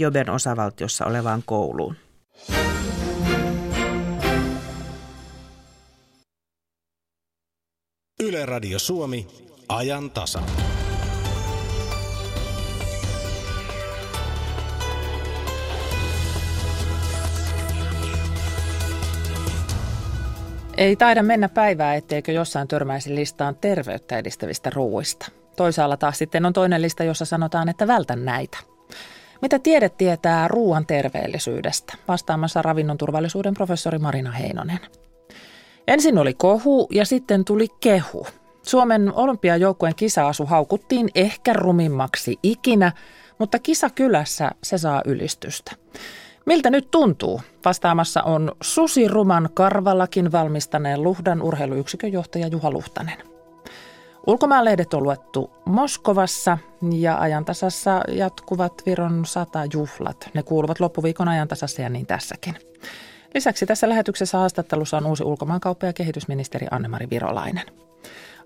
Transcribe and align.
Joben 0.00 0.30
osavaltiossa 0.30 1.06
olevaan 1.06 1.42
kouluun. 1.46 1.96
Yle 8.22 8.46
Radio 8.46 8.78
Suomi, 8.78 9.26
ajan 9.68 10.10
tasa. 10.10 10.42
Ei 20.76 20.96
taida 20.96 21.22
mennä 21.22 21.48
päivää, 21.48 21.94
etteikö 21.94 22.32
jossain 22.32 22.68
törmäisi 22.68 23.14
listaan 23.14 23.56
terveyttä 23.56 24.18
edistävistä 24.18 24.70
ruuista. 24.70 25.30
Toisaalla 25.56 25.96
taas 25.96 26.18
sitten 26.18 26.46
on 26.46 26.52
toinen 26.52 26.82
lista, 26.82 27.04
jossa 27.04 27.24
sanotaan, 27.24 27.68
että 27.68 27.86
vältän 27.86 28.24
näitä. 28.24 28.75
Mitä 29.42 29.58
tiede 29.58 29.88
tietää 29.88 30.48
ruoan 30.48 30.86
terveellisyydestä? 30.86 31.94
Vastaamassa 32.08 32.62
ravinnon 32.62 32.98
turvallisuuden 32.98 33.54
professori 33.54 33.98
Marina 33.98 34.30
Heinonen. 34.30 34.80
Ensin 35.88 36.18
oli 36.18 36.34
kohu 36.34 36.88
ja 36.90 37.04
sitten 37.04 37.44
tuli 37.44 37.68
kehu. 37.80 38.26
Suomen 38.62 39.12
olympiajoukkueen 39.14 39.94
kisaasu 39.94 40.46
haukuttiin 40.46 41.08
ehkä 41.14 41.52
rumimmaksi 41.52 42.38
ikinä, 42.42 42.92
mutta 43.38 43.58
kisakylässä 43.58 44.50
se 44.62 44.78
saa 44.78 45.02
ylistystä. 45.04 45.72
Miltä 46.46 46.70
nyt 46.70 46.90
tuntuu? 46.90 47.40
Vastaamassa 47.64 48.22
on 48.22 48.52
Susi 48.62 49.08
Ruman 49.08 49.48
karvallakin 49.54 50.32
valmistaneen 50.32 51.02
Luhdan 51.02 51.42
urheiluyksikön 51.42 52.12
johtaja 52.12 52.46
Juha 52.46 52.70
Luhtanen. 52.70 53.35
Ulkomaanlehdet 54.26 54.94
on 54.94 55.02
luettu 55.02 55.50
Moskovassa 55.64 56.58
ja 56.92 57.18
ajantasassa 57.18 58.02
jatkuvat 58.08 58.72
Viron 58.86 59.26
sata 59.26 59.60
juhlat. 59.72 60.30
Ne 60.34 60.42
kuuluvat 60.42 60.80
loppuviikon 60.80 61.28
ajantasassa 61.28 61.82
ja 61.82 61.88
niin 61.88 62.06
tässäkin. 62.06 62.54
Lisäksi 63.34 63.66
tässä 63.66 63.88
lähetyksessä 63.88 64.38
haastattelussa 64.38 64.96
on 64.96 65.06
uusi 65.06 65.24
ulkomaankauppa- 65.24 65.86
ja 65.86 65.92
kehitysministeri 65.92 66.66
Anne-Mari 66.70 67.10
Virolainen. 67.10 67.66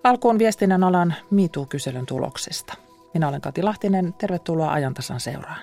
Alkuun 0.05 0.39
viestinnän 0.39 0.84
alan 0.84 1.14
MeToo-kyselyn 1.31 2.06
tuloksista. 2.06 2.75
Minä 3.15 3.28
olen 3.28 3.41
Kati 3.41 3.62
Lahtinen. 3.62 4.15
Tervetuloa 4.19 4.72
ajantasan 4.72 5.20
seuraan. 5.20 5.61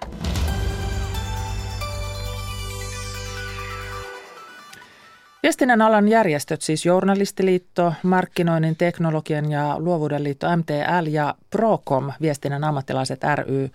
Viestinnän 5.47 5.81
alan 5.81 6.07
järjestöt, 6.07 6.61
siis 6.61 6.85
Journalistiliitto, 6.85 7.93
Markkinoinnin, 8.03 8.75
teknologian 8.75 9.51
ja 9.51 9.75
luovuuden 9.79 10.23
liitto 10.23 10.57
MTL 10.57 11.07
ja 11.09 11.35
Procom, 11.49 12.11
viestinnän 12.21 12.63
ammattilaiset 12.63 13.21
ry, 13.35 13.69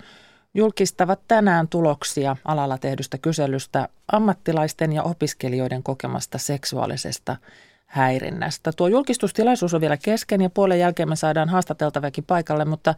julkistavat 0.54 1.20
tänään 1.28 1.68
tuloksia 1.68 2.36
alalla 2.44 2.78
tehdystä 2.78 3.18
kyselystä 3.18 3.88
ammattilaisten 4.12 4.92
ja 4.92 5.02
opiskelijoiden 5.02 5.82
kokemasta 5.82 6.38
seksuaalisesta 6.38 7.36
häirinnästä. 7.86 8.72
Tuo 8.76 8.88
julkistustilaisuus 8.88 9.74
on 9.74 9.80
vielä 9.80 9.96
kesken 9.96 10.40
ja 10.40 10.50
puolen 10.50 10.78
jälkeen 10.78 11.08
me 11.08 11.16
saadaan 11.16 11.48
haastateltavakin 11.48 12.24
paikalle, 12.24 12.64
mutta 12.64 12.94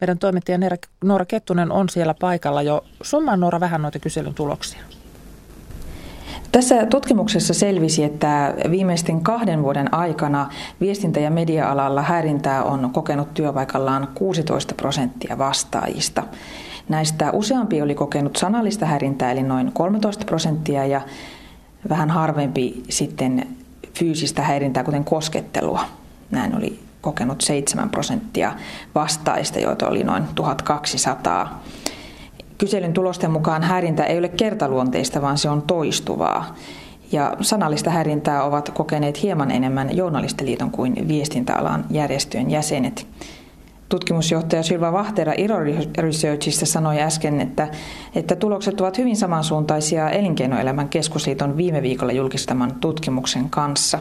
meidän 0.00 0.18
toimittaja 0.18 0.58
Noora 1.04 1.24
Kettunen 1.24 1.72
on 1.72 1.88
siellä 1.88 2.14
paikalla 2.20 2.62
jo. 2.62 2.84
Summaan 3.02 3.40
Noora 3.40 3.60
vähän 3.60 3.82
noita 3.82 3.98
kyselyn 3.98 4.34
tuloksia. 4.34 4.80
Tässä 6.54 6.86
tutkimuksessa 6.86 7.54
selvisi, 7.54 8.04
että 8.04 8.54
viimeisten 8.70 9.20
kahden 9.20 9.62
vuoden 9.62 9.94
aikana 9.94 10.50
viestintä- 10.80 11.20
ja 11.20 11.30
media-alalla 11.30 12.02
häirintää 12.02 12.64
on 12.64 12.90
kokenut 12.92 13.34
työpaikallaan 13.34 14.08
16 14.14 14.74
prosenttia 14.74 15.38
vastaajista. 15.38 16.22
Näistä 16.88 17.30
useampi 17.32 17.82
oli 17.82 17.94
kokenut 17.94 18.36
sanallista 18.36 18.86
häirintää, 18.86 19.32
eli 19.32 19.42
noin 19.42 19.72
13 19.72 20.24
prosenttia, 20.24 20.86
ja 20.86 21.00
vähän 21.88 22.10
harvempi 22.10 22.82
sitten 22.88 23.46
fyysistä 23.94 24.42
häirintää, 24.42 24.84
kuten 24.84 25.04
koskettelua. 25.04 25.80
Näin 26.30 26.56
oli 26.56 26.80
kokenut 27.00 27.40
7 27.40 27.90
prosenttia 27.90 28.52
vastaajista, 28.94 29.58
joita 29.58 29.88
oli 29.88 30.04
noin 30.04 30.24
1200. 30.34 31.62
Kyselyn 32.64 32.92
tulosten 32.92 33.30
mukaan 33.30 33.62
häirintä 33.62 34.04
ei 34.04 34.18
ole 34.18 34.28
kertaluonteista, 34.28 35.22
vaan 35.22 35.38
se 35.38 35.50
on 35.50 35.62
toistuvaa. 35.62 36.54
Ja 37.12 37.36
sanallista 37.40 37.90
häirintää 37.90 38.44
ovat 38.44 38.70
kokeneet 38.70 39.22
hieman 39.22 39.50
enemmän 39.50 39.96
Journalistiliiton 39.96 40.70
kuin 40.70 41.08
viestintäalan 41.08 41.84
järjestöjen 41.90 42.50
jäsenet. 42.50 43.06
Tutkimusjohtaja 43.88 44.62
Sylva 44.62 44.92
Vahtera 44.92 45.32
Iro 45.36 45.56
Researchista 45.98 46.66
sanoi 46.66 47.00
äsken, 47.00 47.40
että, 47.40 47.68
että 48.14 48.36
tulokset 48.36 48.80
ovat 48.80 48.98
hyvin 48.98 49.16
samansuuntaisia 49.16 50.10
Elinkeinoelämän 50.10 50.88
keskusliiton 50.88 51.56
viime 51.56 51.82
viikolla 51.82 52.12
julkistaman 52.12 52.74
tutkimuksen 52.80 53.50
kanssa. 53.50 53.98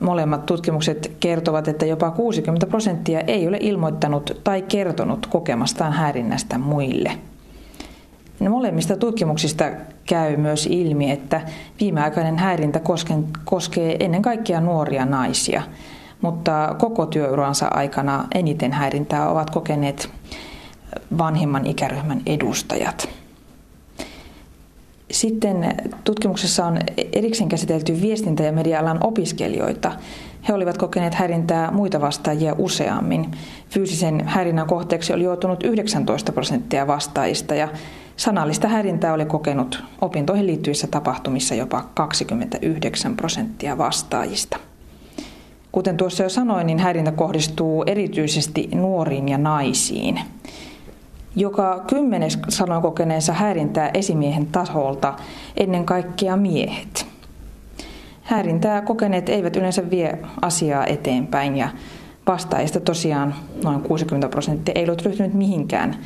Molemmat 0.00 0.46
tutkimukset 0.46 1.12
kertovat, 1.20 1.68
että 1.68 1.86
jopa 1.86 2.10
60 2.10 2.66
prosenttia 2.66 3.20
ei 3.20 3.48
ole 3.48 3.58
ilmoittanut 3.60 4.40
tai 4.44 4.62
kertonut 4.62 5.26
kokemastaan 5.26 5.92
häirinnästä 5.92 6.58
muille. 6.58 7.29
No, 8.40 8.50
molemmista 8.50 8.96
tutkimuksista 8.96 9.64
käy 10.06 10.36
myös 10.36 10.66
ilmi, 10.66 11.10
että 11.10 11.40
viimeaikainen 11.80 12.38
häirintä 12.38 12.80
koskee 13.44 13.96
ennen 14.00 14.22
kaikkea 14.22 14.60
nuoria 14.60 15.04
naisia, 15.04 15.62
mutta 16.20 16.76
koko 16.78 17.06
työuransa 17.06 17.68
aikana 17.68 18.24
eniten 18.34 18.72
häirintää 18.72 19.30
ovat 19.30 19.50
kokeneet 19.50 20.10
vanhimman 21.18 21.66
ikäryhmän 21.66 22.20
edustajat. 22.26 23.08
Sitten 25.10 25.76
tutkimuksessa 26.04 26.66
on 26.66 26.78
erikseen 27.12 27.48
käsitelty 27.48 28.00
viestintä- 28.00 28.42
ja 28.42 28.52
media-alan 28.52 28.98
opiskelijoita. 29.04 29.92
He 30.48 30.54
olivat 30.54 30.78
kokeneet 30.78 31.14
häirintää 31.14 31.70
muita 31.70 32.00
vastaajia 32.00 32.54
useammin. 32.58 33.30
Fyysisen 33.70 34.28
häirinnän 34.28 34.66
kohteeksi 34.66 35.12
oli 35.12 35.24
joutunut 35.24 35.62
19 35.62 36.32
prosenttia 36.32 36.86
vastaajista 36.86 37.54
ja 37.54 37.68
Sanallista 38.20 38.68
häirintää 38.68 39.12
oli 39.12 39.24
kokenut 39.24 39.84
opintoihin 40.00 40.46
liittyvissä 40.46 40.86
tapahtumissa 40.86 41.54
jopa 41.54 41.84
29 41.94 43.16
prosenttia 43.16 43.78
vastaajista. 43.78 44.56
Kuten 45.72 45.96
tuossa 45.96 46.22
jo 46.22 46.28
sanoin, 46.28 46.66
niin 46.66 46.78
häirintä 46.78 47.12
kohdistuu 47.12 47.84
erityisesti 47.86 48.68
nuoriin 48.74 49.28
ja 49.28 49.38
naisiin. 49.38 50.20
Joka 51.36 51.84
kymmenes 51.86 52.38
sanoi 52.48 52.82
kokeneensa 52.82 53.32
häirintää 53.32 53.90
esimiehen 53.94 54.46
tasolta 54.46 55.14
ennen 55.56 55.84
kaikkea 55.84 56.36
miehet. 56.36 57.06
Häirintää 58.22 58.82
kokeneet 58.82 59.28
eivät 59.28 59.56
yleensä 59.56 59.90
vie 59.90 60.18
asiaa 60.42 60.86
eteenpäin 60.86 61.56
ja 61.56 61.68
vastaajista 62.26 62.80
tosiaan 62.80 63.34
noin 63.64 63.80
60 63.80 64.28
prosenttia 64.28 64.74
ei 64.74 64.84
ollut 64.84 65.02
ryhtynyt 65.02 65.34
mihinkään 65.34 65.96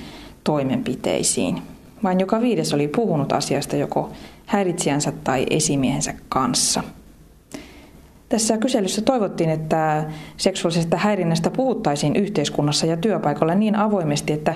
toimenpiteisiin. 0.45 1.74
Vain 2.05 2.21
joka 2.21 2.41
viides 2.41 2.75
oli 2.75 2.89
puhunut 2.89 3.33
asiasta 3.33 3.77
joko 3.77 4.11
häiritsijänsä 4.47 5.13
tai 5.25 5.47
esimiehensä 5.51 6.15
kanssa. 6.29 6.83
Tässä 8.29 8.59
kyselyssä 8.59 9.03
toivottiin, 9.03 9.51
että 9.51 10.05
seksuaalisesta 10.37 10.97
häirinnästä 10.97 11.51
puhuttaisiin 11.51 12.17
yhteiskunnassa 12.17 12.87
ja 12.87 12.97
työpaikalla 12.97 13.55
niin 13.55 13.77
avoimesti, 13.77 14.33
että 14.33 14.55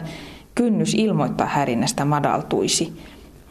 kynnys 0.54 0.94
ilmoittaa 0.94 1.46
häirinnästä 1.46 2.04
madaltuisi. 2.04 2.92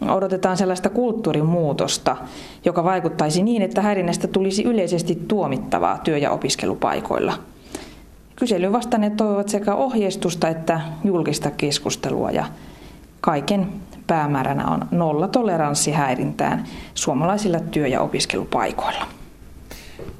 Odotetaan 0.10 0.58
sellaista 0.58 0.90
kulttuurimuutosta, 0.90 2.18
joka 2.66 2.84
vaikuttaisi 2.84 3.44
niin, 3.44 3.62
että 3.62 3.82
häirinnästä 3.82 4.28
tulisi 4.28 4.64
yleisesti 4.64 5.24
tuomittavaa 5.28 5.98
työ- 5.98 6.18
ja 6.18 6.32
opiskelupaikoilla. 6.32 7.34
Kyselyn 8.36 8.74
vastanneet 8.74 9.18
toivovat 9.18 9.50
sekä 9.50 9.76
ohjeistusta 9.76 10.50
että 10.50 10.82
julkista 11.04 11.52
keskustelua 11.52 12.32
ja 12.32 12.46
kaiken 13.22 13.68
päämääränä 14.08 14.66
on 14.66 14.88
nolla 14.92 15.28
toleranssi 15.28 15.92
häirintään 15.92 16.64
suomalaisilla 16.94 17.60
työ- 17.60 17.88
ja 17.88 18.02
opiskelupaikoilla. 18.02 19.08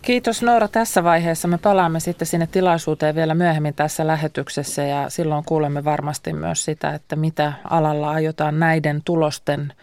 Kiitos 0.02 0.42
Noora 0.42 0.68
tässä 0.68 1.04
vaiheessa. 1.04 1.48
Me 1.48 1.58
palaamme 1.58 2.00
sitten 2.00 2.28
sinne 2.28 2.48
tilaisuuteen 2.48 3.16
vielä 3.16 3.36
myöhemmin 3.36 3.74
tässä 3.74 4.08
lähetyksessä 4.08 4.84
ja 4.84 5.10
silloin 5.10 5.46
kuulemme 5.46 5.84
varmasti 5.84 6.34
myös 6.34 6.66
sitä, 6.66 6.94
että 6.94 7.16
mitä 7.16 7.54
alalla 7.70 8.12
aiotaan 8.12 8.60
näiden 8.60 9.02
tulosten 9.06 9.74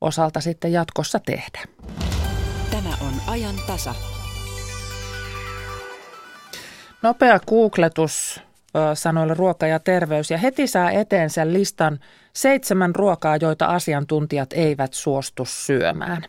osalta 0.00 0.40
sitten 0.40 0.72
jatkossa 0.72 1.20
tehdä. 1.20 1.60
Tämä 2.70 2.88
on 3.00 3.12
ajan 3.26 3.54
tasa. 3.66 3.94
Nopea 7.02 7.40
googletus 7.48 8.42
sanoilla 8.94 9.34
ruoka 9.34 9.66
ja 9.66 9.78
terveys 9.78 10.30
ja 10.30 10.38
heti 10.38 10.66
saa 10.66 10.90
eteensä 10.90 11.52
listan 11.52 11.98
seitsemän 12.32 12.94
ruokaa, 12.94 13.36
joita 13.36 13.66
asiantuntijat 13.66 14.52
eivät 14.52 14.92
suostu 14.92 15.44
syömään. 15.44 16.22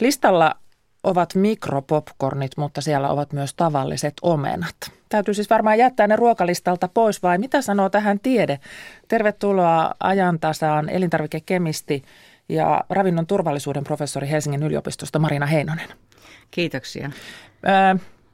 Listalla 0.00 0.54
ovat 1.02 1.34
mikropopcornit, 1.34 2.52
mutta 2.56 2.80
siellä 2.80 3.08
ovat 3.08 3.32
myös 3.32 3.54
tavalliset 3.54 4.14
omenat. 4.22 4.74
Täytyy 5.08 5.34
siis 5.34 5.50
varmaan 5.50 5.78
jättää 5.78 6.06
ne 6.06 6.16
ruokalistalta 6.16 6.88
pois 6.88 7.22
vai 7.22 7.38
mitä 7.38 7.62
sanoo 7.62 7.90
tähän 7.90 8.20
tiede? 8.20 8.60
Tervetuloa 9.08 9.94
ajantasaan 10.00 10.88
elintarvikekemisti 10.88 12.02
ja 12.48 12.84
ravinnon 12.90 13.26
turvallisuuden 13.26 13.84
professori 13.84 14.30
Helsingin 14.30 14.62
yliopistosta 14.62 15.18
Marina 15.18 15.46
Heinonen. 15.46 15.88
Kiitoksia. 16.50 17.10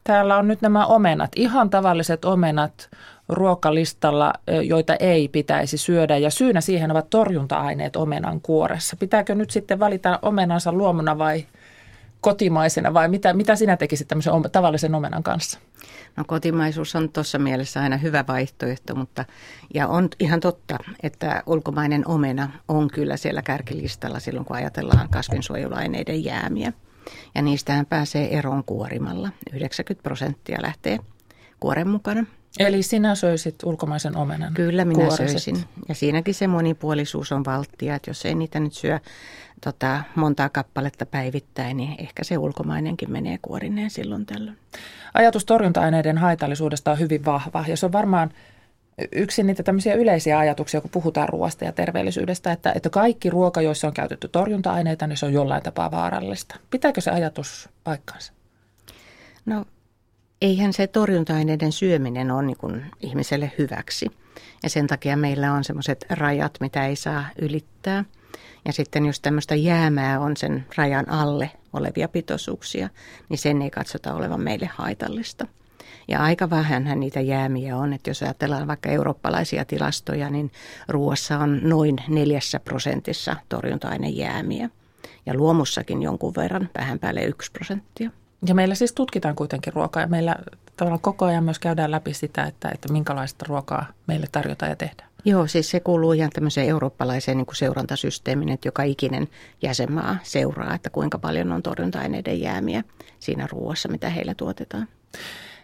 Täällä 0.04 0.36
on 0.36 0.48
nyt 0.48 0.62
nämä 0.62 0.86
omenat, 0.86 1.30
ihan 1.36 1.70
tavalliset 1.70 2.24
omenat 2.24 2.90
ruokalistalla, 3.28 4.32
joita 4.64 4.96
ei 5.00 5.28
pitäisi 5.28 5.78
syödä. 5.78 6.16
Ja 6.16 6.30
syynä 6.30 6.60
siihen 6.60 6.90
ovat 6.90 7.10
torjunta-aineet 7.10 7.96
omenan 7.96 8.40
kuoressa. 8.40 8.96
Pitääkö 8.96 9.34
nyt 9.34 9.50
sitten 9.50 9.78
valita 9.78 10.18
omenansa 10.22 10.72
luomuna 10.72 11.18
vai 11.18 11.46
kotimaisena 12.20 12.94
vai 12.94 13.08
mitä, 13.08 13.32
mitä 13.32 13.56
sinä 13.56 13.76
tekisit 13.76 14.08
tämmöisen 14.08 14.32
tavallisen 14.52 14.94
omenan 14.94 15.22
kanssa? 15.22 15.58
No 16.16 16.24
kotimaisuus 16.26 16.96
on 16.96 17.08
tuossa 17.08 17.38
mielessä 17.38 17.80
aina 17.80 17.96
hyvä 17.96 18.24
vaihtoehto, 18.28 18.94
mutta 18.94 19.24
ja 19.74 19.88
on 19.88 20.08
ihan 20.20 20.40
totta, 20.40 20.78
että 21.02 21.42
ulkomainen 21.46 22.08
omena 22.08 22.50
on 22.68 22.88
kyllä 22.90 23.16
siellä 23.16 23.42
kärkilistalla 23.42 24.20
silloin, 24.20 24.46
kun 24.46 24.56
ajatellaan 24.56 25.08
kasvinsuojeluaineiden 25.08 26.24
jäämiä. 26.24 26.72
Ja 27.34 27.42
niistähän 27.42 27.86
pääsee 27.86 28.38
eroon 28.38 28.64
kuorimalla. 28.64 29.28
90 29.52 30.02
prosenttia 30.02 30.62
lähtee 30.62 30.98
kuoren 31.60 31.88
mukana. 31.88 32.24
Eli 32.58 32.82
sinä 32.82 33.14
söisit 33.14 33.54
ulkomaisen 33.64 34.16
omenan? 34.16 34.54
Kyllä 34.54 34.84
minä 34.84 35.04
kuoriset. 35.04 35.28
söisin. 35.28 35.64
Ja 35.88 35.94
siinäkin 35.94 36.34
se 36.34 36.46
monipuolisuus 36.46 37.32
on 37.32 37.44
valttia, 37.44 37.94
että 37.94 38.10
jos 38.10 38.26
ei 38.26 38.34
niitä 38.34 38.60
nyt 38.60 38.72
syö 38.72 39.00
tota, 39.64 40.02
montaa 40.14 40.48
kappaletta 40.48 41.06
päivittäin, 41.06 41.76
niin 41.76 41.94
ehkä 41.98 42.24
se 42.24 42.38
ulkomainenkin 42.38 43.12
menee 43.12 43.38
kuorineen 43.42 43.90
silloin 43.90 44.26
tällöin. 44.26 44.58
Ajatus 45.14 45.44
torjunta-aineiden 45.44 46.18
haitallisuudesta 46.18 46.90
on 46.90 46.98
hyvin 46.98 47.24
vahva 47.24 47.64
ja 47.68 47.76
se 47.76 47.86
on 47.86 47.92
varmaan 47.92 48.30
yksi 49.12 49.42
niitä 49.42 49.62
tämmöisiä 49.62 49.94
yleisiä 49.94 50.38
ajatuksia, 50.38 50.80
kun 50.80 50.90
puhutaan 50.90 51.28
ruoasta 51.28 51.64
ja 51.64 51.72
terveellisyydestä, 51.72 52.52
että, 52.52 52.72
että 52.72 52.90
kaikki 52.90 53.30
ruoka, 53.30 53.62
joissa 53.62 53.86
on 53.86 53.94
käytetty 53.94 54.28
torjunta-aineita, 54.28 55.06
niin 55.06 55.16
se 55.16 55.26
on 55.26 55.32
jollain 55.32 55.62
tapaa 55.62 55.90
vaarallista. 55.90 56.56
Pitääkö 56.70 57.00
se 57.00 57.10
ajatus 57.10 57.68
paikkaansa? 57.84 58.32
No 59.46 59.64
eihän 60.42 60.72
se 60.72 60.86
torjunta-aineiden 60.86 61.72
syöminen 61.72 62.30
ole 62.30 62.42
niin 62.42 62.84
ihmiselle 63.00 63.52
hyväksi. 63.58 64.06
Ja 64.62 64.70
sen 64.70 64.86
takia 64.86 65.16
meillä 65.16 65.52
on 65.52 65.64
semmoiset 65.64 66.04
rajat, 66.10 66.56
mitä 66.60 66.86
ei 66.86 66.96
saa 66.96 67.24
ylittää. 67.38 68.04
Ja 68.64 68.72
sitten 68.72 69.06
jos 69.06 69.20
tämmöistä 69.20 69.54
jäämää 69.54 70.20
on 70.20 70.36
sen 70.36 70.66
rajan 70.76 71.10
alle 71.10 71.50
olevia 71.72 72.08
pitoisuuksia, 72.08 72.88
niin 73.28 73.38
sen 73.38 73.62
ei 73.62 73.70
katsota 73.70 74.14
olevan 74.14 74.40
meille 74.40 74.70
haitallista. 74.74 75.46
Ja 76.08 76.22
aika 76.22 76.50
vähän 76.50 77.00
niitä 77.00 77.20
jäämiä 77.20 77.76
on, 77.76 77.92
että 77.92 78.10
jos 78.10 78.22
ajatellaan 78.22 78.66
vaikka 78.66 78.88
eurooppalaisia 78.88 79.64
tilastoja, 79.64 80.30
niin 80.30 80.50
ruoassa 80.88 81.38
on 81.38 81.60
noin 81.62 81.96
neljässä 82.08 82.60
prosentissa 82.60 83.36
torjunta-ainejäämiä. 83.48 84.70
Ja 85.26 85.34
luomussakin 85.34 86.02
jonkun 86.02 86.34
verran, 86.36 86.68
vähän 86.78 86.98
päälle 86.98 87.24
yksi 87.24 87.52
prosenttia. 87.52 88.10
Ja 88.46 88.54
meillä 88.54 88.74
siis 88.74 88.92
tutkitaan 88.92 89.34
kuitenkin 89.34 89.72
ruokaa 89.72 90.02
ja 90.02 90.06
meillä 90.06 90.36
tavallaan 90.76 91.00
koko 91.00 91.24
ajan 91.24 91.44
myös 91.44 91.58
käydään 91.58 91.90
läpi 91.90 92.14
sitä, 92.14 92.44
että, 92.44 92.68
että 92.68 92.92
minkälaista 92.92 93.44
ruokaa 93.48 93.86
meille 94.06 94.26
tarjotaan 94.32 94.70
ja 94.70 94.76
tehdään. 94.76 95.08
Joo, 95.24 95.46
siis 95.46 95.70
se 95.70 95.80
kuuluu 95.80 96.12
ihan 96.12 96.30
tämmöiseen 96.30 96.68
eurooppalaiseen 96.68 97.36
niin 97.36 97.46
kuin 97.46 97.56
seurantasysteemiin, 97.56 98.48
että 98.48 98.68
joka 98.68 98.82
ikinen 98.82 99.28
jäsenmaa 99.62 100.16
seuraa, 100.22 100.74
että 100.74 100.90
kuinka 100.90 101.18
paljon 101.18 101.52
on 101.52 101.62
torjunta-aineiden 101.62 102.40
jäämiä 102.40 102.84
siinä 103.18 103.48
ruoassa, 103.52 103.88
mitä 103.88 104.10
heillä 104.10 104.34
tuotetaan. 104.34 104.88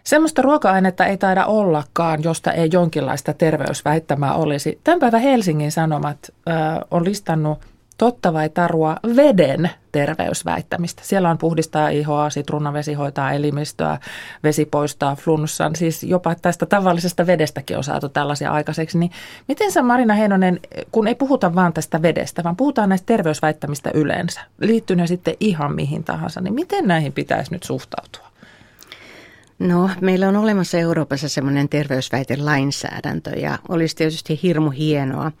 Semmoista 0.03 0.41
ruoka-ainetta 0.41 1.05
ei 1.05 1.17
taida 1.17 1.45
ollakaan, 1.45 2.23
josta 2.23 2.51
ei 2.51 2.69
jonkinlaista 2.71 3.33
terveysväittämää 3.33 4.33
olisi. 4.33 4.79
Tämän 4.83 4.99
päivän 4.99 5.21
Helsingin 5.21 5.71
Sanomat 5.71 6.17
ö, 6.29 6.51
on 6.91 7.05
listannut 7.05 7.59
totta 7.97 8.33
vai 8.33 8.49
tarua 8.49 8.95
veden 9.15 9.69
terveysväittämistä. 9.91 11.01
Siellä 11.05 11.29
on 11.29 11.37
puhdistaa 11.37 11.89
ihoa, 11.89 12.29
sitruunavesi 12.29 12.93
hoitaa 12.93 13.31
elimistöä, 13.31 13.97
vesi 14.43 14.65
poistaa 14.65 15.15
flunssan. 15.15 15.75
Siis 15.75 16.03
jopa 16.03 16.35
tästä 16.35 16.65
tavallisesta 16.65 17.27
vedestäkin 17.27 17.77
on 17.77 17.83
saatu 17.83 18.09
tällaisia 18.09 18.51
aikaiseksi. 18.51 18.97
Niin 18.97 19.11
miten 19.47 19.71
sä 19.71 19.81
Marina 19.81 20.13
Heinonen, 20.13 20.59
kun 20.91 21.07
ei 21.07 21.15
puhuta 21.15 21.55
vaan 21.55 21.73
tästä 21.73 22.01
vedestä, 22.01 22.43
vaan 22.43 22.55
puhutaan 22.55 22.89
näistä 22.89 23.05
terveysväittämistä 23.05 23.91
yleensä, 23.93 24.41
liittyy 24.61 24.95
ne 24.95 25.07
sitten 25.07 25.35
ihan 25.39 25.75
mihin 25.75 26.03
tahansa, 26.03 26.41
niin 26.41 26.53
miten 26.53 26.87
näihin 26.87 27.13
pitäisi 27.13 27.51
nyt 27.51 27.63
suhtautua? 27.63 28.32
No, 29.59 29.89
meillä 30.01 30.27
on 30.27 30.35
olemassa 30.35 30.77
Euroopassa 30.77 31.29
semmoinen 31.29 31.69
terveysväitelainsäädäntö 31.69 33.29
ja 33.29 33.59
olisi 33.69 33.95
tietysti 33.95 34.39
hirmu 34.43 34.69
hienoa, 34.69 35.31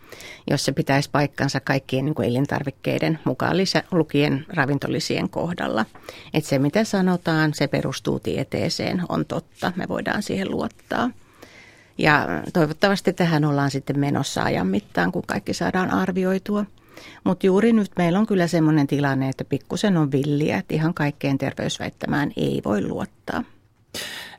jos 0.49 0.65
se 0.65 0.71
pitäisi 0.71 1.09
paikkansa 1.11 1.59
kaikkien 1.59 2.05
niin 2.05 2.15
kuin 2.15 2.29
elintarvikkeiden 2.29 3.19
mukaan 3.23 3.57
lisä, 3.57 3.83
lukien 3.91 4.45
ravintolisien 4.49 5.29
kohdalla. 5.29 5.85
Että 6.33 6.49
se 6.49 6.59
mitä 6.59 6.83
sanotaan, 6.83 7.53
se 7.53 7.67
perustuu 7.67 8.19
tieteeseen, 8.19 9.01
on 9.09 9.25
totta, 9.25 9.71
me 9.75 9.87
voidaan 9.87 10.23
siihen 10.23 10.51
luottaa. 10.51 11.09
Ja 11.97 12.27
toivottavasti 12.53 13.13
tähän 13.13 13.45
ollaan 13.45 13.71
sitten 13.71 13.99
menossa 13.99 14.43
ajan 14.43 14.67
mittaan, 14.67 15.11
kun 15.11 15.23
kaikki 15.27 15.53
saadaan 15.53 15.91
arvioitua. 15.91 16.65
Mutta 17.23 17.45
juuri 17.45 17.73
nyt 17.73 17.91
meillä 17.97 18.19
on 18.19 18.27
kyllä 18.27 18.47
semmoinen 18.47 18.87
tilanne, 18.87 19.29
että 19.29 19.43
pikkusen 19.43 19.97
on 19.97 20.11
villiä, 20.11 20.57
että 20.57 20.73
ihan 20.73 20.93
kaikkeen 20.93 21.37
terveysväittämään 21.37 22.31
ei 22.37 22.61
voi 22.65 22.87
luottaa. 22.87 23.43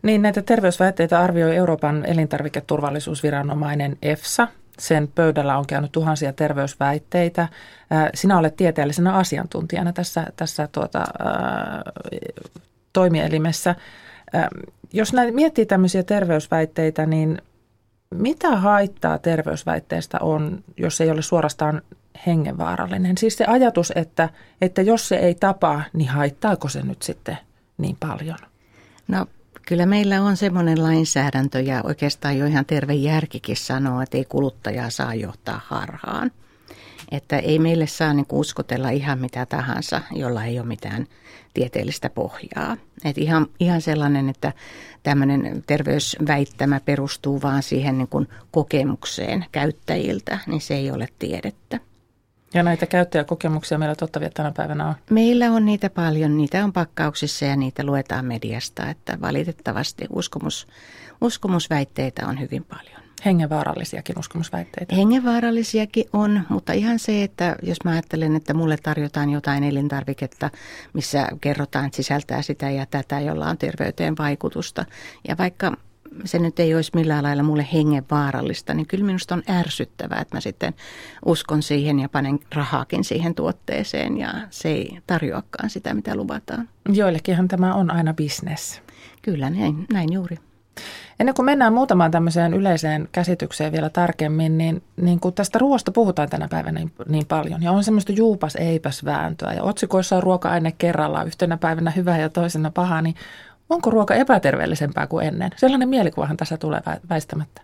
Niin 0.02 0.22
näitä 0.22 0.42
terveysväitteitä 0.42 1.20
arvioi 1.20 1.56
Euroopan 1.56 2.04
elintarviketurvallisuusviranomainen 2.06 3.96
EFSA. 4.02 4.48
Sen 4.78 5.08
pöydällä 5.14 5.58
on 5.58 5.66
käynyt 5.66 5.92
tuhansia 5.92 6.32
terveysväitteitä. 6.32 7.48
Sinä 8.14 8.38
olet 8.38 8.56
tieteellisenä 8.56 9.14
asiantuntijana 9.14 9.92
tässä, 9.92 10.26
tässä 10.36 10.68
tuota, 10.72 10.98
ää, 10.98 11.82
toimielimessä. 12.92 13.74
Jos 14.92 15.12
näin 15.12 15.34
miettii 15.34 15.66
tämmöisiä 15.66 16.02
terveysväitteitä, 16.02 17.06
niin 17.06 17.42
mitä 18.14 18.56
haittaa 18.56 19.18
terveysväitteestä 19.18 20.18
on, 20.20 20.64
jos 20.76 21.00
ei 21.00 21.10
ole 21.10 21.22
suorastaan 21.22 21.82
hengenvaarallinen? 22.26 23.18
Siis 23.18 23.36
se 23.36 23.44
ajatus, 23.44 23.92
että, 23.96 24.28
että 24.60 24.82
jos 24.82 25.08
se 25.08 25.16
ei 25.16 25.34
tapa, 25.34 25.82
niin 25.92 26.08
haittaako 26.08 26.68
se 26.68 26.82
nyt 26.82 27.02
sitten 27.02 27.38
niin 27.78 27.96
paljon? 28.00 28.38
No 29.08 29.26
Kyllä 29.66 29.86
meillä 29.86 30.22
on 30.22 30.36
semmoinen 30.36 30.82
lainsäädäntö 30.82 31.60
ja 31.60 31.80
oikeastaan 31.84 32.38
jo 32.38 32.46
ihan 32.46 32.66
terve 32.66 32.94
järkikin 32.94 33.56
sanoo, 33.56 34.00
että 34.00 34.16
ei 34.16 34.24
kuluttajaa 34.24 34.90
saa 34.90 35.14
johtaa 35.14 35.60
harhaan. 35.66 36.30
Että 37.10 37.38
ei 37.38 37.58
meille 37.58 37.86
saa 37.86 38.14
niin 38.14 38.26
uskotella 38.32 38.90
ihan 38.90 39.18
mitä 39.18 39.46
tahansa, 39.46 40.00
jolla 40.12 40.44
ei 40.44 40.58
ole 40.58 40.66
mitään 40.66 41.06
tieteellistä 41.54 42.10
pohjaa. 42.10 42.76
Et 43.04 43.18
ihan, 43.18 43.46
ihan 43.60 43.80
sellainen, 43.80 44.28
että 44.28 44.52
tämmöinen 45.02 45.64
terveysväittämä 45.66 46.80
perustuu 46.80 47.42
vaan 47.42 47.62
siihen 47.62 47.98
niin 47.98 48.08
kuin 48.08 48.28
kokemukseen 48.50 49.44
käyttäjiltä, 49.52 50.38
niin 50.46 50.60
se 50.60 50.74
ei 50.74 50.90
ole 50.90 51.08
tiedettä. 51.18 51.80
Ja 52.54 52.62
näitä 52.62 52.86
käyttäjäkokemuksia 52.86 53.78
meillä 53.78 53.94
totta 53.94 54.20
vielä 54.20 54.32
tänä 54.34 54.52
päivänä 54.56 54.86
on? 54.88 54.94
Meillä 55.10 55.50
on 55.50 55.64
niitä 55.64 55.90
paljon. 55.90 56.36
Niitä 56.36 56.64
on 56.64 56.72
pakkauksissa 56.72 57.44
ja 57.44 57.56
niitä 57.56 57.84
luetaan 57.84 58.24
mediasta. 58.24 58.90
Että 58.90 59.18
valitettavasti 59.20 60.04
uskomus, 60.10 60.66
uskomusväitteitä 61.20 62.26
on 62.26 62.40
hyvin 62.40 62.64
paljon. 62.64 63.04
Hengenvaarallisiakin 63.24 64.18
uskomusväitteitä? 64.18 64.94
Hengenvaarallisiakin 64.94 66.04
on, 66.12 66.42
mutta 66.48 66.72
ihan 66.72 66.98
se, 66.98 67.22
että 67.22 67.56
jos 67.62 67.78
mä 67.84 67.90
ajattelen, 67.90 68.36
että 68.36 68.54
mulle 68.54 68.76
tarjotaan 68.76 69.30
jotain 69.30 69.64
elintarviketta, 69.64 70.50
missä 70.92 71.28
kerrotaan, 71.40 71.86
että 71.86 71.96
sisältää 71.96 72.42
sitä 72.42 72.70
ja 72.70 72.86
tätä, 72.86 73.20
jolla 73.20 73.46
on 73.46 73.58
terveyteen 73.58 74.16
vaikutusta. 74.18 74.84
Ja 75.28 75.36
vaikka 75.38 75.72
se 76.24 76.38
nyt 76.38 76.60
ei 76.60 76.74
olisi 76.74 76.90
millään 76.94 77.24
lailla 77.24 77.42
mulle 77.42 77.68
hengenvaarallista, 77.72 78.74
niin 78.74 78.86
kyllä 78.86 79.04
minusta 79.04 79.34
on 79.34 79.42
ärsyttävää, 79.50 80.20
että 80.20 80.36
mä 80.36 80.40
sitten 80.40 80.74
uskon 81.24 81.62
siihen 81.62 82.00
ja 82.00 82.08
panen 82.08 82.38
rahaakin 82.54 83.04
siihen 83.04 83.34
tuotteeseen 83.34 84.18
ja 84.18 84.34
se 84.50 84.68
ei 84.68 84.98
tarjoakaan 85.06 85.70
sitä, 85.70 85.94
mitä 85.94 86.16
luvataan. 86.16 86.68
Joillekinhan 86.88 87.48
tämä 87.48 87.74
on 87.74 87.90
aina 87.90 88.14
bisnes. 88.14 88.82
Kyllä, 89.22 89.50
näin, 89.50 89.86
näin 89.92 90.12
juuri. 90.12 90.36
Ennen 91.20 91.34
kuin 91.34 91.46
mennään 91.46 91.72
muutamaan 91.72 92.10
tämmöiseen 92.10 92.54
yleiseen 92.54 93.08
käsitykseen 93.12 93.72
vielä 93.72 93.90
tarkemmin, 93.90 94.58
niin, 94.58 94.82
niin 94.96 95.20
kun 95.20 95.32
tästä 95.32 95.58
ruoasta 95.58 95.92
puhutaan 95.92 96.28
tänä 96.28 96.48
päivänä 96.48 96.80
niin, 96.80 96.92
niin 97.08 97.26
paljon. 97.26 97.62
Ja 97.62 97.72
on 97.72 97.84
semmoista 97.84 98.12
juupas 98.12 98.56
eipäs 98.56 99.04
vääntöä 99.04 99.52
ja 99.52 99.62
otsikoissa 99.62 100.16
on 100.16 100.22
ruoka-aine 100.22 100.72
kerrallaan 100.72 101.26
yhtenä 101.26 101.56
päivänä 101.56 101.90
hyvä 101.90 102.18
ja 102.18 102.28
toisena 102.28 102.70
paha, 102.70 103.02
niin 103.02 103.14
onko 103.70 103.90
ruoka 103.90 104.14
epäterveellisempää 104.14 105.06
kuin 105.06 105.26
ennen? 105.26 105.50
Sellainen 105.56 105.88
mielikuvahan 105.88 106.36
tässä 106.36 106.56
tulee 106.56 106.80
väistämättä. 107.10 107.62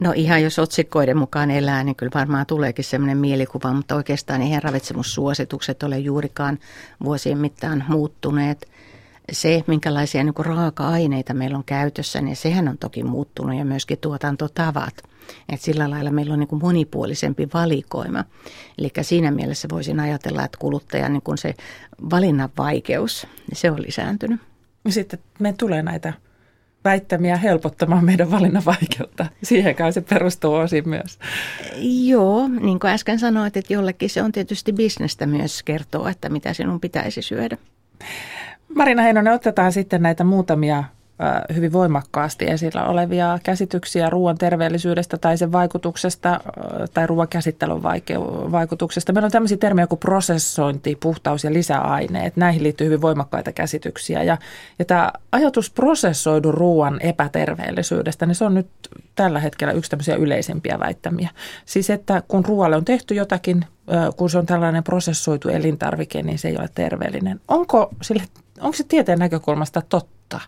No 0.00 0.12
ihan 0.16 0.42
jos 0.42 0.58
otsikkoiden 0.58 1.16
mukaan 1.16 1.50
elää, 1.50 1.84
niin 1.84 1.96
kyllä 1.96 2.12
varmaan 2.14 2.46
tuleekin 2.46 2.84
sellainen 2.84 3.18
mielikuva, 3.18 3.72
mutta 3.72 3.94
oikeastaan 3.94 4.42
eihän 4.42 4.62
ravitsemussuositukset 4.62 5.82
ole 5.82 5.98
juurikaan 5.98 6.58
vuosien 7.04 7.38
mittaan 7.38 7.84
muuttuneet. 7.88 8.68
Se, 9.32 9.64
minkälaisia 9.66 10.24
niin 10.24 10.34
raaka-aineita 10.38 11.34
meillä 11.34 11.58
on 11.58 11.64
käytössä, 11.64 12.20
niin 12.20 12.36
sehän 12.36 12.68
on 12.68 12.78
toki 12.78 13.04
muuttunut 13.04 13.56
ja 13.56 13.64
myöskin 13.64 13.98
tuotantotavat. 13.98 14.94
Et 15.48 15.60
sillä 15.60 15.90
lailla 15.90 16.10
meillä 16.10 16.32
on 16.32 16.38
niin 16.38 16.48
kuin 16.48 16.62
monipuolisempi 16.62 17.48
valikoima. 17.54 18.24
Eli 18.78 18.90
siinä 19.02 19.30
mielessä 19.30 19.68
voisin 19.70 20.00
ajatella, 20.00 20.44
että 20.44 20.58
kuluttajan 20.58 21.12
niin 21.12 21.38
se 21.38 21.54
valinnan 22.10 22.48
vaikeus, 22.58 23.26
se 23.52 23.70
on 23.70 23.82
lisääntynyt. 23.82 24.40
Sitten 24.88 25.18
me 25.38 25.54
tulee 25.58 25.82
näitä 25.82 26.12
väittämiä 26.84 27.36
helpottamaan 27.36 28.04
meidän 28.04 28.30
valinnan 28.30 28.64
vaikeutta. 28.64 29.26
Siihenkään 29.42 29.92
se 29.92 30.00
perustuu 30.00 30.54
osin 30.54 30.88
myös. 30.88 31.18
Joo, 32.06 32.48
niin 32.48 32.80
kuin 32.80 32.90
äsken 32.90 33.18
sanoit, 33.18 33.56
että 33.56 33.72
jollekin 33.72 34.10
se 34.10 34.22
on 34.22 34.32
tietysti 34.32 34.72
bisnestä 34.72 35.26
myös 35.26 35.62
kertoa, 35.62 36.10
että 36.10 36.28
mitä 36.28 36.52
sinun 36.52 36.80
pitäisi 36.80 37.22
syödä. 37.22 37.56
Marina 38.74 39.02
Heinonen, 39.02 39.32
otetaan 39.32 39.72
sitten 39.72 40.02
näitä 40.02 40.24
muutamia 40.24 40.84
hyvin 41.54 41.72
voimakkaasti 41.72 42.50
esillä 42.50 42.84
olevia 42.84 43.38
käsityksiä 43.42 44.10
ruoan 44.10 44.38
terveellisyydestä 44.38 45.18
tai 45.18 45.38
sen 45.38 45.52
vaikutuksesta 45.52 46.40
tai 46.94 47.06
ruoan 47.06 47.28
käsittelyn 47.28 47.82
vaikutuksesta. 48.52 49.12
Meillä 49.12 49.26
on 49.26 49.32
tämmöisiä 49.32 49.56
termejä 49.56 49.86
kuin 49.86 49.98
prosessointi, 49.98 50.96
puhtaus 51.02 51.44
ja 51.44 51.52
lisäaineet. 51.52 52.36
Näihin 52.36 52.62
liittyy 52.62 52.86
hyvin 52.86 53.00
voimakkaita 53.00 53.52
käsityksiä. 53.52 54.22
Ja, 54.22 54.38
ja 54.78 54.84
tämä 54.84 55.12
ajatus 55.32 55.70
prosessoidun 55.70 56.54
ruoan 56.54 57.00
epäterveellisyydestä, 57.00 58.26
niin 58.26 58.34
se 58.34 58.44
on 58.44 58.54
nyt 58.54 58.68
tällä 59.14 59.40
hetkellä 59.40 59.72
yksi 59.72 59.90
tämmöisiä 59.90 60.16
yleisempiä 60.16 60.78
väittämiä. 60.78 61.30
Siis 61.64 61.90
että 61.90 62.22
kun 62.28 62.44
ruoalle 62.44 62.76
on 62.76 62.84
tehty 62.84 63.14
jotakin, 63.14 63.64
kun 64.16 64.30
se 64.30 64.38
on 64.38 64.46
tällainen 64.46 64.84
prosessoitu 64.84 65.48
elintarvike, 65.48 66.22
niin 66.22 66.38
se 66.38 66.48
ei 66.48 66.58
ole 66.58 66.68
terveellinen. 66.74 67.40
Onko, 67.48 67.90
sille, 68.02 68.22
onko 68.60 68.76
se 68.76 68.84
tieteen 68.84 69.18
näkökulmasta 69.18 69.82
totta? 69.88 70.40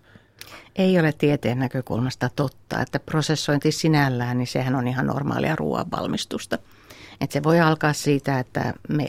Ei 0.77 0.99
ole 0.99 1.12
tieteen 1.12 1.59
näkökulmasta 1.59 2.31
totta, 2.37 2.81
että 2.81 3.00
prosessointi 3.00 3.73
sinällään, 3.73 4.39
niin 4.39 4.47
sehän 4.47 4.75
on 4.75 4.89
ihan 4.89 5.07
normaalia 5.07 5.57
ruoanvalmistusta. 5.57 6.59
Että 7.21 7.33
se 7.35 7.43
voi 7.43 7.61
alkaa 7.61 7.93
siitä, 7.93 8.39
että 8.39 8.75
me 8.89 9.09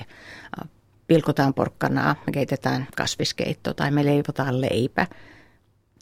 pilkotaan 1.07 1.53
porkkanaa, 1.53 2.15
me 2.27 2.33
keitetään 2.33 2.87
kasviskeitto 2.97 3.73
tai 3.73 3.91
me 3.91 4.05
leivotaan 4.05 4.61
leipä– 4.61 5.07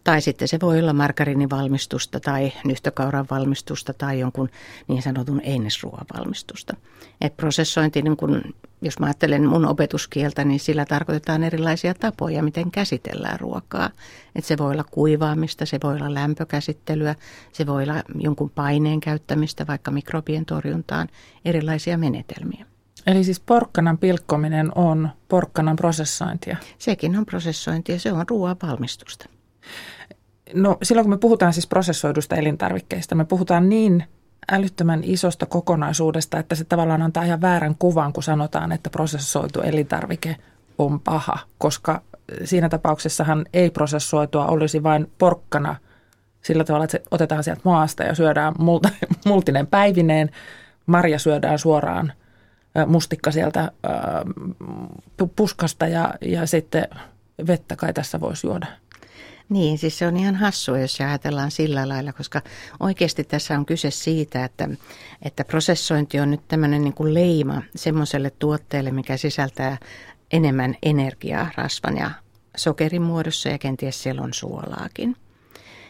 tai 0.04 0.22
sitten 0.22 0.48
se 0.48 0.60
voi 0.62 0.80
olla 0.80 0.94
margarinivalmistusta 0.94 2.20
tai 2.20 2.52
nyhtökauran 2.66 3.26
valmistusta 3.32 3.94
tai 3.94 4.20
jonkun 4.20 4.50
niin 4.88 5.02
sanotun 5.02 5.42
einesruoan 5.42 6.06
valmistusta. 6.18 6.76
Et 7.22 7.38
prosessointi, 7.38 8.02
niin 8.02 8.18
kun, 8.18 8.42
jos 8.82 9.00
mä 9.00 9.06
ajattelen 9.06 9.48
mun 9.48 9.66
opetuskieltä, 9.66 10.44
niin 10.44 10.60
sillä 10.60 10.86
tarkoitetaan 10.86 11.44
erilaisia 11.44 11.94
tapoja, 11.94 12.44
miten 12.44 12.72
käsitellään 12.72 13.40
ruokaa. 13.40 13.90
Et 14.36 14.46
se 14.46 14.58
voi 14.58 14.72
olla 14.72 14.84
kuivaamista, 14.84 15.66
se 15.66 15.80
voi 15.84 15.96
olla 15.96 16.14
lämpökäsittelyä, 16.14 17.16
se 17.52 17.66
voi 17.66 17.84
olla 17.84 18.04
jonkun 18.16 18.50
paineen 18.50 19.00
käyttämistä 19.00 19.68
vaikka 19.68 19.92
mikrobien 19.92 20.46
torjuntaan, 20.46 21.08
erilaisia 21.46 21.98
menetelmiä. 21.98 22.66
Eli 23.08 23.24
siis 23.24 23.40
porkkanan 23.40 23.98
pilkkominen 23.98 24.72
on 24.76 25.10
porkkanan 25.28 25.76
prosessointia? 25.76 26.58
Sekin 26.78 27.18
on 27.18 27.26
prosessointia, 27.26 28.00
se 28.00 28.12
on 28.12 28.26
ruoan 28.30 28.56
valmistusta. 28.64 29.39
No 30.54 30.78
silloin 30.84 31.04
kun 31.04 31.14
me 31.14 31.18
puhutaan 31.18 31.54
siis 31.54 31.68
prosessoidusta 31.68 32.36
elintarvikkeista, 32.36 33.16
me 33.16 33.26
puhutaan 33.26 33.70
niin 33.70 34.04
älyttömän 34.52 35.02
isosta 35.04 35.46
kokonaisuudesta, 35.46 36.40
että 36.40 36.56
se 36.56 36.64
tavallaan 36.64 37.02
antaa 37.02 37.24
ihan 37.24 37.42
väärän 37.42 37.76
kuvan, 37.80 38.14
kun 38.14 38.24
sanotaan, 38.24 38.72
että 38.72 38.90
prosessoitu 38.90 39.62
elintarvike 39.62 40.36
on 40.78 41.00
paha, 41.00 41.40
koska 41.58 42.02
siinä 42.44 42.70
tapauksessahan 42.70 43.46
ei-prosessoitua 43.54 44.48
olisi 44.48 44.84
vain 44.84 45.12
porkkana 45.18 45.76
sillä 46.42 46.64
tavalla, 46.64 46.84
että 46.86 46.98
se 46.98 47.04
otetaan 47.12 47.44
sieltä 47.44 47.62
maasta 47.64 48.04
ja 48.04 48.16
syödään 48.16 48.54
multinen 49.26 49.68
päivineen, 49.68 50.30
marja 50.86 51.20
syödään 51.20 51.60
suoraan 51.60 52.14
mustikka 52.88 53.32
sieltä 53.32 53.72
puskasta 55.36 55.88
ja, 55.88 56.14
ja 56.22 56.48
sitten 56.48 56.88
vettä 57.48 57.76
kai 57.76 57.94
tässä 57.94 58.20
voisi 58.20 58.48
juoda. 58.48 58.68
Niin, 59.50 59.78
siis 59.78 59.98
se 59.98 60.08
on 60.08 60.18
ihan 60.18 60.36
hassua, 60.36 60.80
jos 60.80 61.02
ajatellaan 61.02 61.52
sillä 61.52 61.90
lailla, 61.90 62.14
koska 62.14 62.42
oikeasti 62.80 63.24
tässä 63.24 63.58
on 63.58 63.66
kyse 63.66 63.92
siitä, 63.92 64.46
että, 64.46 64.70
että 65.22 65.46
prosessointi 65.46 66.20
on 66.20 66.32
nyt 66.32 66.48
tämmöinen 66.48 66.82
niin 66.82 66.94
kuin 66.94 67.14
leima 67.14 67.62
semmoiselle 67.76 68.30
tuotteelle, 68.30 68.92
mikä 68.92 69.18
sisältää 69.18 69.78
enemmän 70.32 70.76
energiaa 70.84 71.52
rasvan 71.58 71.98
ja 71.98 72.12
sokerin 72.58 73.02
muodossa 73.02 73.50
ja 73.50 73.58
kenties 73.58 74.04
siellä 74.04 74.22
on 74.22 74.34
suolaakin. 74.34 75.16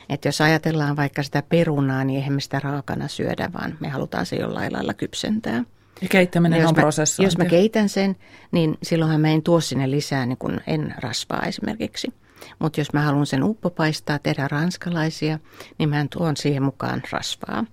Että 0.09 0.27
jos 0.27 0.41
ajatellaan 0.41 0.95
vaikka 0.95 1.23
sitä 1.23 1.43
perunaa, 1.49 2.03
niin 2.03 2.17
eihän 2.17 2.33
me 2.33 2.41
sitä 2.41 2.59
raakana 2.59 3.07
syödä, 3.07 3.49
vaan 3.53 3.77
me 3.79 3.89
halutaan 3.89 4.25
se 4.25 4.35
jollain 4.35 4.73
lailla 4.73 4.93
kypsentää. 4.93 5.63
Ja 6.01 6.07
keittäminen 6.09 6.61
jos 6.61 6.69
on 6.69 6.75
mä, 6.75 6.81
prosessointi. 6.81 7.27
Jos 7.27 7.37
mä 7.37 7.45
keitän 7.45 7.89
sen, 7.89 8.15
niin 8.51 8.77
silloinhan 8.83 9.21
mä 9.21 9.27
en 9.27 9.41
tuo 9.41 9.61
sinne 9.61 9.91
lisää 9.91 10.25
niin 10.25 10.37
kuin 10.37 10.61
en 10.67 10.95
rasvaa 10.97 11.41
esimerkiksi. 11.45 12.13
Mutta 12.59 12.79
jos 12.79 12.93
mä 12.93 13.01
haluan 13.01 13.25
sen 13.25 13.43
uppopaistaa, 13.43 14.19
tehdä 14.19 14.47
ranskalaisia, 14.47 15.39
niin 15.77 15.89
mä 15.89 16.05
tuon 16.17 16.37
siihen 16.37 16.63
mukaan 16.63 17.01
rasvaa. 17.11 17.65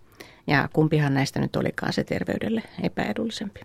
Ja 0.46 0.68
kumpihan 0.72 1.14
näistä 1.14 1.40
nyt 1.40 1.56
olikaan 1.56 1.92
se 1.92 2.04
terveydelle 2.04 2.62
epäedullisempi. 2.82 3.60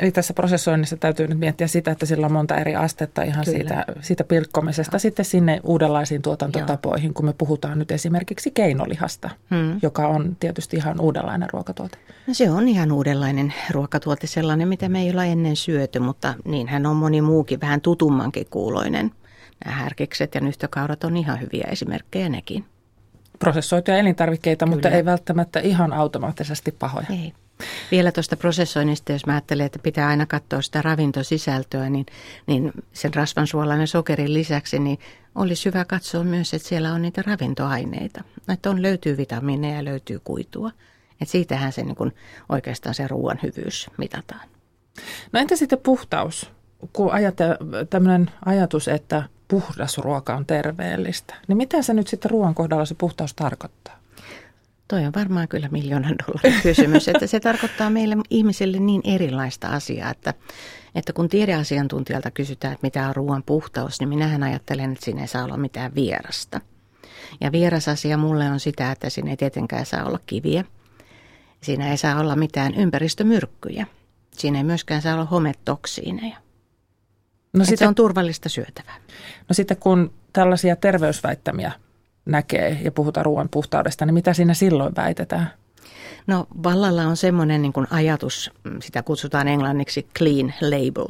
Eli 0.00 0.10
tässä 0.10 0.34
prosessoinnissa 0.34 0.96
täytyy 0.96 1.28
nyt 1.28 1.38
miettiä 1.38 1.66
sitä, 1.66 1.90
että 1.90 2.06
sillä 2.06 2.26
on 2.26 2.32
monta 2.32 2.56
eri 2.56 2.76
astetta 2.76 3.22
ihan 3.22 3.44
siitä, 3.44 3.84
siitä 4.00 4.24
pilkkomisesta 4.24 4.94
Joo. 4.94 4.98
sitten 4.98 5.24
sinne 5.24 5.60
uudenlaisiin 5.64 6.22
tuotantotapoihin, 6.22 7.08
Joo. 7.08 7.14
kun 7.14 7.24
me 7.24 7.32
puhutaan 7.38 7.78
nyt 7.78 7.90
esimerkiksi 7.90 8.50
keinolihasta, 8.50 9.30
hmm. 9.50 9.78
joka 9.82 10.06
on 10.06 10.36
tietysti 10.40 10.76
ihan 10.76 11.00
uudenlainen 11.00 11.50
ruokatuote. 11.50 11.98
No 12.26 12.34
se 12.34 12.50
on 12.50 12.68
ihan 12.68 12.92
uudenlainen 12.92 13.54
ruokatuote, 13.70 14.26
sellainen 14.26 14.68
mitä 14.68 14.88
me 14.88 15.00
ei 15.00 15.10
olla 15.10 15.24
ennen 15.24 15.56
syöty, 15.56 15.98
mutta 15.98 16.34
niinhän 16.44 16.86
on 16.86 16.96
moni 16.96 17.20
muukin 17.20 17.60
vähän 17.60 17.80
tutummankin 17.80 18.46
kuuloinen 18.50 19.10
nämä 19.64 19.76
härkikset 19.76 20.34
ja 20.34 20.40
nyhtökaurat 20.40 21.04
on 21.04 21.16
ihan 21.16 21.40
hyviä 21.40 21.68
esimerkkejä 21.70 22.28
nekin. 22.28 22.64
Prosessoituja 23.38 23.98
elintarvikkeita, 23.98 24.64
Kyllä. 24.64 24.76
mutta 24.76 24.88
ei 24.88 25.04
välttämättä 25.04 25.60
ihan 25.60 25.92
automaattisesti 25.92 26.72
pahoja. 26.72 27.06
Ei. 27.10 27.32
Vielä 27.90 28.12
tuosta 28.12 28.36
prosessoinnista, 28.36 29.12
jos 29.12 29.26
mä 29.26 29.32
ajattelen, 29.32 29.66
että 29.66 29.78
pitää 29.78 30.08
aina 30.08 30.26
katsoa 30.26 30.62
sitä 30.62 30.82
ravintosisältöä, 30.82 31.90
niin, 31.90 32.06
niin 32.46 32.72
sen 32.92 33.14
rasvansuolainen 33.14 33.86
sokerin 33.86 34.34
lisäksi, 34.34 34.78
niin 34.78 34.98
olisi 35.34 35.64
hyvä 35.64 35.84
katsoa 35.84 36.24
myös, 36.24 36.54
että 36.54 36.68
siellä 36.68 36.92
on 36.92 37.02
niitä 37.02 37.22
ravintoaineita. 37.26 38.24
Että 38.48 38.70
on, 38.70 38.82
löytyy 38.82 39.16
vitamiineja 39.16 39.76
ja 39.76 39.84
löytyy 39.84 40.20
kuitua. 40.24 40.70
Että 41.20 41.32
siitähän 41.32 41.72
se 41.72 41.82
niin 41.82 41.96
kuin 41.96 42.12
oikeastaan 42.48 42.94
se 42.94 43.08
ruoan 43.08 43.38
hyvyys 43.42 43.90
mitataan. 43.98 44.48
No 45.32 45.40
entä 45.40 45.56
sitten 45.56 45.78
puhtaus? 45.78 46.50
Kun 46.92 47.12
ajattelee 47.12 47.56
tämmöinen 47.90 48.30
ajatus, 48.44 48.88
että 48.88 49.22
puhdas 49.50 49.98
ruoka 49.98 50.34
on 50.34 50.46
terveellistä. 50.46 51.34
Niin 51.48 51.56
mitä 51.56 51.82
se 51.82 51.94
nyt 51.94 52.08
sitten 52.08 52.30
ruoan 52.30 52.54
kohdalla 52.54 52.84
se 52.84 52.94
puhtaus 52.94 53.34
tarkoittaa? 53.34 54.00
Toi 54.88 55.06
on 55.06 55.12
varmaan 55.16 55.48
kyllä 55.48 55.68
miljoonan 55.70 56.14
dollarin 56.18 56.62
kysymys, 56.74 57.08
että 57.08 57.26
se 57.26 57.40
tarkoittaa 57.40 57.90
meille 57.90 58.16
ihmisille 58.30 58.78
niin 58.78 59.00
erilaista 59.04 59.68
asiaa, 59.68 60.10
että, 60.10 60.34
että 60.94 61.12
kun 61.12 61.28
tiedeasiantuntijalta 61.28 62.30
kysytään, 62.30 62.72
että 62.72 62.86
mitä 62.86 63.08
on 63.08 63.16
ruoan 63.16 63.42
puhtaus, 63.42 64.00
niin 64.00 64.08
minähän 64.08 64.42
ajattelen, 64.42 64.92
että 64.92 65.04
siinä 65.04 65.20
ei 65.20 65.28
saa 65.28 65.44
olla 65.44 65.56
mitään 65.56 65.94
vierasta. 65.94 66.60
Ja 67.40 67.52
vieras 67.52 67.88
asia 67.88 68.16
mulle 68.16 68.50
on 68.50 68.60
sitä, 68.60 68.92
että 68.92 69.10
siinä 69.10 69.30
ei 69.30 69.36
tietenkään 69.36 69.86
saa 69.86 70.04
olla 70.04 70.18
kiviä. 70.26 70.64
Siinä 71.60 71.90
ei 71.90 71.96
saa 71.96 72.20
olla 72.20 72.36
mitään 72.36 72.74
ympäristömyrkkyjä. 72.74 73.86
Siinä 74.30 74.58
ei 74.58 74.64
myöskään 74.64 75.02
saa 75.02 75.14
olla 75.14 75.24
hometoksiineja. 75.24 76.36
No 77.52 77.64
sitten, 77.64 77.78
se 77.78 77.88
on 77.88 77.94
turvallista 77.94 78.48
syötävää. 78.48 78.96
No 79.48 79.54
sitten 79.54 79.76
kun 79.76 80.12
tällaisia 80.32 80.76
terveysväittämiä 80.76 81.72
näkee 82.24 82.78
ja 82.82 82.92
puhutaan 82.92 83.26
ruoan 83.26 83.48
puhtaudesta, 83.48 84.06
niin 84.06 84.14
mitä 84.14 84.34
siinä 84.34 84.54
silloin 84.54 84.96
väitetään? 84.96 85.50
No 86.26 86.46
vallalla 86.62 87.02
on 87.02 87.16
semmoinen 87.16 87.62
niin 87.62 87.72
ajatus, 87.90 88.50
sitä 88.82 89.02
kutsutaan 89.02 89.48
englanniksi 89.48 90.06
clean 90.18 90.54
label, 90.60 91.08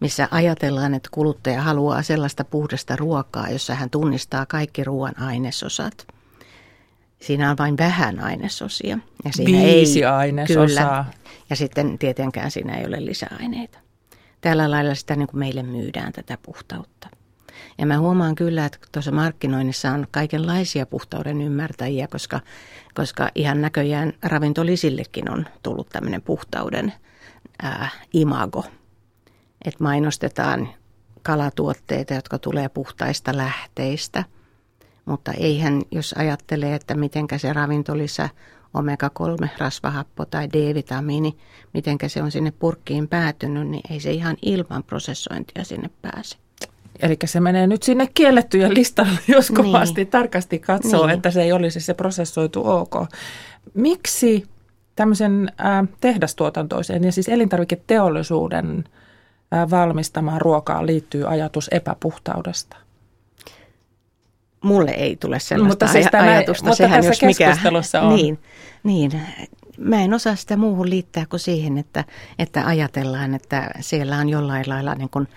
missä 0.00 0.28
ajatellaan, 0.30 0.94
että 0.94 1.08
kuluttaja 1.12 1.62
haluaa 1.62 2.02
sellaista 2.02 2.44
puhdasta 2.44 2.96
ruokaa, 2.96 3.50
jossa 3.50 3.74
hän 3.74 3.90
tunnistaa 3.90 4.46
kaikki 4.46 4.84
ruoan 4.84 5.20
ainesosat. 5.20 6.06
Siinä 7.20 7.50
on 7.50 7.58
vain 7.58 7.78
vähän 7.78 8.20
ainesosia. 8.20 8.98
Ja 9.24 9.32
siinä 9.32 9.62
Viisi 9.62 9.98
ei, 9.98 10.04
ainesosaa. 10.04 11.04
Kyllä, 11.04 11.04
ja 11.50 11.56
sitten 11.56 11.98
tietenkään 11.98 12.50
siinä 12.50 12.76
ei 12.76 12.86
ole 12.86 13.04
lisäaineita. 13.04 13.78
Tällä 14.42 14.70
lailla 14.70 14.94
sitä 14.94 15.16
niin 15.16 15.28
kuin 15.28 15.38
meille 15.38 15.62
myydään 15.62 16.12
tätä 16.12 16.38
puhtautta. 16.42 17.08
Ja 17.78 17.86
mä 17.86 17.98
huomaan 17.98 18.34
kyllä, 18.34 18.66
että 18.66 18.78
tuossa 18.92 19.12
markkinoinnissa 19.12 19.90
on 19.90 20.06
kaikenlaisia 20.10 20.86
puhtauden 20.86 21.42
ymmärtäjiä, 21.42 22.08
koska, 22.08 22.40
koska 22.94 23.28
ihan 23.34 23.62
näköjään 23.62 24.12
ravintolisillekin 24.22 25.30
on 25.30 25.46
tullut 25.62 25.88
tämmöinen 25.88 26.22
puhtauden 26.22 26.92
ää, 27.62 27.88
imago. 28.12 28.64
Että 29.64 29.84
mainostetaan 29.84 30.68
kalatuotteita, 31.22 32.14
jotka 32.14 32.38
tulee 32.38 32.68
puhtaista 32.68 33.36
lähteistä. 33.36 34.24
Mutta 35.04 35.32
eihän, 35.32 35.82
jos 35.90 36.14
ajattelee, 36.18 36.74
että 36.74 36.94
mitenkä 36.94 37.38
se 37.38 37.52
ravintolisä 37.52 38.28
omega-3 38.74 39.48
rasvahappo 39.58 40.24
tai 40.24 40.48
D-vitamiini, 40.48 41.36
mitenkä 41.74 42.08
se 42.08 42.22
on 42.22 42.30
sinne 42.30 42.52
purkkiin 42.58 43.08
päätynyt, 43.08 43.68
niin 43.68 43.82
ei 43.90 44.00
se 44.00 44.12
ihan 44.12 44.36
ilman 44.42 44.82
prosessointia 44.82 45.64
sinne 45.64 45.90
pääse. 46.02 46.36
Eli 47.02 47.16
se 47.24 47.40
menee 47.40 47.66
nyt 47.66 47.82
sinne 47.82 48.08
kiellettyjen 48.14 48.74
listalle, 48.74 49.18
jos 49.28 49.50
niin. 49.50 49.64
kovasti 49.64 50.00
niin. 50.00 50.10
tarkasti 50.10 50.58
katsoo, 50.58 51.06
niin. 51.06 51.16
että 51.16 51.30
se 51.30 51.42
ei 51.42 51.52
olisi 51.52 51.80
se 51.80 51.94
prosessoitu 51.94 52.62
ok. 52.64 52.94
Miksi 53.74 54.46
tämmöisen 54.96 55.52
äh, 55.60 55.88
tehdastuotantoiseen 56.00 57.04
ja 57.04 57.12
siis 57.12 57.28
elintarviketeollisuuden 57.28 58.84
äh, 59.54 59.70
valmistamaan 59.70 60.40
ruokaan 60.40 60.86
liittyy 60.86 61.28
ajatus 61.28 61.68
epäpuhtaudesta? 61.72 62.76
Mulle 64.62 64.90
ei 64.90 65.16
tule 65.16 65.40
sellaista 65.40 65.68
mutta 65.68 65.86
siis 65.86 66.06
tämä, 66.10 66.22
ajatusta. 66.22 66.64
Mutta 66.64 66.76
Sehän 66.76 67.02
tässä 67.04 67.26
jos 67.26 67.36
keskustelussa 67.38 67.98
mikä, 67.98 68.08
on. 68.08 68.16
Niin, 68.16 68.38
niin, 68.82 69.22
mä 69.78 70.02
en 70.02 70.14
osaa 70.14 70.36
sitä 70.36 70.56
muuhun 70.56 70.90
liittää 70.90 71.26
kuin 71.26 71.40
siihen, 71.40 71.78
että, 71.78 72.04
että 72.38 72.66
ajatellaan, 72.66 73.34
että 73.34 73.70
siellä 73.80 74.16
on 74.16 74.28
jollain 74.28 74.64
lailla 74.68 74.94
niin 74.94 75.10
kuin, 75.10 75.28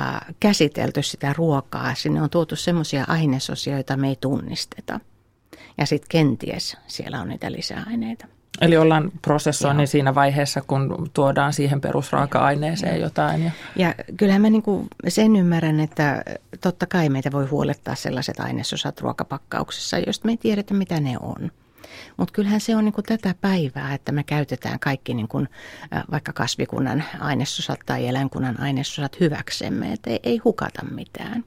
äh, 0.00 0.20
käsitelty 0.40 1.02
sitä 1.02 1.34
ruokaa. 1.36 1.94
Sinne 1.94 2.22
on 2.22 2.30
tuotu 2.30 2.56
semmoisia 2.56 3.04
ainesosia, 3.08 3.74
joita 3.74 3.96
me 3.96 4.08
ei 4.08 4.16
tunnisteta. 4.20 5.00
Ja 5.78 5.86
sitten 5.86 6.08
kenties 6.08 6.76
siellä 6.86 7.20
on 7.20 7.28
niitä 7.28 7.52
lisäaineita. 7.52 8.26
Eli 8.60 8.76
ollaan 8.76 9.12
prosessoinnin 9.22 9.88
siinä 9.88 10.14
vaiheessa, 10.14 10.62
kun 10.66 11.10
tuodaan 11.14 11.52
siihen 11.52 11.80
perusraaka-aineeseen 11.80 12.96
Joo. 12.96 13.04
jotain. 13.04 13.44
Ja, 13.44 13.50
ja 13.76 13.94
kyllähän 14.16 14.42
mä 14.42 14.50
niin 14.50 14.62
kuin 14.62 14.88
sen 15.08 15.36
ymmärrän, 15.36 15.80
että 15.80 16.22
totta 16.60 16.86
kai 16.86 17.08
meitä 17.08 17.32
voi 17.32 17.46
huolettaa 17.46 17.94
sellaiset 17.94 18.40
ainesosat 18.40 19.00
ruokapakkauksessa, 19.00 19.98
joista 19.98 20.26
me 20.26 20.32
ei 20.32 20.36
tiedetä, 20.36 20.74
mitä 20.74 21.00
ne 21.00 21.16
on. 21.20 21.50
Mutta 22.16 22.32
kyllähän 22.32 22.60
se 22.60 22.76
on 22.76 22.84
niin 22.84 22.92
kuin 22.92 23.04
tätä 23.04 23.34
päivää, 23.40 23.94
että 23.94 24.12
me 24.12 24.24
käytetään 24.24 24.78
kaikki 24.78 25.14
niin 25.14 25.28
kuin, 25.28 25.48
vaikka 26.10 26.32
kasvikunnan 26.32 27.04
ainesosat 27.20 27.80
tai 27.86 28.08
eläinkunnan 28.08 28.60
ainesosat 28.60 29.20
hyväksemme, 29.20 29.92
että 29.92 30.10
ei, 30.10 30.20
ei 30.22 30.38
hukata 30.38 30.84
mitään. 30.90 31.44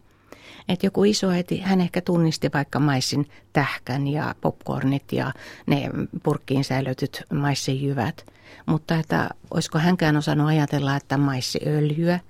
Et 0.70 0.84
joku 0.84 1.04
isoäiti, 1.04 1.60
hän 1.60 1.82
ehkä 1.82 2.02
tunnisti 2.02 2.50
vaikka 2.54 2.80
maissin 2.80 3.30
tähkän 3.54 4.08
ja 4.08 4.36
popcornit 4.42 5.12
ja 5.12 5.32
ne 5.68 5.90
purkkiin 6.24 6.64
säilytyt 6.64 7.24
maissijyvät. 7.34 8.26
Mutta 8.66 8.96
että 8.96 9.30
olisiko 9.52 9.80
hänkään 9.80 10.18
osannut 10.18 10.48
ajatella, 10.48 10.96
että 10.96 11.18
maissiöljyä– 11.18 12.20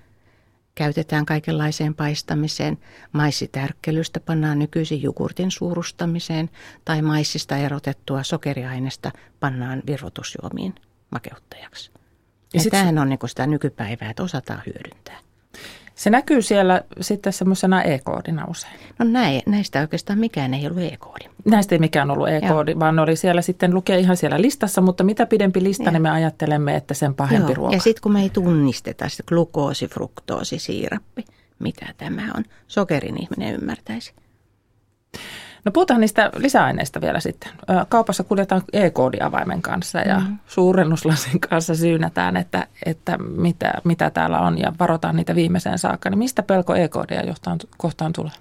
käytetään 0.75 1.25
kaikenlaiseen 1.25 1.95
paistamiseen. 1.95 2.77
Maissitärkkelystä 3.11 4.19
pannaan 4.19 4.59
nykyisin 4.59 5.01
jogurtin 5.01 5.51
suurustamiseen 5.51 6.49
tai 6.85 7.01
maissista 7.01 7.57
erotettua 7.57 8.23
sokeriainesta 8.23 9.11
pannaan 9.39 9.83
virvotusjuomiin 9.87 10.75
makeuttajaksi. 11.11 11.91
Ja, 12.53 12.61
ja 12.63 12.71
tämähän 12.71 12.97
on 12.97 13.09
niin 13.09 13.19
sitä 13.25 13.47
nykypäivää, 13.47 14.09
että 14.09 14.23
osataan 14.23 14.61
hyödyntää. 14.65 15.19
Se 15.95 16.09
näkyy 16.09 16.41
siellä 16.41 16.81
sitten 17.01 17.33
semmoisena 17.33 17.83
e-koodina 17.83 18.45
usein. 18.49 18.73
No 18.99 19.05
näin, 19.05 19.41
näistä 19.45 19.81
oikeastaan 19.81 20.19
mikään 20.19 20.53
ei 20.53 20.67
ollut 20.67 20.83
e-koodi. 20.83 21.25
Näistä 21.45 21.75
ei 21.75 21.79
mikään 21.79 22.11
ollut 22.11 22.29
e-koodi, 22.29 22.71
Joo. 22.71 22.79
vaan 22.79 22.95
ne 22.95 23.01
oli 23.01 23.15
siellä 23.15 23.41
sitten 23.41 23.73
lukee 23.73 23.99
ihan 23.99 24.17
siellä 24.17 24.41
listassa, 24.41 24.81
mutta 24.81 25.03
mitä 25.03 25.25
pidempi 25.25 25.63
lista, 25.63 25.83
Joo. 25.83 25.91
niin 25.91 26.01
me 26.01 26.09
ajattelemme, 26.09 26.75
että 26.75 26.93
sen 26.93 27.15
pahempi 27.15 27.51
Joo. 27.51 27.55
ruoka. 27.55 27.75
Ja 27.75 27.81
sitten 27.81 28.01
kun 28.01 28.13
me 28.13 28.21
ei 28.21 28.29
tunnisteta 28.29 29.09
sitä 29.09 29.23
glukoosi, 29.27 29.87
fruktoosi, 29.87 30.59
siirappi, 30.59 31.25
mitä 31.59 31.85
tämä 31.97 32.31
on, 32.37 32.43
sokerin 32.67 33.21
ihminen 33.21 33.55
ymmärtäisi. 33.55 34.13
No 35.65 35.71
puhutaan 35.71 36.01
niistä 36.01 36.29
lisäaineista 36.35 37.01
vielä 37.01 37.19
sitten. 37.19 37.51
Kaupassa 37.89 38.23
kuljetaan 38.23 38.61
e-koodiavaimen 38.73 39.61
kanssa 39.61 39.99
ja 39.99 40.19
mm. 40.19 40.37
suurennuslasin 40.47 41.39
kanssa 41.39 41.75
syynätään, 41.75 42.37
että, 42.37 42.67
että 42.85 43.17
mitä, 43.17 43.73
mitä 43.83 44.09
täällä 44.09 44.39
on 44.39 44.57
ja 44.57 44.73
varotaan 44.79 45.15
niitä 45.15 45.35
viimeiseen 45.35 45.79
saakka. 45.79 46.09
Niin 46.09 46.19
mistä 46.19 46.43
pelko 46.43 46.75
e-koodia 46.75 47.25
johtaan, 47.25 47.59
kohtaan 47.77 48.13
tulee? 48.13 48.31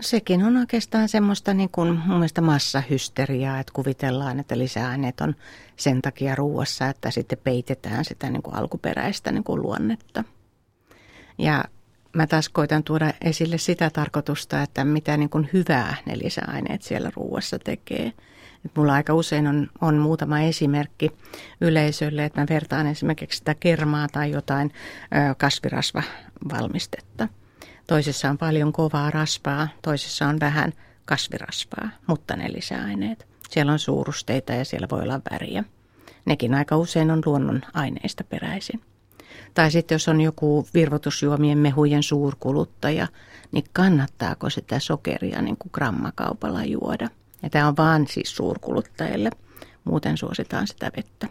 Sekin 0.00 0.44
on 0.44 0.56
oikeastaan 0.56 1.08
semmoista 1.08 1.54
niin 1.54 1.70
kuin 1.72 1.88
mun 2.06 2.16
mielestä 2.16 2.40
massahysteriaa, 2.40 3.60
että 3.60 3.72
kuvitellaan, 3.72 4.40
että 4.40 4.58
lisäaineet 4.58 5.20
on 5.20 5.34
sen 5.76 6.02
takia 6.02 6.34
ruuassa, 6.34 6.88
että 6.88 7.10
sitten 7.10 7.38
peitetään 7.44 8.04
sitä 8.04 8.30
niin 8.30 8.42
kuin 8.42 8.56
alkuperäistä 8.56 9.32
niin 9.32 9.44
kuin 9.44 9.62
luonnetta. 9.62 10.24
Ja 11.38 11.64
mä 12.12 12.26
taas 12.26 12.48
koitan 12.48 12.84
tuoda 12.84 13.12
esille 13.20 13.58
sitä 13.58 13.90
tarkoitusta, 13.90 14.62
että 14.62 14.84
mitä 14.84 15.16
niin 15.16 15.30
kuin 15.30 15.48
hyvää 15.52 15.96
ne 16.06 16.18
lisäaineet 16.18 16.82
siellä 16.82 17.10
ruuassa 17.16 17.58
tekee. 17.58 18.12
Et 18.64 18.76
mulla 18.76 18.94
aika 18.94 19.14
usein 19.14 19.46
on, 19.46 19.68
on 19.80 19.98
muutama 19.98 20.40
esimerkki 20.40 21.10
yleisölle, 21.60 22.24
että 22.24 22.40
mä 22.40 22.46
vertaan 22.50 22.86
esimerkiksi 22.86 23.38
sitä 23.38 23.54
kermaa 23.54 24.08
tai 24.08 24.30
jotain 24.30 24.72
ö, 25.30 25.34
kasvirasvavalmistetta. 25.34 27.28
Toisessa 27.86 28.30
on 28.30 28.38
paljon 28.38 28.72
kovaa 28.72 29.10
rasvaa, 29.10 29.68
toisessa 29.82 30.26
on 30.26 30.40
vähän 30.40 30.72
kasvirasvaa, 31.04 31.88
mutta 32.06 32.36
ne 32.36 32.52
lisäaineet. 32.52 33.26
Siellä 33.50 33.72
on 33.72 33.78
suurusteita 33.78 34.52
ja 34.52 34.64
siellä 34.64 34.86
voi 34.90 35.02
olla 35.02 35.20
väriä. 35.30 35.64
Nekin 36.24 36.54
aika 36.54 36.76
usein 36.76 37.10
on 37.10 37.22
luonnon 37.26 37.60
aineista 37.74 38.24
peräisin. 38.24 38.80
Tai 39.54 39.70
sitten 39.70 39.94
jos 39.94 40.08
on 40.08 40.20
joku 40.20 40.66
virvotusjuomien 40.74 41.58
mehujen 41.58 42.02
suurkuluttaja, 42.02 43.06
niin 43.52 43.64
kannattaako 43.72 44.50
sitä 44.50 44.78
sokeria 44.78 45.42
niin 45.42 45.56
kuin 45.56 45.70
grammakaupalla 45.72 46.64
juoda? 46.64 47.08
Ja 47.42 47.50
tämä 47.50 47.68
on 47.68 47.76
vaan 47.76 48.06
siis 48.06 48.36
suurkuluttajille. 48.36 49.30
Muuten 49.84 50.16
suositaan 50.16 50.66
sitä 50.66 50.90
vettä. 50.96 51.28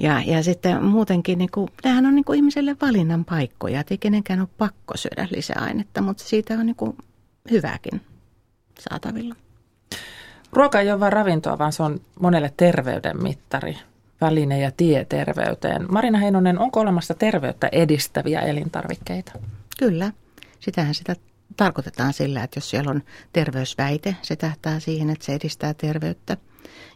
Ja, 0.00 0.22
ja 0.26 0.42
sitten 0.42 0.84
muutenkin, 0.84 1.38
niin 1.38 1.50
kuin, 1.50 1.68
tämähän 1.82 2.06
on 2.06 2.14
niin 2.14 2.24
kuin 2.24 2.36
ihmiselle 2.36 2.76
valinnan 2.82 3.24
paikkoja, 3.24 3.84
ei 3.90 3.98
kenenkään 3.98 4.40
ole 4.40 4.48
pakko 4.58 4.96
syödä 4.96 5.28
lisäainetta, 5.30 6.02
mutta 6.02 6.24
siitä 6.24 6.54
on 6.54 6.66
niin 6.66 6.76
kuin 6.76 6.96
hyvääkin 7.50 8.00
saatavilla. 8.78 9.34
Ruoka 10.52 10.80
ei 10.80 10.90
ole 10.90 11.00
vain 11.00 11.12
ravintoa, 11.12 11.58
vaan 11.58 11.72
se 11.72 11.82
on 11.82 12.00
monelle 12.20 12.52
terveyden 12.56 13.22
mittari 13.22 13.78
väline 14.20 14.60
ja 14.60 14.70
tie 14.76 15.04
terveyteen. 15.04 15.86
Marina 15.92 16.18
Heinonen, 16.18 16.58
onko 16.58 16.80
olemassa 16.80 17.14
terveyttä 17.14 17.68
edistäviä 17.72 18.40
elintarvikkeita? 18.40 19.32
Kyllä. 19.78 20.12
Sitähän 20.60 20.94
sitä 20.94 21.16
tarkoitetaan 21.56 22.12
sillä, 22.12 22.42
että 22.42 22.58
jos 22.58 22.70
siellä 22.70 22.90
on 22.90 23.02
terveysväite, 23.32 24.16
se 24.22 24.36
tähtää 24.36 24.80
siihen, 24.80 25.10
että 25.10 25.24
se 25.24 25.34
edistää 25.34 25.74
terveyttä. 25.74 26.36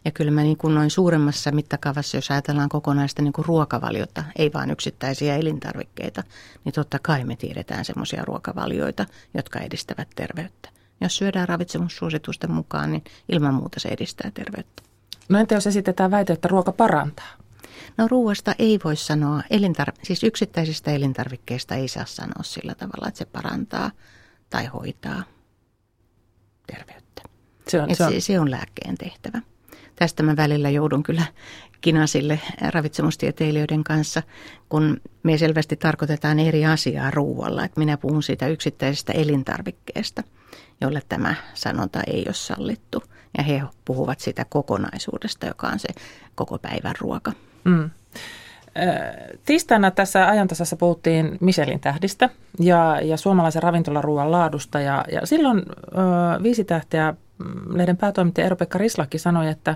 Ja 0.05 0.11
kyllä 0.11 0.31
mä 0.31 0.41
niin 0.43 0.57
kuin 0.57 0.75
noin 0.75 0.89
suuremmassa 0.89 1.51
mittakaavassa, 1.51 2.17
jos 2.17 2.31
ajatellaan 2.31 2.69
kokonaista 2.69 3.21
niin 3.21 3.33
kuin 3.33 3.45
ruokavaliota, 3.45 4.23
ei 4.35 4.53
vain 4.53 4.71
yksittäisiä 4.71 5.35
elintarvikkeita, 5.35 6.23
niin 6.65 6.73
totta 6.73 6.99
kai 6.99 7.23
me 7.23 7.35
tiedetään 7.35 7.85
semmoisia 7.85 8.25
ruokavalioita, 8.25 9.05
jotka 9.33 9.59
edistävät 9.59 10.07
terveyttä. 10.15 10.69
Jos 11.01 11.17
syödään 11.17 11.49
ravitsemussuositusten 11.49 12.51
mukaan, 12.51 12.91
niin 12.91 13.03
ilman 13.31 13.53
muuta 13.53 13.79
se 13.79 13.89
edistää 13.89 14.31
terveyttä. 14.33 14.90
No 15.31 15.39
entä 15.39 15.55
jos 15.55 15.67
esitetään 15.67 16.11
väite, 16.11 16.33
että 16.33 16.47
ruoka 16.47 16.71
parantaa? 16.71 17.31
No 17.97 18.07
ruoasta 18.07 18.55
ei 18.59 18.79
voi 18.83 18.95
sanoa, 18.95 19.41
elintar- 19.41 19.93
siis 20.03 20.23
yksittäisistä 20.23 20.91
elintarvikkeista 20.91 21.75
ei 21.75 21.87
saa 21.87 22.05
sanoa 22.05 22.43
sillä 22.43 22.75
tavalla, 22.75 23.07
että 23.07 23.17
se 23.17 23.25
parantaa 23.25 23.91
tai 24.49 24.65
hoitaa 24.65 25.23
terveyttä. 26.67 27.21
Se 27.67 27.81
on, 27.81 27.95
se 27.95 28.03
on. 28.03 28.11
Se, 28.11 28.19
se 28.19 28.39
on 28.39 28.51
lääkkeen 28.51 28.97
tehtävä. 28.97 29.41
Tästä 29.95 30.23
mä 30.23 30.35
välillä 30.35 30.69
joudun 30.69 31.03
kyllä 31.03 31.25
kinasille 31.81 32.39
ravitsemustieteilijöiden 32.73 33.83
kanssa, 33.83 34.23
kun 34.69 35.01
me 35.23 35.37
selvästi 35.37 35.75
tarkoitetaan 35.75 36.39
eri 36.39 36.65
asiaa 36.65 37.11
ruualla. 37.11 37.65
Että 37.65 37.79
minä 37.79 37.97
puhun 37.97 38.23
siitä 38.23 38.47
yksittäisestä 38.47 39.13
elintarvikkeesta, 39.13 40.23
jolle 40.81 41.01
tämä 41.09 41.35
sanonta 41.53 41.99
ei 42.07 42.23
ole 42.27 42.33
sallittu. 42.33 43.03
Ja 43.37 43.43
he 43.43 43.61
puhuvat 43.85 44.19
sitä 44.19 44.45
kokonaisuudesta, 44.49 45.45
joka 45.47 45.67
on 45.67 45.79
se 45.79 45.89
koko 46.35 46.57
päivän 46.57 46.95
ruoka. 46.99 47.31
Mm. 47.63 47.89
Tiistaina 49.45 49.91
tässä 49.91 50.27
ajantasassa 50.27 50.75
puhuttiin 50.75 51.37
Michelin 51.39 51.79
tähdistä 51.79 52.29
ja, 52.59 52.99
ja 53.03 53.17
suomalaisen 53.17 53.63
ravintolaruuan 53.63 54.31
laadusta. 54.31 54.79
Ja, 54.79 55.05
ja 55.11 55.25
silloin 55.25 55.57
ö, 55.59 56.43
viisi 56.43 56.63
tähteä 56.63 57.13
mm, 57.37 57.77
lehden 57.77 57.97
päätoimittaja 57.97 58.45
Eero-Pekka 58.45 58.77
Rislakki 58.77 59.17
sanoi, 59.17 59.47
että 59.47 59.75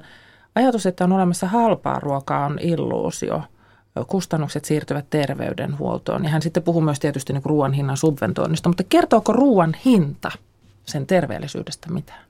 ajatus, 0.55 0.85
että 0.85 1.03
on 1.03 1.11
olemassa 1.11 1.47
halpaa 1.47 1.99
ruokaa 1.99 2.45
on 2.45 2.59
illuusio. 2.61 3.43
kustannukset 4.07 4.65
siirtyvät 4.65 5.05
terveydenhuoltoon. 5.09 6.23
Ja 6.23 6.29
hän 6.29 6.41
sitten 6.41 6.63
puhuu 6.63 6.81
myös 6.81 6.99
tietysti 6.99 7.33
niin 7.33 7.45
ruoan 7.45 7.73
hinnan 7.73 7.97
subventoinnista, 7.97 8.69
mutta 8.69 8.83
kertooko 8.83 9.33
ruoan 9.33 9.75
hinta 9.85 10.31
sen 10.85 11.07
terveellisyydestä 11.07 11.91
mitään? 11.91 12.25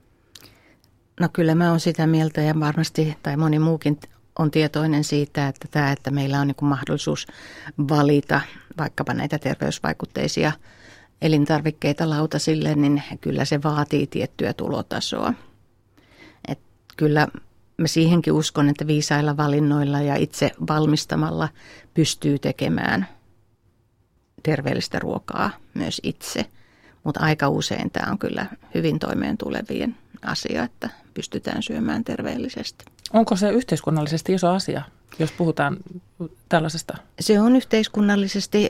No 1.20 1.30
kyllä 1.34 1.56
mä 1.56 1.70
oon 1.70 1.80
sitä 1.80 2.08
mieltä 2.08 2.42
ja 2.42 2.60
varmasti, 2.60 3.18
tai 3.24 3.38
moni 3.38 3.60
muukin 3.60 4.00
on 4.40 4.52
tietoinen 4.52 5.04
siitä, 5.04 5.48
että 5.48 5.68
tämä, 5.72 5.92
että 5.92 6.12
meillä 6.12 6.40
on 6.40 6.48
niin 6.48 6.56
mahdollisuus 6.62 7.28
valita 7.90 8.42
vaikkapa 8.78 9.14
näitä 9.14 9.40
terveysvaikutteisia 9.40 10.52
elintarvikkeita 11.22 12.10
lautasille, 12.10 12.76
niin 12.76 13.04
kyllä 13.22 13.46
se 13.46 13.64
vaatii 13.64 14.08
tiettyä 14.08 14.54
tulotasoa. 14.54 15.34
Et 16.48 16.60
kyllä 16.98 17.28
mä 17.78 17.88
siihenkin 17.88 18.34
uskon, 18.34 18.70
että 18.70 18.88
viisailla 18.88 19.38
valinnoilla 19.38 20.02
ja 20.02 20.16
itse 20.16 20.52
valmistamalla 20.70 21.50
pystyy 21.94 22.40
tekemään 22.40 23.08
terveellistä 24.44 25.00
ruokaa 25.00 25.52
myös 25.74 26.02
itse. 26.04 26.46
Mutta 27.04 27.20
aika 27.20 27.50
usein 27.50 27.92
tämä 27.92 28.12
on 28.12 28.18
kyllä 28.18 28.46
hyvin 28.74 29.00
toimeen 29.00 29.38
tulevien 29.38 29.98
asia, 30.26 30.64
että 30.64 30.90
pystytään 31.14 31.64
syömään 31.64 32.04
terveellisesti. 32.04 32.86
Onko 33.14 33.36
se 33.36 33.50
yhteiskunnallisesti 33.50 34.34
iso 34.34 34.50
asia, 34.50 34.82
jos 35.20 35.32
puhutaan 35.32 35.78
tällaisesta? 36.50 36.98
Se 37.20 37.40
on 37.40 37.56
yhteiskunnallisesti 37.56 38.70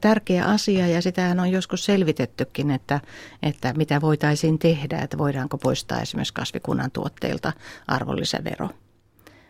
tärkeä 0.00 0.44
asia 0.44 0.86
ja 0.86 1.02
sitä 1.02 1.36
on 1.40 1.50
joskus 1.50 1.84
selvitettykin, 1.84 2.70
että, 2.70 3.00
että 3.42 3.72
mitä 3.72 4.00
voitaisiin 4.00 4.58
tehdä, 4.58 4.98
että 4.98 5.18
voidaanko 5.18 5.58
poistaa 5.58 6.00
esimerkiksi 6.00 6.34
kasvikunnan 6.34 6.90
tuotteilta 6.90 7.52
arvonlisävero. 7.86 8.70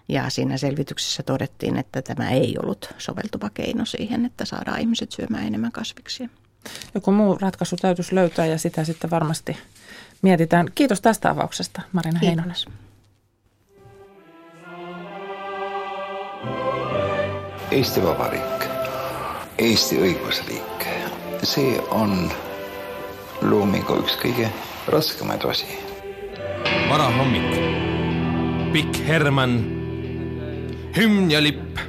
Ja 0.09 0.31
siinä 0.31 0.57
selvityksessä 0.57 1.23
todettiin, 1.23 1.77
että 1.77 2.03
tämä 2.03 2.31
ei 2.31 2.57
ollut 2.63 2.95
soveltuva 2.99 3.51
keino 3.51 3.85
siihen, 3.85 4.25
että 4.25 4.45
saadaan 4.45 4.81
ihmiset 4.81 5.13
syömään 5.13 5.47
enemmän 5.47 5.73
kasviksia. 5.73 6.29
Joku 6.95 7.13
muu 7.13 7.39
ratkaisu 7.41 7.77
täytyisi 7.77 8.15
löytää 8.15 8.47
ja 8.47 8.59
sitä 8.59 8.85
sitten 8.85 9.11
varmasti 9.11 9.57
mietitään. 10.23 10.67
Kiitos 10.75 11.01
tästä 11.01 11.31
avauksesta, 11.31 11.83
Marina 11.93 12.21
Kiitos. 12.21 12.37
Heinonen. 12.37 12.84
Eesti 17.75 18.03
Vabariik, 18.05 18.65
Eesti 19.59 19.97
õigusriik, 19.99 20.85
see 21.43 21.73
on 21.91 22.29
loomingu 23.43 23.97
üks 23.99 24.15
kõige 24.21 24.47
raskemaid 24.95 25.43
osi. 25.43 25.67
varahommik, 26.87 27.57
pikk 28.77 29.01
Herman, 29.09 29.57
hümn 30.95 31.33
ja 31.33 31.41
lipp. 31.43 31.81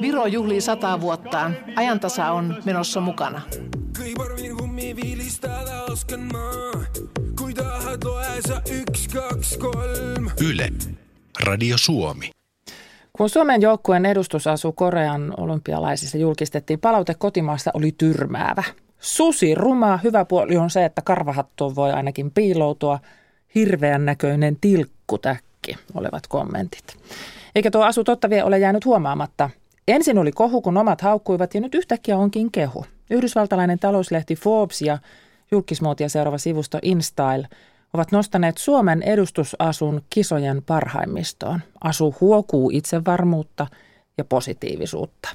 Viro 0.00 0.26
juhlii 0.26 0.60
sata 0.60 1.00
vuottaan. 1.00 1.56
Ajantasa 1.76 2.32
on 2.32 2.54
menossa 2.64 3.00
mukana. 3.00 3.42
Kõi 3.98 4.14
parvin 4.14 4.54
kummi 4.56 4.92
viilistada 4.96 5.88
oskan 5.90 6.28
ma, 6.30 6.70
kui 7.34 7.50
tahad 7.54 8.04
loe 8.04 8.38
sa 8.46 8.60
üks, 8.62 9.08
kaks, 9.10 9.56
kolm. 9.58 10.30
Yle, 10.38 10.70
Radio 11.48 11.78
Suomi. 11.78 12.30
Kun 13.22 13.30
Suomen 13.30 13.62
joukkueen 13.62 14.06
edustus 14.06 14.46
asuu 14.46 14.72
Korean 14.72 15.34
olympialaisissa, 15.36 16.18
julkistettiin 16.18 16.80
palaute 16.80 17.14
kotimaassa 17.14 17.70
oli 17.74 17.94
tyrmäävä. 17.98 18.62
Susi 19.00 19.54
rumaa, 19.54 19.96
hyvä 19.96 20.24
puoli 20.24 20.56
on 20.56 20.70
se, 20.70 20.84
että 20.84 21.02
karvahattuun 21.02 21.76
voi 21.76 21.92
ainakin 21.92 22.30
piiloutua. 22.30 22.98
Hirveän 23.54 24.04
näköinen 24.04 24.56
tilkkutäkki 24.60 25.76
olevat 25.94 26.26
kommentit. 26.26 26.96
Eikä 27.54 27.70
tuo 27.70 27.82
asu 27.82 28.04
totta 28.04 28.30
vielä 28.30 28.46
ole 28.46 28.58
jäänyt 28.58 28.84
huomaamatta. 28.84 29.50
Ensin 29.88 30.18
oli 30.18 30.32
kohu, 30.32 30.62
kun 30.62 30.76
omat 30.76 31.00
haukkuivat 31.00 31.54
ja 31.54 31.60
nyt 31.60 31.74
yhtäkkiä 31.74 32.16
onkin 32.16 32.52
kehu. 32.52 32.86
Yhdysvaltalainen 33.10 33.78
talouslehti 33.78 34.36
Forbes 34.36 34.82
ja 34.82 34.98
julkismuotia 35.50 36.08
seuraava 36.08 36.38
sivusto 36.38 36.78
InStyle– 36.82 37.48
ovat 37.94 38.12
nostaneet 38.12 38.56
Suomen 38.58 39.02
edustusasun 39.02 40.00
kisojen 40.14 40.62
parhaimmistoon. 40.68 41.60
Asu 41.84 42.14
huokuu 42.20 42.70
itsevarmuutta 42.74 43.66
ja 44.18 44.24
positiivisuutta. 44.28 45.28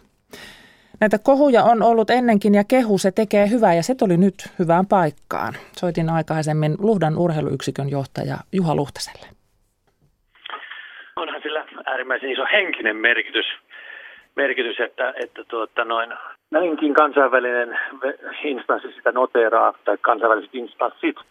Näitä 0.99 1.17
kohuja 1.23 1.63
on 1.63 1.83
ollut 1.83 2.09
ennenkin 2.09 2.55
ja 2.55 2.63
kehu 2.63 2.97
se 2.97 3.11
tekee 3.11 3.49
hyvää 3.49 3.73
ja 3.73 3.83
se 3.83 3.95
tuli 3.95 4.17
nyt 4.17 4.35
hyvään 4.59 4.85
paikkaan. 4.85 5.53
Soitin 5.79 6.09
aikaisemmin 6.09 6.75
Luhdan 6.79 7.17
urheiluyksikön 7.17 7.89
johtaja 7.89 8.37
Juha 8.53 8.75
Luhtaselle. 8.75 9.27
Onhan 11.15 11.41
sillä 11.41 11.65
äärimmäisen 11.85 12.31
iso 12.31 12.45
henkinen 12.51 12.95
merkitys, 12.95 13.45
merkitys 14.35 14.79
että, 14.79 15.13
että 15.23 15.43
tuota 15.43 15.85
noin, 15.85 16.13
näinkin 16.51 16.93
kansainvälinen 16.93 17.79
instanssi 18.43 18.91
sitä 18.95 19.11
noteraa, 19.11 19.73
tai 19.85 19.97
kansainväliset 20.01 20.55
instanssit– 20.55 21.15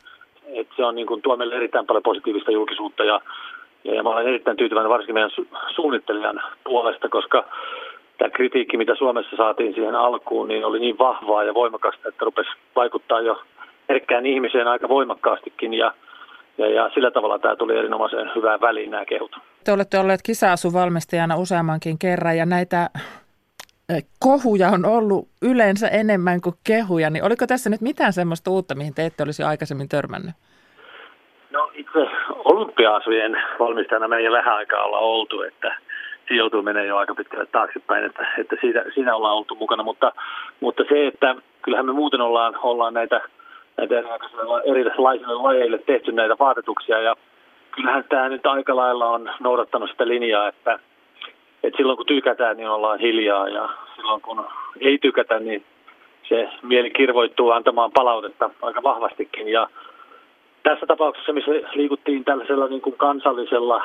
että 0.47 0.75
se 0.77 0.85
on 0.85 0.95
niin 0.95 1.07
kuin, 1.07 1.23
tuo 1.23 1.37
meille 1.37 1.57
erittäin 1.57 1.87
paljon 1.87 2.03
positiivista 2.03 2.51
julkisuutta 2.51 3.05
ja, 3.05 3.21
ja, 3.85 3.95
ja 3.95 4.03
mä 4.03 4.09
olen 4.09 4.27
erittäin 4.27 4.57
tyytyväinen 4.57 4.91
varsinkin 4.91 5.15
meidän 5.15 5.31
su- 5.31 5.59
suunnittelijan 5.75 6.43
puolesta, 6.65 7.09
koska 7.09 7.45
tämä 8.19 8.31
kritiikki, 8.31 8.77
mitä 8.77 8.95
Suomessa 8.95 9.37
saatiin 9.37 9.75
siihen 9.75 9.95
alkuun, 9.95 10.49
niin 10.49 10.65
oli 10.65 10.81
niin 10.81 10.99
vahvaa 10.99 11.45
ja 11.45 11.55
voimakasta, 11.55 12.09
että 12.09 12.25
rupesi 12.25 12.51
vaikuttaa 12.77 13.21
jo 13.21 13.43
herkkään 13.89 14.27
ihmiseen 14.27 14.69
aika 14.69 14.89
voimakkaastikin 14.89 15.75
ja, 15.75 15.95
ja, 16.59 16.69
ja 16.69 16.91
sillä 16.95 17.11
tavalla 17.11 17.39
tämä 17.39 17.57
tuli 17.57 17.77
erinomaisen 17.77 18.31
hyvään 18.35 18.61
väliin 18.61 18.91
nämä 18.91 19.05
kehut. 19.05 19.37
Te 19.65 19.73
olette 19.73 19.99
olleet 19.99 20.21
kisa-asuvalmistajana 20.23 21.37
useammankin 21.37 21.99
kerran 21.99 22.37
ja 22.37 22.47
näitä 22.47 22.91
kohuja 24.21 24.69
on 24.69 24.85
ollut 24.85 25.29
yleensä 25.43 25.89
enemmän 25.89 26.41
kuin 26.41 26.55
kehuja, 26.67 27.11
niin 27.11 27.25
oliko 27.25 27.47
tässä 27.47 27.71
nyt 27.71 27.81
mitään 27.81 28.13
semmoista 28.13 28.51
uutta, 28.51 28.75
mihin 28.75 28.95
te 28.95 29.07
ette 29.07 29.23
olisi 29.23 29.43
aikaisemmin 29.43 29.89
törmännyt? 29.89 30.35
No 31.51 31.71
itse 31.75 32.07
olympiaasujen 32.45 33.37
valmistajana 33.59 34.09
me 34.09 34.17
ei 34.17 34.31
vähän 34.31 34.55
aikaa 34.55 34.85
olla 34.85 34.99
oltu, 34.99 35.43
että 35.43 35.77
se 36.29 36.35
joutuu 36.35 36.63
menemään 36.63 36.89
jo 36.89 36.97
aika 36.97 37.15
pitkälle 37.15 37.47
taaksepäin, 37.47 38.05
että, 38.05 38.27
että 38.39 38.57
siitä, 38.61 38.85
siinä 38.95 39.17
ollaan 39.17 39.37
oltu 39.37 39.55
mukana, 39.55 39.83
mutta, 39.83 40.13
mutta 40.61 40.83
se, 40.89 41.07
että 41.07 41.35
kyllähän 41.63 41.87
me 41.87 41.93
muuten 41.93 42.21
ollaan, 42.21 42.59
ollaan 42.63 42.95
näitä, 42.95 43.21
näitä 43.77 43.95
erilaisille 44.65 45.35
lajeille 45.35 45.79
tehty 45.79 46.13
näitä 46.13 46.37
vaatetuksia 46.39 47.01
ja 47.01 47.17
kyllähän 47.71 48.05
tämä 48.09 48.29
nyt 48.29 48.47
aika 48.47 48.77
lailla 48.77 49.11
on 49.11 49.31
noudattanut 49.41 49.91
sitä 49.91 50.09
linjaa, 50.09 50.49
että 50.49 50.79
et 51.63 51.75
silloin 51.77 51.97
kun 51.97 52.07
tykätään, 52.07 52.57
niin 52.57 52.71
ollaan 52.71 52.99
hiljaa 52.99 53.49
ja 53.49 53.69
silloin 53.97 54.21
kun 54.21 54.47
ei 54.81 54.99
tykätä, 54.99 55.41
niin 55.41 55.65
se 56.29 56.49
mieli 56.63 56.91
kirvoittuu 56.91 57.51
antamaan 57.51 57.93
palautetta 57.93 58.51
aika 58.63 58.83
vahvastikin. 58.83 59.49
Ja 59.49 59.69
tässä 60.63 60.87
tapauksessa, 60.87 61.33
missä 61.33 61.51
liikuttiin 61.75 62.25
tällaisella 62.25 62.69
niin 62.69 62.81
kuin 62.81 62.97
kansallisella 62.97 63.83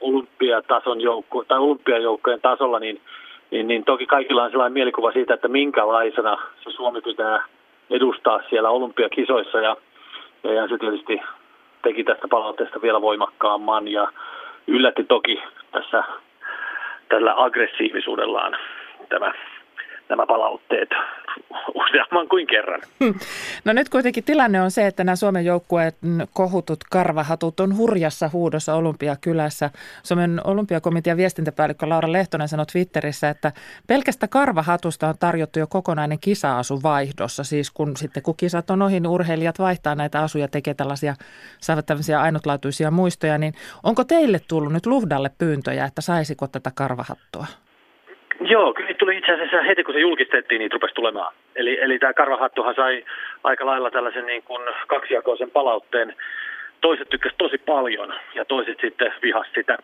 olympiatason 0.00 1.00
joukko, 1.00 1.44
tai 1.44 1.58
olympiajoukkojen 1.58 2.40
tasolla, 2.40 2.78
niin, 2.78 3.00
niin, 3.50 3.68
niin 3.68 3.84
toki 3.84 4.06
kaikilla 4.06 4.42
on 4.42 4.50
sellainen 4.50 4.72
mielikuva 4.72 5.12
siitä, 5.12 5.34
että 5.34 5.48
minkälaisena 5.48 6.38
se 6.64 6.70
Suomi 6.70 7.00
pitää 7.00 7.44
edustaa 7.90 8.40
siellä 8.50 8.70
olympiakisoissa. 8.70 9.58
Ja, 9.58 9.76
ja, 10.44 10.52
ja 10.52 10.68
se 10.68 10.78
tietysti 10.78 11.20
teki 11.82 12.04
tästä 12.04 12.28
palautteesta 12.28 12.82
vielä 12.82 13.00
voimakkaamman 13.00 13.88
ja 13.88 14.08
yllätti 14.66 15.04
toki 15.04 15.42
tässä 15.72 16.04
tällä 17.14 17.34
aggressiivisuudellaan 17.36 18.56
tämä, 19.08 19.32
nämä 20.08 20.26
palautteet 20.26 20.88
useamman 21.74 22.28
kuin 22.28 22.46
kerran. 22.46 22.80
No 23.64 23.72
nyt 23.72 23.88
kuitenkin 23.88 24.24
tilanne 24.24 24.62
on 24.62 24.70
se, 24.70 24.86
että 24.86 25.04
nämä 25.04 25.16
Suomen 25.16 25.44
joukkueen 25.44 25.92
kohutut 26.32 26.84
karvahatut 26.90 27.60
on 27.60 27.76
hurjassa 27.76 28.30
huudossa 28.32 28.74
Olympiakylässä. 28.74 29.70
Suomen 30.02 30.40
olympiakomitean 30.44 31.16
viestintäpäällikkö 31.16 31.88
Laura 31.88 32.12
Lehtonen 32.12 32.48
sanoi 32.48 32.66
Twitterissä, 32.66 33.28
että 33.28 33.52
pelkästä 33.86 34.28
karvahatusta 34.28 35.08
on 35.08 35.14
tarjottu 35.20 35.58
jo 35.58 35.66
kokonainen 35.66 36.18
kisa-asu 36.20 36.82
vaihdossa. 36.82 37.44
Siis 37.44 37.70
kun 37.70 37.96
sitten 37.96 38.22
kun 38.22 38.36
kisat 38.36 38.70
on 38.70 38.82
ohi, 38.82 39.00
niin 39.00 39.10
urheilijat 39.10 39.58
vaihtaa 39.58 39.94
näitä 39.94 40.22
asuja, 40.22 40.48
tekee 40.48 40.74
tällaisia, 40.74 41.14
saavat 41.60 41.86
tämmöisiä 41.86 42.20
ainutlaatuisia 42.20 42.90
muistoja. 42.90 43.38
Niin 43.38 43.54
onko 43.82 44.04
teille 44.04 44.40
tullut 44.48 44.72
nyt 44.72 44.86
Luhdalle 44.86 45.30
pyyntöjä, 45.38 45.84
että 45.84 46.00
saisiko 46.00 46.46
tätä 46.46 46.70
karvahattua? 46.74 47.46
Joo, 48.40 48.74
kyllä 48.74 48.94
tuli 48.94 49.16
itse 49.16 49.32
asiassa 49.32 49.62
heti 49.62 49.84
kun 49.84 49.94
se 49.94 50.00
julkistettiin, 50.00 50.58
niin 50.58 50.72
rupesi 50.72 50.94
tulemaan. 50.94 51.34
Eli, 51.56 51.80
eli 51.80 51.98
tämä 51.98 52.12
karvahattuhan 52.12 52.74
sai 52.74 53.04
aika 53.44 53.66
lailla 53.66 53.90
tällaisen 53.90 54.26
niin 54.26 54.42
kuin 54.42 54.62
kaksijakoisen 54.86 55.50
palautteen. 55.50 56.14
Toiset 56.80 57.08
tykkäsivät 57.08 57.38
tosi 57.38 57.58
paljon 57.58 58.14
ja 58.34 58.44
toiset 58.44 58.78
sitten 58.80 59.12
vihas 59.22 59.46
sitä. 59.54 59.78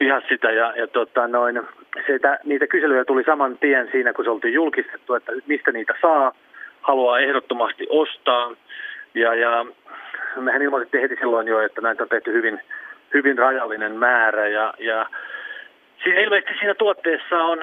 Vihas 0.00 0.24
sitä 0.28 0.50
ja, 0.50 0.72
ja 0.76 0.86
tota 0.86 1.28
noin, 1.28 1.62
sitä, 2.06 2.38
niitä 2.44 2.66
kyselyjä 2.66 3.04
tuli 3.04 3.24
saman 3.24 3.58
tien 3.58 3.88
siinä, 3.92 4.12
kun 4.12 4.24
se 4.24 4.30
oltiin 4.30 4.54
julkistettu, 4.54 5.14
että 5.14 5.32
mistä 5.46 5.72
niitä 5.72 5.94
saa, 6.02 6.32
haluaa 6.82 7.18
ehdottomasti 7.18 7.86
ostaa. 7.90 8.52
Ja, 9.14 9.34
ja 9.34 9.66
mehän 10.36 10.62
ilmoitettiin 10.62 11.02
heti 11.02 11.16
silloin 11.16 11.48
jo, 11.48 11.60
että 11.60 11.80
näitä 11.80 12.02
on 12.02 12.08
tehty 12.08 12.32
hyvin, 12.32 12.60
hyvin 13.14 13.38
rajallinen 13.38 13.92
määrä 13.92 14.48
ja, 14.48 14.74
ja 14.78 15.06
Siinä 16.04 16.20
ilmeisesti 16.20 16.54
siinä 16.58 16.74
tuotteessa 16.74 17.36
on 17.36 17.58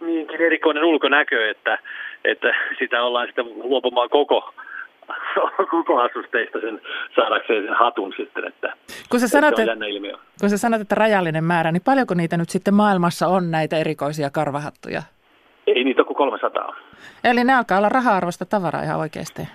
niinkin 0.00 0.40
erikoinen 0.40 0.84
ulkonäkö, 0.84 1.50
että, 1.50 1.78
että 2.24 2.54
sitä 2.78 3.02
ollaan 3.02 3.26
sitten 3.26 3.44
luopumaan 3.58 4.08
koko 4.08 4.54
koko 5.70 6.00
asusteista 6.00 6.60
sen 6.60 6.80
saadakseen 7.16 7.64
sen 7.64 7.74
hatun 7.74 8.14
sitten, 8.16 8.44
että, 8.46 8.72
kun 9.10 9.20
sä 9.20 9.28
sanot, 9.28 9.58
että. 9.58 9.76
Kun 10.40 10.50
sä 10.50 10.58
sanot, 10.58 10.80
että 10.80 10.94
rajallinen 10.94 11.44
määrä, 11.44 11.72
niin 11.72 11.82
paljonko 11.84 12.14
niitä 12.14 12.36
nyt 12.36 12.48
sitten 12.50 12.74
maailmassa 12.74 13.26
on 13.26 13.50
näitä 13.50 13.76
erikoisia 13.76 14.30
karvahattuja? 14.30 15.02
Ei 15.66 15.84
niitä 15.84 16.00
ole 16.00 16.06
kuin 16.06 16.16
300. 16.16 16.76
Eli 17.24 17.44
ne 17.44 17.54
alkaa 17.54 17.78
olla 17.78 17.88
raha-arvoista 17.88 18.46
tavaraa 18.46 18.82
ihan 18.82 19.00
oikeasti. 19.00 19.42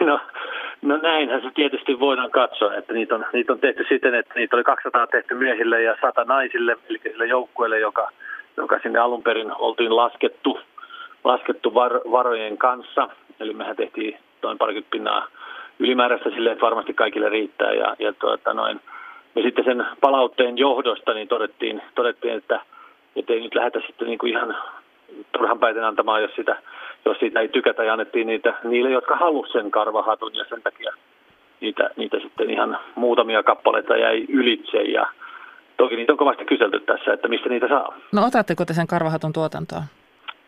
No, 0.00 0.20
no 0.84 0.96
näinhän 0.96 1.42
se 1.42 1.50
tietysti 1.54 2.00
voidaan 2.00 2.30
katsoa, 2.30 2.74
että 2.74 2.92
niitä 2.92 3.14
on, 3.14 3.26
niitä 3.32 3.52
on 3.52 3.60
tehty 3.60 3.86
siten, 3.88 4.14
että 4.14 4.34
niitä 4.34 4.56
oli 4.56 4.64
200 4.64 5.06
tehty 5.06 5.34
miehille 5.34 5.82
ja 5.82 5.96
100 6.00 6.24
naisille, 6.24 6.76
eli 6.88 7.00
sille 7.02 7.26
joukkueelle, 7.26 7.78
joka, 7.78 8.10
joka 8.56 8.78
sinne 8.82 8.98
alun 8.98 9.22
perin 9.22 9.52
oltiin 9.58 9.96
laskettu, 9.96 10.60
laskettu 11.24 11.74
var, 11.74 12.00
varojen 12.10 12.58
kanssa. 12.58 13.08
Eli 13.40 13.54
mehän 13.54 13.76
tehtiin 13.76 14.18
noin 14.42 14.58
parikymmentä 14.58 14.90
pinnaa 14.90 15.28
ylimääräistä 15.78 16.30
silleen, 16.30 16.52
että 16.52 16.66
varmasti 16.66 16.94
kaikille 16.94 17.28
riittää. 17.28 17.72
Ja, 17.72 17.96
ja 17.98 18.12
tuota, 18.12 18.54
noin, 18.54 18.80
me 19.34 19.42
sitten 19.42 19.64
sen 19.64 19.86
palautteen 20.00 20.58
johdosta 20.58 21.14
niin 21.14 21.28
todettiin, 21.28 21.82
todettiin 21.94 22.34
että, 22.34 22.60
että 23.16 23.32
ei 23.32 23.40
nyt 23.40 23.54
lähdetä 23.54 23.80
sitten 23.86 24.08
niin 24.08 24.18
kuin 24.18 24.32
ihan 24.32 24.56
turhan 25.32 25.58
päiten 25.58 25.84
antamaan, 25.84 26.22
jos, 26.22 26.34
sitä, 26.34 26.56
jos 27.04 27.18
siitä 27.18 27.40
ei 27.40 27.48
tykätä 27.48 27.84
ja 27.84 27.92
annettiin 27.92 28.26
niitä 28.26 28.54
niille, 28.64 28.90
jotka 28.90 29.16
halusivat 29.16 29.52
sen 29.52 29.70
karvahatun 29.70 30.34
ja 30.34 30.44
sen 30.48 30.62
takia 30.62 30.92
niitä, 31.60 31.90
niitä 31.96 32.18
sitten 32.20 32.50
ihan 32.50 32.78
muutamia 32.94 33.42
kappaleita 33.42 33.96
jäi 33.96 34.24
ylitse 34.28 34.82
ja 34.82 35.06
toki 35.76 35.96
niitä 35.96 36.12
on 36.12 36.18
kovasti 36.18 36.44
kyselty 36.44 36.80
tässä, 36.80 37.12
että 37.12 37.28
mistä 37.28 37.48
niitä 37.48 37.68
saa. 37.68 37.94
No 38.12 38.26
otatteko 38.26 38.64
te 38.64 38.74
sen 38.74 38.86
karvahatun 38.86 39.32
tuotantoon? 39.32 39.82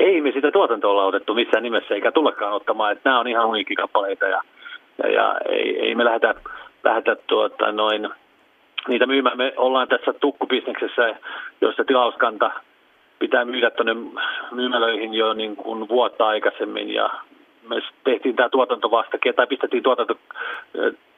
Ei 0.01 0.21
me 0.21 0.33
sitä 0.33 0.51
tuotantoa 0.51 0.90
olla 0.90 1.05
otettu 1.05 1.35
missään 1.35 1.62
nimessä 1.62 1.95
eikä 1.95 2.12
tullakaan 2.12 2.53
ottamaan, 2.53 2.92
että 2.92 3.09
nämä 3.11 3.21
on 3.21 3.29
ihan 3.29 3.47
uniikkikappaleita 3.47 4.27
ja, 4.27 4.42
ja, 5.03 5.09
ja 5.12 5.35
ei, 5.49 5.81
ei 5.81 5.95
me 5.95 6.05
lähdetä, 6.05 6.35
lähdetä 6.85 7.16
tuota 7.27 7.73
noin, 7.73 8.09
niitä 8.88 9.07
myymään. 9.07 9.38
Me 9.38 9.53
ollaan 9.57 9.88
tässä 9.88 10.12
tukkubisneksessä, 10.12 11.16
jossa 11.61 11.85
tilauskanta 11.85 12.51
pitää 13.18 13.44
myydä 13.44 13.70
tuonne 13.70 13.94
myymälöihin 14.50 15.14
jo 15.14 15.33
niin 15.33 15.57
kuin 15.57 15.88
vuotta 15.88 16.26
aikaisemmin. 16.26 16.94
Ja 16.94 17.11
me 17.68 17.83
tehtiin 18.05 18.37
tämä 18.37 18.48
tuotanto 18.48 18.90
vasta, 18.90 19.18
tai 19.37 19.46
pistettiin 19.46 19.83
tuotanto 19.83 20.14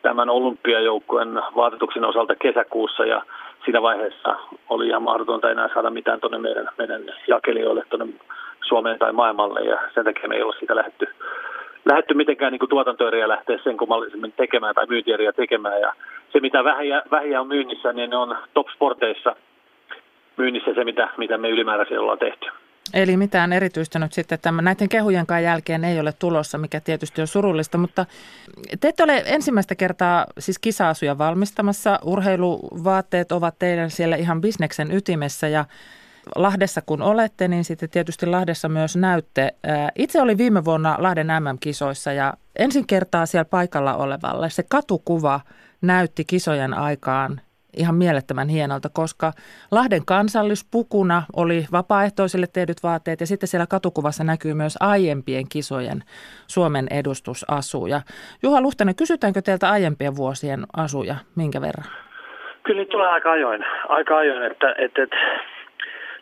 tämän 0.02 0.30
olympiajoukkueen 0.30 1.42
vaatetuksen 1.56 2.04
osalta 2.04 2.34
kesäkuussa. 2.36 3.04
Ja 3.04 3.22
siinä 3.64 3.82
vaiheessa 3.82 4.36
oli 4.68 4.86
ihan 4.86 5.02
mahdotonta 5.02 5.50
enää 5.50 5.68
saada 5.74 5.90
mitään 5.90 6.20
tuonne 6.20 6.38
meidän, 6.38 6.68
meidän 6.78 7.02
jakelijoille 7.28 7.84
tuonne 7.90 8.14
Suomeen 8.68 8.98
tai 8.98 9.12
maailmalle. 9.12 9.60
Ja 9.60 9.78
sen 9.94 10.04
takia 10.04 10.28
me 10.28 10.36
ei 10.36 10.42
ole 10.42 10.54
sitä 10.60 10.76
lähdetty, 10.76 11.08
lähdetty 11.84 12.14
mitenkään 12.14 12.52
niin 12.52 12.68
tuotantoeriä 12.68 13.28
lähteä 13.28 13.58
sen 13.64 13.76
kummallisemmin 13.76 14.32
tekemään 14.32 14.74
tai 14.74 14.86
myyntieriä 14.86 15.32
tekemään. 15.32 15.80
Ja 15.80 15.92
se 16.32 16.40
mitä 16.40 16.64
vähiä, 16.64 17.02
vähiä 17.10 17.40
on 17.40 17.48
myynnissä, 17.48 17.92
niin 17.92 18.10
ne 18.10 18.16
on 18.16 18.36
top-sporteissa 18.54 19.36
myynnissä 20.38 20.74
se, 20.74 20.84
mitä, 20.84 21.08
mitä 21.18 21.38
me 21.38 21.48
ylimääräisiä 21.48 22.00
ollaan 22.00 22.18
tehty. 22.18 22.46
Eli 22.94 23.16
mitään 23.16 23.52
erityistä 23.52 23.98
nyt 23.98 24.12
sitten 24.12 24.38
tämän, 24.42 24.64
näiden 24.64 24.88
kehujenkaan 24.88 25.42
jälkeen 25.42 25.84
ei 25.84 26.00
ole 26.00 26.12
tulossa, 26.12 26.58
mikä 26.58 26.80
tietysti 26.80 27.20
on 27.20 27.26
surullista, 27.26 27.78
mutta 27.78 28.06
te 28.80 28.88
ette 28.88 29.02
ole 29.02 29.22
ensimmäistä 29.26 29.74
kertaa 29.74 30.26
siis 30.38 30.58
kisaasuja 30.58 31.18
valmistamassa. 31.18 31.98
Urheiluvaatteet 32.04 33.32
ovat 33.32 33.58
teidän 33.58 33.90
siellä 33.90 34.16
ihan 34.16 34.40
bisneksen 34.40 34.92
ytimessä 34.92 35.48
ja 35.48 35.64
Lahdessa 36.36 36.82
kun 36.86 37.02
olette, 37.02 37.48
niin 37.48 37.64
sitten 37.64 37.90
tietysti 37.90 38.26
Lahdessa 38.26 38.68
myös 38.68 38.96
näytte. 38.96 39.54
Itse 39.96 40.22
oli 40.22 40.38
viime 40.38 40.64
vuonna 40.64 40.96
Lahden 40.98 41.26
MM-kisoissa 41.26 42.12
ja 42.12 42.34
ensin 42.58 42.86
kertaa 42.86 43.26
siellä 43.26 43.44
paikalla 43.44 43.94
olevalle 43.94 44.50
se 44.50 44.62
katukuva 44.68 45.40
näytti 45.80 46.24
kisojen 46.24 46.74
aikaan 46.74 47.40
ihan 47.78 47.94
mielettömän 47.94 48.48
hienolta, 48.48 48.88
koska 48.92 49.32
Lahden 49.70 50.04
kansallispukuna 50.06 51.22
oli 51.36 51.66
vapaaehtoisille 51.72 52.46
tehdyt 52.52 52.82
vaatteet 52.82 53.20
ja 53.20 53.26
sitten 53.26 53.48
siellä 53.48 53.66
katukuvassa 53.66 54.24
näkyy 54.24 54.54
myös 54.54 54.76
aiempien 54.80 55.44
kisojen 55.52 56.00
Suomen 56.46 56.86
edustusasuja. 56.90 58.00
Juha 58.42 58.60
Luhtanen, 58.60 58.96
kysytäänkö 58.96 59.42
teiltä 59.42 59.70
aiempien 59.70 60.16
vuosien 60.16 60.60
asuja, 60.76 61.14
minkä 61.36 61.60
verran? 61.60 61.86
Kyllä 62.62 62.80
nyt 62.80 62.88
tulee 62.88 63.08
aika 63.08 63.32
ajoin, 63.32 63.64
aika 63.88 64.16
ajoin 64.16 64.42
että, 64.42 64.74
että, 64.78 65.02
että 65.02 65.16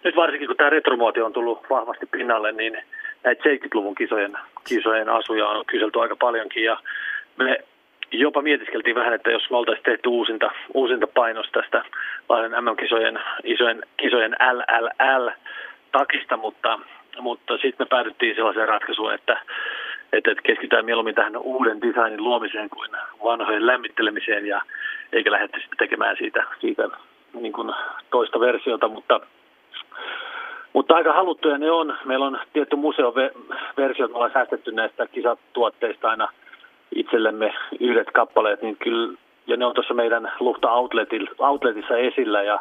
nyt 0.04 0.16
varsinkin 0.16 0.48
kun 0.48 0.56
tämä 0.56 0.70
retromuoti 0.70 1.20
on 1.20 1.32
tullut 1.32 1.66
vahvasti 1.70 2.06
pinnalle, 2.06 2.52
niin 2.52 2.78
näitä 3.24 3.42
70-luvun 3.42 3.94
kisojen, 3.94 4.38
kisojen 4.68 5.08
asuja 5.08 5.48
on 5.48 5.66
kyselty 5.66 6.00
aika 6.00 6.16
paljonkin 6.16 6.64
ja 6.64 6.76
me 7.36 7.58
jopa 8.12 8.42
mietiskeltiin 8.42 8.96
vähän, 8.96 9.14
että 9.14 9.30
jos 9.30 9.50
me 9.50 9.56
oltaisiin 9.56 9.84
tehty 9.84 10.08
uusinta, 10.08 10.50
uusinta 10.74 11.06
painos 11.06 11.46
tästä 11.52 11.84
Lahden 12.28 12.64
MM-kisojen 12.64 13.20
isojen, 13.44 13.82
kisojen 13.96 14.36
LLL-takista, 14.52 16.36
mutta, 16.36 16.78
mutta 17.20 17.54
sitten 17.54 17.76
me 17.78 17.86
päädyttiin 17.90 18.34
sellaiseen 18.34 18.68
ratkaisuun, 18.68 19.14
että, 19.14 19.40
että 20.12 20.34
keskitytään 20.42 20.84
mieluummin 20.84 21.14
tähän 21.14 21.36
uuden 21.36 21.80
designin 21.80 22.24
luomiseen 22.24 22.70
kuin 22.70 22.90
vanhojen 23.24 23.66
lämmittelemiseen 23.66 24.46
ja 24.46 24.62
eikä 25.12 25.32
lähdetty 25.32 25.60
sitten 25.60 25.78
tekemään 25.78 26.16
siitä, 26.16 26.44
siitä 26.60 26.88
niin 27.40 27.52
kuin 27.52 27.72
toista 28.10 28.40
versiota, 28.40 28.88
mutta 28.88 29.20
mutta 30.72 30.94
aika 30.94 31.12
haluttuja 31.12 31.58
ne 31.58 31.70
on. 31.70 31.96
Meillä 32.04 32.26
on 32.26 32.40
tietty 32.52 32.76
museoversio, 32.76 34.08
me 34.08 34.14
ollaan 34.14 34.32
säästetty 34.32 34.72
näistä 34.72 35.06
kisatuotteista 35.06 36.10
aina– 36.10 36.28
itsellemme 36.96 37.54
yhdet 37.80 38.10
kappaleet, 38.10 38.62
niin 38.62 38.76
kyllä, 38.76 39.18
ja 39.46 39.56
ne 39.56 39.66
on 39.66 39.74
tuossa 39.74 39.94
meidän 39.94 40.32
Luhta 40.40 40.70
Outletissa 41.38 41.96
esillä, 41.96 42.42
ja 42.42 42.60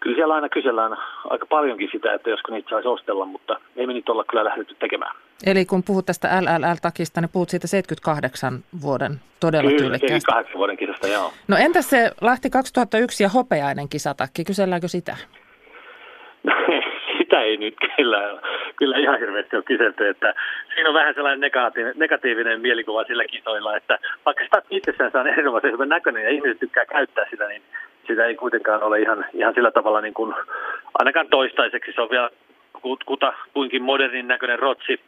kyllä 0.00 0.16
siellä 0.16 0.34
aina 0.34 0.48
kysellään 0.48 0.96
aika 1.30 1.46
paljonkin 1.46 1.88
sitä, 1.92 2.14
että 2.14 2.30
josko 2.30 2.52
niitä 2.52 2.68
saisi 2.70 2.88
ostella, 2.88 3.24
mutta 3.24 3.60
ei 3.76 3.86
me 3.86 3.92
niitä 3.92 4.12
olla 4.12 4.24
kyllä 4.24 4.44
lähdetty 4.44 4.74
tekemään. 4.74 5.16
Eli 5.46 5.64
kun 5.64 5.82
puhut 5.82 6.06
tästä 6.06 6.28
LLL-takista, 6.28 7.20
niin 7.20 7.30
puhut 7.32 7.48
siitä 7.48 7.66
78 7.66 8.64
vuoden 8.82 9.20
todella 9.40 9.70
Kyllä, 9.70 9.82
tyylikkäästä. 9.82 10.32
78 10.32 10.58
vuoden 10.58 10.76
kisasta, 10.76 11.06
joo. 11.08 11.32
No 11.48 11.56
entäs 11.56 11.90
se 11.90 12.10
Lahti 12.20 12.50
2001 12.50 13.22
ja 13.22 13.28
hopeainen 13.28 13.88
kisatakki, 13.88 14.44
kyselläänkö 14.44 14.88
sitä? 14.88 15.16
Sitä 17.36 17.44
ei 17.44 17.56
nyt 17.56 17.74
kyllä, 17.96 18.40
kyllä 18.76 18.98
ihan 18.98 19.18
hirveästi 19.18 19.56
ole 19.56 19.64
kyselty, 19.64 20.08
että 20.08 20.34
siinä 20.74 20.88
on 20.88 20.94
vähän 20.94 21.14
sellainen 21.14 21.40
negatiivinen, 21.40 21.98
negatiivinen 21.98 22.60
mielikuva 22.60 23.04
sillä 23.04 23.24
kisoilla, 23.24 23.76
että 23.76 23.98
vaikka 24.26 24.44
sitä 24.44 24.62
itsessään 24.70 25.10
on 25.14 25.28
erinomaisen 25.28 25.72
hyvän 25.72 25.88
näköinen 25.88 26.22
ja 26.22 26.30
ihmiset 26.30 26.58
tykkää 26.58 26.86
käyttää 26.86 27.24
sitä, 27.30 27.48
niin 27.48 27.62
sitä 28.06 28.24
ei 28.24 28.34
kuitenkaan 28.34 28.82
ole 28.82 29.00
ihan, 29.00 29.24
ihan 29.32 29.54
sillä 29.54 29.70
tavalla 29.70 30.00
niin 30.00 30.14
kuin, 30.14 30.34
ainakaan 30.98 31.28
toistaiseksi 31.28 31.92
se 31.92 32.00
on 32.00 32.10
vielä 32.10 32.30
kuta, 33.06 33.32
kuinkin 33.54 33.82
modernin 33.82 34.28
näköinen 34.28 34.58
rotsi, 34.58 35.00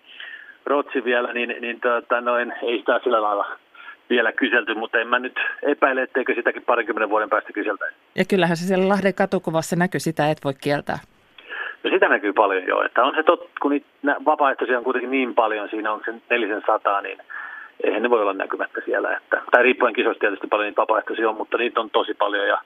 rotsi 0.66 1.04
vielä, 1.04 1.32
niin, 1.32 1.54
niin 1.60 1.80
tota, 1.80 2.20
noin, 2.20 2.52
ei 2.62 2.78
sitä 2.78 3.00
sillä 3.04 3.22
lailla 3.22 3.46
vielä 4.10 4.32
kyselty, 4.32 4.74
mutta 4.74 4.98
en 4.98 5.08
mä 5.08 5.18
nyt 5.18 5.40
epäile, 5.62 6.02
etteikö 6.02 6.34
sitäkin 6.34 6.62
parinkymmenen 6.62 7.10
vuoden 7.10 7.30
päästä 7.30 7.52
kyseltäisi. 7.52 7.96
Ja 8.14 8.24
kyllähän 8.24 8.56
se 8.56 8.66
siellä 8.66 8.88
Lahden 8.88 9.14
katukuvassa 9.14 9.76
näkyy, 9.76 10.00
sitä 10.00 10.30
et 10.30 10.38
voi 10.44 10.54
kieltää. 10.60 10.98
No 11.84 11.90
sitä 11.90 12.08
näkyy 12.08 12.32
paljon 12.32 12.66
jo, 12.66 12.82
että 12.82 13.04
on 13.04 13.14
se 13.14 13.22
tot, 13.22 13.50
kun 13.62 13.70
niitä 13.70 14.16
vapaaehtoisia 14.24 14.78
on 14.78 14.84
kuitenkin 14.84 15.10
niin 15.10 15.34
paljon, 15.34 15.68
siinä 15.68 15.92
on 15.92 16.00
se 16.04 16.14
nelisen 16.30 16.62
sataa, 16.66 17.00
niin 17.00 17.18
eihän 17.84 18.02
ne 18.02 18.10
voi 18.10 18.22
olla 18.22 18.32
näkymättä 18.32 18.80
siellä. 18.84 19.16
Että, 19.16 19.42
tai 19.50 19.62
riippuen 19.62 19.94
kisoista 19.94 20.20
tietysti 20.20 20.46
paljon 20.46 20.66
niitä 20.66 20.80
vapaaehtoisia 20.80 21.28
on, 21.28 21.36
mutta 21.36 21.56
niitä 21.56 21.80
on 21.80 21.90
tosi 21.90 22.14
paljon 22.14 22.48
ja, 22.48 22.62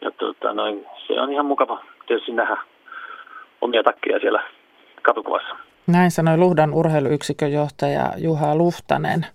ja 0.00 0.10
tuota, 0.10 0.54
noin, 0.54 0.86
se 1.06 1.20
on 1.20 1.32
ihan 1.32 1.46
mukava 1.46 1.84
tietysti 2.06 2.32
nähdä 2.32 2.56
omia 3.60 3.82
takkia 3.82 4.18
siellä 4.18 4.42
katukuvassa. 5.02 5.56
Näin 5.86 6.10
sanoi 6.10 6.38
Luhdan 6.38 6.74
urheiluyksikön 6.74 7.52
johtaja 7.52 8.12
Juha 8.16 8.56
Luhtanen. 8.56 9.26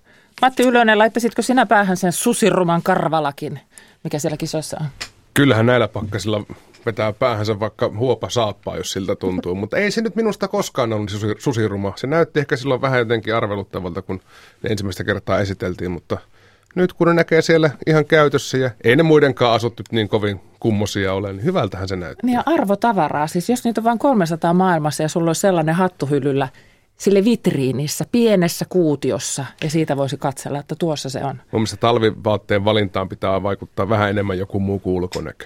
Matti 0.41 0.63
Ylönen, 0.63 0.97
laittaisitko 0.97 1.41
sinä 1.41 1.65
päähän 1.65 1.97
sen 1.97 2.11
susiruman 2.11 2.81
karvalakin, 2.83 3.59
mikä 4.03 4.19
siellä 4.19 4.37
kisoissa 4.37 4.77
on? 4.81 4.87
Kyllähän 5.33 5.65
näillä 5.65 5.87
pakkasilla 5.87 6.41
vetää 6.89 7.13
päähänsä 7.13 7.59
vaikka 7.59 7.91
huopa 7.97 8.29
saappaa, 8.29 8.77
jos 8.77 8.91
siltä 8.91 9.15
tuntuu. 9.15 9.55
Mutta 9.55 9.77
ei 9.77 9.91
se 9.91 10.01
nyt 10.01 10.15
minusta 10.15 10.47
koskaan 10.47 10.93
ollut 10.93 11.11
susiruma. 11.37 11.93
Se 11.95 12.07
näytti 12.07 12.39
ehkä 12.39 12.55
silloin 12.55 12.81
vähän 12.81 12.99
jotenkin 12.99 13.35
arveluttavalta, 13.35 14.01
kun 14.01 14.21
ne 14.63 14.69
ensimmäistä 14.69 15.03
kertaa 15.03 15.39
esiteltiin, 15.39 15.91
mutta 15.91 16.17
nyt 16.75 16.93
kun 16.93 17.07
ne 17.07 17.13
näkee 17.13 17.41
siellä 17.41 17.69
ihan 17.87 18.05
käytössä 18.05 18.57
ja 18.57 18.71
ei 18.83 18.95
ne 18.95 19.03
muidenkaan 19.03 19.53
asut 19.53 19.73
niin 19.91 20.09
kovin 20.09 20.41
kummosia 20.59 21.13
ole, 21.13 21.33
niin 21.33 21.43
hyvältähän 21.43 21.87
se 21.87 21.95
näyttää. 21.95 22.25
Niin 22.25 22.35
ja 22.35 22.43
arvotavaraa. 22.45 23.27
Siis 23.27 23.49
jos 23.49 23.63
niitä 23.63 23.81
on 23.81 23.85
vain 23.85 23.99
300 23.99 24.53
maailmassa 24.53 25.03
ja 25.03 25.09
sulla 25.09 25.31
on 25.31 25.35
sellainen 25.35 25.75
hattuhyllyllä 25.75 26.47
sille 26.97 27.23
vitriinissä, 27.23 28.05
pienessä 28.11 28.65
kuutiossa 28.69 29.45
ja 29.63 29.69
siitä 29.69 29.97
voisi 29.97 30.17
katsella, 30.17 30.59
että 30.59 30.75
tuossa 30.79 31.09
se 31.09 31.19
on. 31.23 31.41
Mun 31.51 31.61
mielestä 31.61 31.77
talvivaatteen 31.77 32.65
valintaan 32.65 33.09
pitää 33.09 33.43
vaikuttaa 33.43 33.89
vähän 33.89 34.09
enemmän 34.09 34.37
joku 34.37 34.59
muu 34.59 34.79
kuin 34.79 34.95
ulkonäkö. 34.95 35.45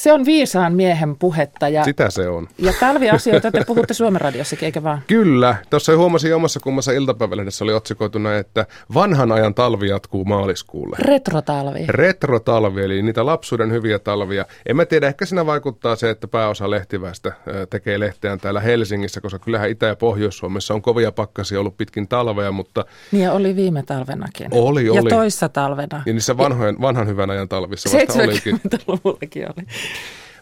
Se 0.00 0.12
on 0.12 0.24
viisaan 0.24 0.72
miehen 0.72 1.16
puhetta. 1.16 1.68
Ja, 1.68 1.84
Sitä 1.84 2.10
se 2.10 2.28
on. 2.28 2.48
Ja 2.58 2.72
talviasioita 2.80 3.50
te 3.50 3.64
puhutte 3.66 3.94
Suomen 3.94 4.20
radiossakin, 4.20 4.66
eikä 4.66 4.82
vaan? 4.82 5.02
Kyllä. 5.06 5.56
Tuossa 5.70 5.96
huomasin 5.96 6.34
omassa 6.34 6.60
kummassa 6.60 6.92
iltapäivälehdessä 6.92 7.64
oli 7.64 7.72
otsikoituna, 7.72 8.36
että 8.36 8.66
vanhan 8.94 9.32
ajan 9.32 9.54
talvi 9.54 9.88
jatkuu 9.88 10.24
maaliskuulle. 10.24 10.96
Retrotalvi. 10.98 11.84
Retrotalvi, 11.88 12.82
eli 12.82 13.02
niitä 13.02 13.26
lapsuuden 13.26 13.72
hyviä 13.72 13.98
talvia. 13.98 14.44
En 14.66 14.76
mä 14.76 14.84
tiedä, 14.86 15.06
ehkä 15.06 15.26
siinä 15.26 15.46
vaikuttaa 15.46 15.96
se, 15.96 16.10
että 16.10 16.28
pääosa 16.28 16.70
lehtivästä 16.70 17.32
tekee 17.70 18.00
lehteään 18.00 18.40
täällä 18.40 18.60
Helsingissä, 18.60 19.20
koska 19.20 19.38
kyllähän 19.38 19.70
Itä- 19.70 19.86
ja 19.86 19.96
Pohjois-Suomessa 19.96 20.74
on 20.74 20.82
kovia 20.82 21.12
pakkasia 21.12 21.60
ollut 21.60 21.76
pitkin 21.76 22.08
talvea, 22.08 22.52
mutta... 22.52 22.84
Niin 23.12 23.24
ja 23.24 23.32
oli 23.32 23.56
viime 23.56 23.82
talvenakin. 23.82 24.48
Oli, 24.50 24.90
oli. 24.90 24.98
Ja 24.98 25.02
toissa 25.02 25.48
talvena. 25.48 26.02
Ja 26.06 26.12
niissä 26.12 26.36
vanhojen, 26.36 26.80
vanhan 26.80 27.06
hyvän 27.06 27.30
ajan 27.30 27.48
talvissa 27.48 27.90
vasta 27.98 28.22
olikin. 28.22 28.60
70-luvullakin 28.66 29.46
oli. 29.46 29.66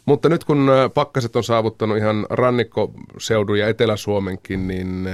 Mutta 0.04 0.28
nyt 0.28 0.44
kun 0.44 0.70
pakkaset 0.94 1.36
on 1.36 1.44
saavuttanut 1.44 1.96
ihan 1.96 2.26
rannikkoseudun 2.30 3.58
ja 3.58 3.68
Etelä-Suomenkin, 3.68 4.68
niin 4.68 5.08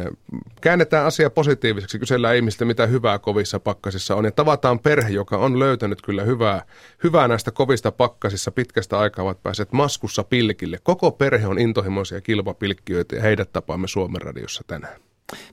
käännetään 0.60 1.06
asia 1.06 1.30
positiiviseksi. 1.30 1.98
Kysellään 1.98 2.36
ihmistä, 2.36 2.64
mitä 2.64 2.86
hyvää 2.86 3.18
kovissa 3.18 3.60
pakkasissa 3.60 4.14
on. 4.14 4.24
Ja 4.24 4.30
tavataan 4.30 4.78
perhe, 4.78 5.08
joka 5.08 5.36
on 5.36 5.58
löytänyt 5.58 6.02
kyllä 6.02 6.22
hyvää, 6.24 6.64
hyvää 7.04 7.28
näistä 7.28 7.50
kovista 7.50 7.92
pakkasissa. 7.92 8.50
Pitkästä 8.50 8.98
aikaa 8.98 9.24
ovat 9.24 9.42
päässeet 9.42 9.72
maskussa 9.72 10.24
pilkille. 10.24 10.78
Koko 10.82 11.10
perhe 11.10 11.46
on 11.46 11.58
intohimoisia 11.58 12.20
kilpapilkkiöitä 12.20 13.16
ja 13.16 13.22
heidät 13.22 13.52
tapaamme 13.52 13.88
Suomen 13.88 14.22
radiossa 14.22 14.62
tänään. 14.66 15.03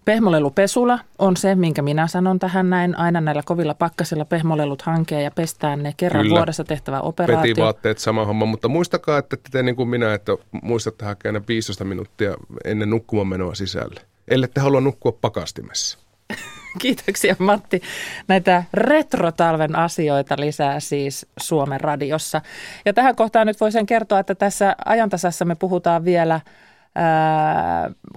Pehmolelu 0.06 0.52
pesula 0.52 1.00
on 1.20 1.38
se, 1.38 1.56
minkä 1.56 1.82
minä 1.82 2.08
sanon 2.08 2.40
tähän 2.40 2.70
näin. 2.70 2.98
Aina 2.98 3.22
näillä 3.22 3.42
kovilla 3.46 3.74
pakkasilla 3.74 4.26
pehmolelut 4.26 4.82
hankee 4.82 5.22
ja 5.22 5.32
pestään 5.32 5.84
ne 5.84 5.94
kerran 5.98 6.24
Kyllä. 6.24 6.38
vuodessa 6.38 6.64
tehtävä 6.64 7.00
operaatio. 7.00 7.56
vaatteet 7.66 7.98
sama 7.98 8.26
homma, 8.26 8.46
mutta 8.46 8.68
muistakaa, 8.68 9.18
että 9.18 9.38
te 9.52 9.64
niin 9.64 9.76
kuin 9.76 9.90
minä, 9.90 10.14
että 10.14 10.32
muistatte 10.62 11.06
hakea 11.06 11.32
ne 11.32 11.42
15 11.48 11.84
minuuttia 11.84 12.34
ennen 12.66 12.90
nukkumaan 12.90 13.28
menoa 13.28 13.56
sisälle. 13.56 14.02
Ellette 14.28 14.62
halua 14.62 14.82
nukkua 14.82 15.12
pakastimessa. 15.12 16.00
Kiitoksia 16.82 17.36
Matti. 17.40 17.82
Näitä 18.28 18.64
retrotalven 18.74 19.76
asioita 19.76 20.36
lisää 20.40 20.80
siis 20.80 21.26
Suomen 21.40 21.82
radiossa. 21.82 22.42
Ja 22.86 22.94
tähän 22.94 23.16
kohtaan 23.16 23.48
nyt 23.48 23.62
voisin 23.62 23.86
kertoa, 23.86 24.20
että 24.20 24.36
tässä 24.36 24.76
ajantasassa 24.86 25.46
me 25.46 25.56
puhutaan 25.56 26.06
vielä– 26.06 26.42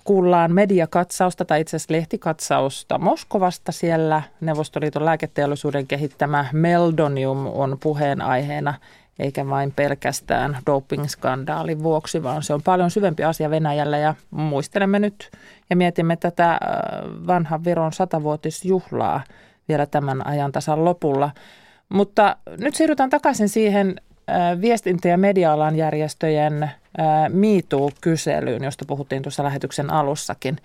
kuullaan 0.05 0.53
mediakatsausta 0.53 1.45
tai 1.45 1.61
itse 1.61 1.77
asiassa 1.77 1.95
lehtikatsausta 1.95 2.99
Moskovasta 2.99 3.73
siellä. 3.73 4.23
Neuvostoliiton 4.41 5.05
lääketeollisuuden 5.05 5.87
kehittämä 5.87 6.47
Meldonium 6.53 7.47
on 7.47 7.77
puheenaiheena, 7.83 8.75
eikä 9.19 9.49
vain 9.49 9.73
pelkästään 9.73 10.59
doping-skandaalin 10.67 11.83
vuoksi, 11.83 12.23
vaan 12.23 12.43
se 12.43 12.55
on 12.55 12.63
paljon 12.63 12.91
syvempi 12.91 13.25
asia 13.25 13.51
Venäjällä 13.51 13.99
ja 13.99 14.15
muistelemme 14.31 14.99
nyt 14.99 15.31
ja 15.71 15.77
mietimme 15.77 16.17
tätä 16.17 16.59
vanhan 17.27 17.65
Viron 17.65 17.93
satavuotisjuhlaa 17.93 19.21
vielä 19.69 19.87
tämän 19.87 20.27
ajan 20.27 20.53
tasan 20.53 20.85
lopulla. 20.85 21.31
Mutta 21.89 22.37
nyt 22.59 22.75
siirrytään 22.75 23.11
takaisin 23.11 23.49
siihen 23.49 23.97
viestintä- 24.61 25.09
ja 25.09 25.19
media-alan 25.19 25.77
järjestöjen 25.77 26.71
MeToo-kyselyyn, 27.29 28.65
josta 28.65 28.85
puhuttiin 28.89 29.23
tuossa 29.23 29.45
lähetyksen 29.45 29.91
alussakin. 29.91 30.57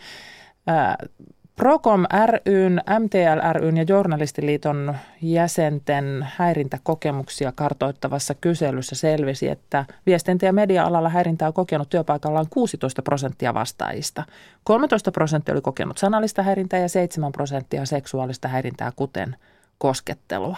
Procom 1.55 2.05
ryn, 2.45 2.81
MTL 2.99 3.53
ryn 3.53 3.77
ja 3.77 3.85
Journalistiliiton 3.87 4.95
jäsenten 5.21 6.27
häirintäkokemuksia 6.35 7.51
kartoittavassa 7.51 8.33
kyselyssä 8.33 8.95
selvisi, 8.95 9.47
että 9.47 9.85
viestintä- 10.05 10.45
ja 10.45 10.53
media-alalla 10.53 11.09
häirintää 11.09 11.47
on 11.47 11.53
kokenut 11.53 11.89
työpaikallaan 11.89 12.45
16 12.49 13.01
prosenttia 13.01 13.53
vastaajista. 13.53 14.23
13 14.63 15.11
prosenttia 15.11 15.53
oli 15.53 15.61
kokenut 15.61 15.97
sanallista 15.97 16.43
häirintää 16.43 16.79
ja 16.79 16.89
7 16.89 17.31
prosenttia 17.31 17.85
seksuaalista 17.85 18.47
häirintää, 18.47 18.91
kuten 18.95 19.35
koskettelua. 19.77 20.57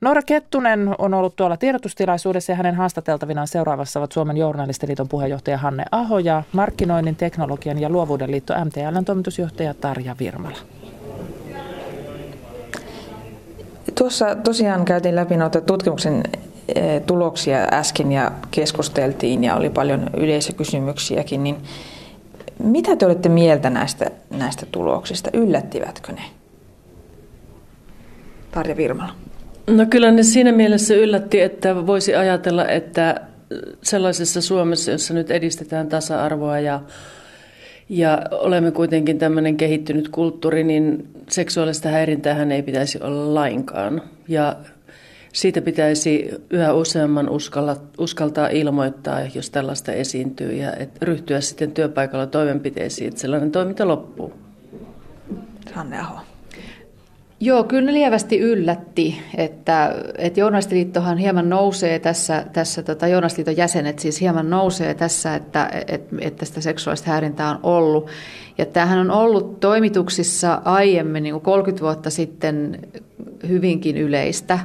Noora 0.00 0.22
Kettunen 0.22 0.94
on 0.98 1.14
ollut 1.14 1.36
tuolla 1.36 1.56
tiedotustilaisuudessa 1.56 2.52
ja 2.52 2.56
hänen 2.56 2.74
haastateltavinaan 2.74 3.48
seuraavassa 3.48 4.00
ovat 4.00 4.12
Suomen 4.12 4.36
journalistiliiton 4.36 5.08
puheenjohtaja 5.08 5.58
Hanne 5.58 5.84
Aho 5.90 6.18
ja 6.18 6.42
Markkinoinnin, 6.52 7.16
teknologian 7.16 7.78
ja 7.78 7.88
luovuuden 7.88 8.30
liitto 8.30 8.54
MTLn 8.64 9.04
toimitusjohtaja 9.04 9.74
Tarja 9.74 10.16
Virmala. 10.18 10.56
Tuossa 13.94 14.34
tosiaan 14.34 14.84
käytiin 14.84 15.16
läpi 15.16 15.36
noita 15.36 15.60
tutkimuksen 15.60 16.22
eh, 16.74 17.02
tuloksia 17.02 17.58
äsken 17.72 18.12
ja 18.12 18.32
keskusteltiin 18.50 19.44
ja 19.44 19.56
oli 19.56 19.70
paljon 19.70 20.10
yleisökysymyksiäkin, 20.16 21.44
niin 21.44 21.56
mitä 22.58 22.96
te 22.96 23.06
olette 23.06 23.28
mieltä 23.28 23.70
näistä, 23.70 24.10
näistä 24.30 24.66
tuloksista? 24.66 25.30
Yllättivätkö 25.32 26.12
ne? 26.12 26.22
Tarja 28.50 28.76
Virmala. 28.76 29.12
No 29.68 29.86
kyllä 29.90 30.10
ne 30.10 30.22
siinä 30.22 30.52
mielessä 30.52 30.94
yllätti, 30.94 31.40
että 31.40 31.86
voisi 31.86 32.14
ajatella, 32.14 32.68
että 32.68 33.20
sellaisessa 33.82 34.40
Suomessa, 34.40 34.90
jossa 34.90 35.14
nyt 35.14 35.30
edistetään 35.30 35.88
tasa-arvoa 35.88 36.58
ja, 36.58 36.80
ja 37.88 38.22
olemme 38.30 38.70
kuitenkin 38.70 39.18
tämmöinen 39.18 39.56
kehittynyt 39.56 40.08
kulttuuri, 40.08 40.64
niin 40.64 41.08
seksuaalista 41.28 41.88
häirintäähän 41.88 42.52
ei 42.52 42.62
pitäisi 42.62 42.98
olla 43.02 43.34
lainkaan. 43.34 44.02
Ja 44.28 44.56
siitä 45.32 45.60
pitäisi 45.62 46.30
yhä 46.50 46.72
useamman 46.72 47.28
uskalla, 47.28 47.76
uskaltaa 47.98 48.48
ilmoittaa, 48.48 49.20
jos 49.34 49.50
tällaista 49.50 49.92
esiintyy, 49.92 50.52
ja 50.52 50.72
et 50.76 51.02
ryhtyä 51.02 51.40
sitten 51.40 51.72
työpaikalla 51.72 52.26
toimenpiteisiin, 52.26 53.08
että 53.08 53.20
sellainen 53.20 53.50
toiminta 53.50 53.88
loppuu. 53.88 54.32
Sanne 55.74 55.98
Aho. 55.98 56.27
Joo, 57.40 57.64
kyllä 57.64 57.86
ne 57.86 57.92
lievästi 57.92 58.38
yllätti, 58.38 59.22
että, 59.36 59.94
että 60.18 60.40
Journalistiliittohan 60.40 61.18
hieman 61.18 61.48
nousee 61.48 61.98
tässä, 61.98 62.44
tässä 62.52 62.82
tota, 62.82 63.08
Journalistiliiton 63.08 63.56
jäsenet 63.56 63.98
siis 63.98 64.20
hieman 64.20 64.50
nousee 64.50 64.94
tässä, 64.94 65.34
että, 65.34 65.70
että, 65.86 66.16
että 66.20 66.44
sitä 66.44 66.60
seksuaalista 66.60 67.10
häirintää 67.10 67.50
on 67.50 67.58
ollut. 67.62 68.10
Ja 68.58 68.66
tämähän 68.66 68.98
on 68.98 69.10
ollut 69.10 69.60
toimituksissa 69.60 70.62
aiemmin, 70.64 71.22
niin 71.22 71.34
kuin 71.34 71.42
30 71.42 71.82
vuotta 71.82 72.10
sitten, 72.10 72.78
hyvinkin 73.48 73.96
yleistä, 73.96 74.58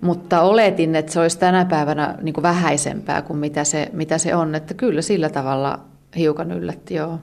mutta 0.00 0.40
oletin, 0.40 0.96
että 0.96 1.12
se 1.12 1.20
olisi 1.20 1.38
tänä 1.38 1.64
päivänä 1.64 2.14
niin 2.22 2.34
kuin 2.34 2.42
vähäisempää 2.42 3.22
kuin 3.22 3.38
mitä 3.38 3.64
se, 3.64 3.88
mitä 3.92 4.18
se 4.18 4.34
on, 4.34 4.54
että 4.54 4.74
kyllä 4.74 5.02
sillä 5.02 5.28
tavalla 5.28 5.80
hiukan 6.16 6.52
yllätti, 6.52 6.94
joo. 6.94 7.18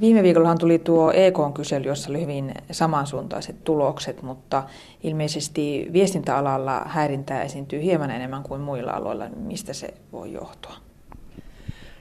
Viime 0.00 0.22
viikollahan 0.22 0.58
tuli 0.58 0.78
tuo 0.78 1.12
EK-kysely, 1.12 1.86
jossa 1.86 2.10
oli 2.10 2.20
hyvin 2.20 2.54
samansuuntaiset 2.70 3.64
tulokset, 3.64 4.22
mutta 4.22 4.62
ilmeisesti 5.02 5.88
viestintäalalla 5.92 6.82
häirintää 6.86 7.42
esiintyy 7.42 7.82
hieman 7.82 8.10
enemmän 8.10 8.42
kuin 8.42 8.60
muilla 8.60 8.90
aloilla. 8.90 9.28
Mistä 9.36 9.72
se 9.72 9.94
voi 10.12 10.32
johtua? 10.32 10.74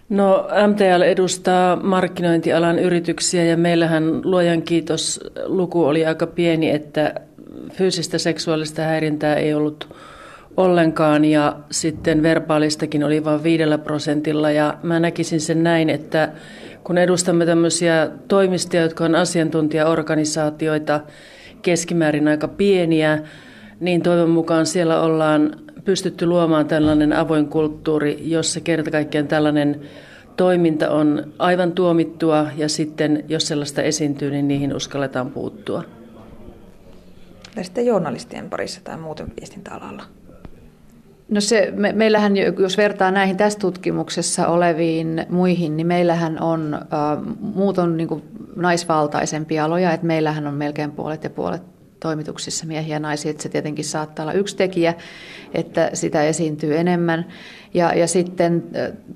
No 0.09 0.47
MTL 0.67 1.01
edustaa 1.01 1.75
markkinointialan 1.75 2.79
yrityksiä 2.79 3.43
ja 3.43 3.57
meillähän 3.57 4.21
luojan 4.23 4.61
kiitos 4.61 5.19
luku 5.45 5.85
oli 5.85 6.05
aika 6.05 6.27
pieni, 6.27 6.69
että 6.69 7.13
fyysistä 7.71 8.17
seksuaalista 8.17 8.81
häirintää 8.81 9.35
ei 9.35 9.53
ollut 9.53 9.95
ollenkaan 10.57 11.25
ja 11.25 11.55
sitten 11.71 12.23
verbaalistakin 12.23 13.03
oli 13.03 13.25
vain 13.25 13.43
viidellä 13.43 13.77
prosentilla 13.77 14.51
ja 14.51 14.77
mä 14.83 14.99
näkisin 14.99 15.41
sen 15.41 15.63
näin, 15.63 15.89
että 15.89 16.29
kun 16.83 16.97
edustamme 16.97 17.45
tämmöisiä 17.45 18.09
toimistoja, 18.27 18.83
jotka 18.83 19.05
on 19.05 19.15
asiantuntijaorganisaatioita, 19.15 20.99
keskimäärin 21.61 22.27
aika 22.27 22.47
pieniä, 22.47 23.19
niin 23.79 24.01
toivon 24.01 24.29
mukaan 24.29 24.65
siellä 24.65 25.01
ollaan 25.01 25.55
pystytty 25.85 26.25
luomaan 26.25 26.67
tällainen 26.67 27.13
avoin 27.13 27.47
kulttuuri, 27.47 28.17
jossa 28.21 28.59
kerta 28.59 28.91
kaikkiaan 28.91 29.27
tällainen 29.27 29.81
toiminta 30.37 30.89
on 30.89 31.33
aivan 31.39 31.71
tuomittua 31.71 32.47
ja 32.57 32.69
sitten 32.69 33.23
jos 33.27 33.47
sellaista 33.47 33.81
esiintyy, 33.81 34.31
niin 34.31 34.47
niihin 34.47 34.75
uskalletaan 34.75 35.31
puuttua. 35.31 35.83
Ja 37.55 37.63
sitten 37.63 37.85
journalistien 37.85 38.49
parissa 38.49 38.81
tai 38.83 38.97
muuten 38.97 39.27
viestintäalalla? 39.39 40.03
No 41.29 41.41
se, 41.41 41.73
me, 41.75 41.91
meillähän, 41.91 42.37
jos 42.37 42.77
vertaa 42.77 43.11
näihin 43.11 43.37
tässä 43.37 43.59
tutkimuksessa 43.59 44.47
oleviin 44.47 45.25
muihin, 45.29 45.77
niin 45.77 45.87
meillähän 45.87 46.41
on, 46.41 46.73
äh, 46.73 47.35
muut 47.39 47.77
on 47.77 47.97
niin 47.97 48.23
naisvaltaisempia 48.55 49.65
aloja, 49.65 49.91
että 49.91 50.07
meillähän 50.07 50.47
on 50.47 50.53
melkein 50.53 50.91
puolet 50.91 51.23
ja 51.23 51.29
puolet 51.29 51.78
toimituksissa 51.99 52.65
miehiä 52.65 52.95
ja 52.95 52.99
naisia, 52.99 53.31
että 53.31 53.43
se 53.43 53.49
tietenkin 53.49 53.85
saattaa 53.85 54.23
olla 54.23 54.33
yksi 54.33 54.57
tekijä, 54.57 54.93
että 55.53 55.89
sitä 55.93 56.23
esiintyy 56.23 56.77
enemmän. 56.77 57.25
Ja, 57.73 57.93
ja 57.93 58.07
sitten 58.07 58.63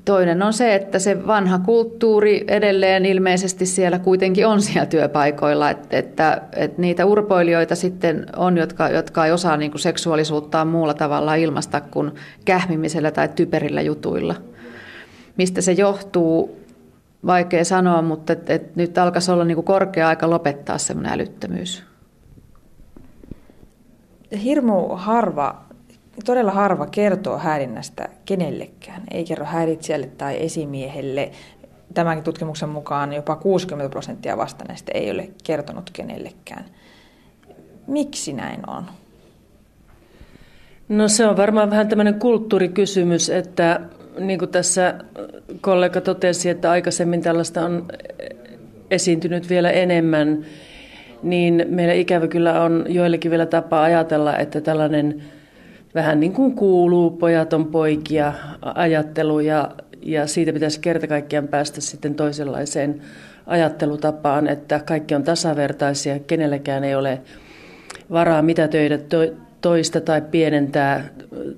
toinen 0.06 0.44
on 0.44 0.54
se, 0.54 0.76
että 0.76 1.00
se 1.00 1.28
vanha 1.28 1.60
kulttuuri 1.60 2.44
edelleen 2.48 3.06
ilmeisesti 3.06 3.66
siellä 3.66 4.00
kuitenkin 4.00 4.48
on 4.48 4.62
siellä 4.62 4.86
työpaikoilla, 4.86 5.70
että, 5.70 5.98
että, 5.98 6.42
että 6.56 6.82
niitä 6.82 7.06
urpoilijoita 7.06 7.76
sitten 7.76 8.26
on, 8.36 8.58
jotka, 8.58 8.90
jotka 8.90 9.26
ei 9.26 9.32
osaa 9.32 9.58
niin 9.58 9.72
kuin 9.72 9.82
seksuaalisuuttaan 9.82 10.68
muulla 10.68 10.94
tavalla 10.94 11.36
ilmasta 11.36 11.82
kuin 11.82 12.12
kähmimisellä 12.46 13.12
tai 13.12 13.30
typerillä 13.36 13.82
jutuilla. 13.82 14.36
Mistä 15.38 15.62
se 15.62 15.72
johtuu, 15.72 16.64
vaikea 17.26 17.66
sanoa, 17.66 18.02
mutta 18.02 18.34
et, 18.34 18.50
et 18.50 18.76
nyt 18.76 18.98
alkaisi 18.98 19.32
olla 19.32 19.46
niin 19.46 19.56
kuin 19.56 19.66
korkea 19.66 20.08
aika 20.08 20.30
lopettaa 20.30 20.78
semmoinen 20.78 21.14
älyttömyys. 21.14 21.93
Hirmu 24.44 24.88
harva, 24.90 25.62
todella 26.26 26.52
harva 26.52 26.86
kertoo 26.86 27.38
häirinnästä 27.38 28.10
kenellekään. 28.26 29.04
Ei 29.12 29.24
kerro 29.24 29.46
häiritsijälle 29.46 30.08
tai 30.08 30.44
esimiehelle. 30.44 31.32
Tämänkin 31.94 32.24
tutkimuksen 32.24 32.70
mukaan 32.70 33.14
jopa 33.14 33.36
60 33.36 33.90
prosenttia 33.90 34.38
vastanneista 34.38 34.92
ei 34.96 35.12
ole 35.12 35.30
kertonut 35.44 35.90
kenellekään. 35.94 36.66
Miksi 37.88 38.34
näin 38.34 38.70
on? 38.70 38.86
No 40.90 41.08
se 41.08 41.28
on 41.28 41.38
varmaan 41.38 41.70
vähän 41.70 41.88
tämmöinen 41.88 42.20
kulttuurikysymys, 42.20 43.30
että 43.30 43.82
niin 44.20 44.40
kuin 44.40 44.52
tässä 44.52 44.96
kollega 45.62 46.02
totesi, 46.02 46.50
että 46.50 46.72
aikaisemmin 46.72 47.22
tällaista 47.22 47.66
on 47.66 47.86
esiintynyt 48.92 49.50
vielä 49.50 49.72
enemmän, 49.72 50.46
niin 51.24 51.66
meillä 51.70 51.94
ikävä 51.94 52.28
kyllä 52.28 52.62
on 52.62 52.86
joillekin 52.90 53.32
vielä 53.32 53.46
tapa 53.46 53.84
ajatella, 53.84 54.38
että 54.38 54.62
tällainen 54.62 55.24
vähän 55.96 56.20
niin 56.20 56.34
kuin 56.34 56.56
kuuluu 56.56 57.12
pojaton 57.12 57.68
poikia 57.68 58.34
ajattelu 58.62 59.40
ja, 59.40 59.72
ja 60.02 60.28
siitä 60.28 60.54
pitäisi 60.54 60.80
kerta 60.80 61.08
kaikkiaan 61.08 61.48
päästä 61.48 61.82
sitten 61.82 62.16
toisenlaiseen 62.16 63.02
ajattelutapaan, 63.48 64.48
että 64.48 64.80
kaikki 64.80 65.16
on 65.16 65.24
tasavertaisia, 65.24 66.20
kenelläkään 66.20 66.84
ei 66.84 66.96
ole 66.96 67.22
varaa 68.12 68.42
mitä 68.42 68.68
töitä 68.68 69.26
toista 69.62 70.02
tai 70.02 70.22
pienentää 70.22 71.10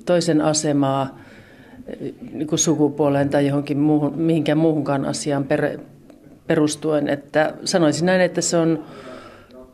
toisen 0.05 0.41
asemaa 0.41 1.19
niin 2.31 2.47
kuin 2.47 2.59
sukupuoleen 2.59 3.29
tai 3.29 3.47
johonkin 3.47 3.77
muuhun, 3.77 4.17
mihinkään 4.17 4.57
muuhunkaan 4.57 5.05
asiaan 5.05 5.43
per, 5.43 5.79
perustuen. 6.47 7.09
Että 7.09 7.53
sanoisin 7.65 8.05
näin, 8.05 8.21
että 8.21 8.41
se 8.41 8.57
on 8.57 8.83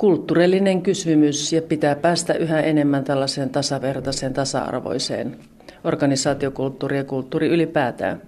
kulttuurillinen 0.01 0.81
kysymys 0.81 1.53
ja 1.53 1.61
pitää 1.61 1.95
päästä 1.95 2.33
yhä 2.33 2.59
enemmän 2.59 3.03
tällaiseen 3.03 3.49
tasavertaiseen, 3.49 4.33
tasa-arvoiseen 4.33 5.37
organisaatiokulttuuriin 5.83 6.97
ja 6.97 7.03
kulttuuri 7.03 7.47
ylipäätään. 7.47 8.21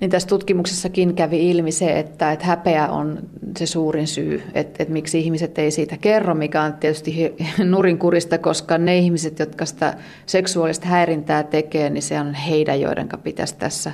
Niin 0.00 0.10
tässä 0.10 0.28
tutkimuksessakin 0.28 1.14
kävi 1.14 1.50
ilmi 1.50 1.72
se, 1.72 1.98
että, 1.98 2.32
että 2.32 2.46
häpeä 2.46 2.88
on 2.88 3.18
se 3.58 3.66
suurin 3.66 4.06
syy, 4.06 4.42
että, 4.54 4.82
että 4.82 4.92
miksi 4.92 5.20
ihmiset 5.20 5.58
ei 5.58 5.70
siitä 5.70 5.96
kerro, 5.96 6.34
mikä 6.34 6.62
on 6.62 6.72
tietysti 6.72 7.34
nurinkurista, 7.64 8.38
koska 8.38 8.78
ne 8.78 8.98
ihmiset, 8.98 9.38
jotka 9.38 9.66
sitä 9.66 9.94
seksuaalista 10.26 10.86
häirintää 10.86 11.42
tekee, 11.42 11.90
niin 11.90 12.02
se 12.02 12.20
on 12.20 12.34
heidän, 12.34 12.80
joiden 12.80 13.08
pitäisi 13.22 13.56
tässä, 13.56 13.92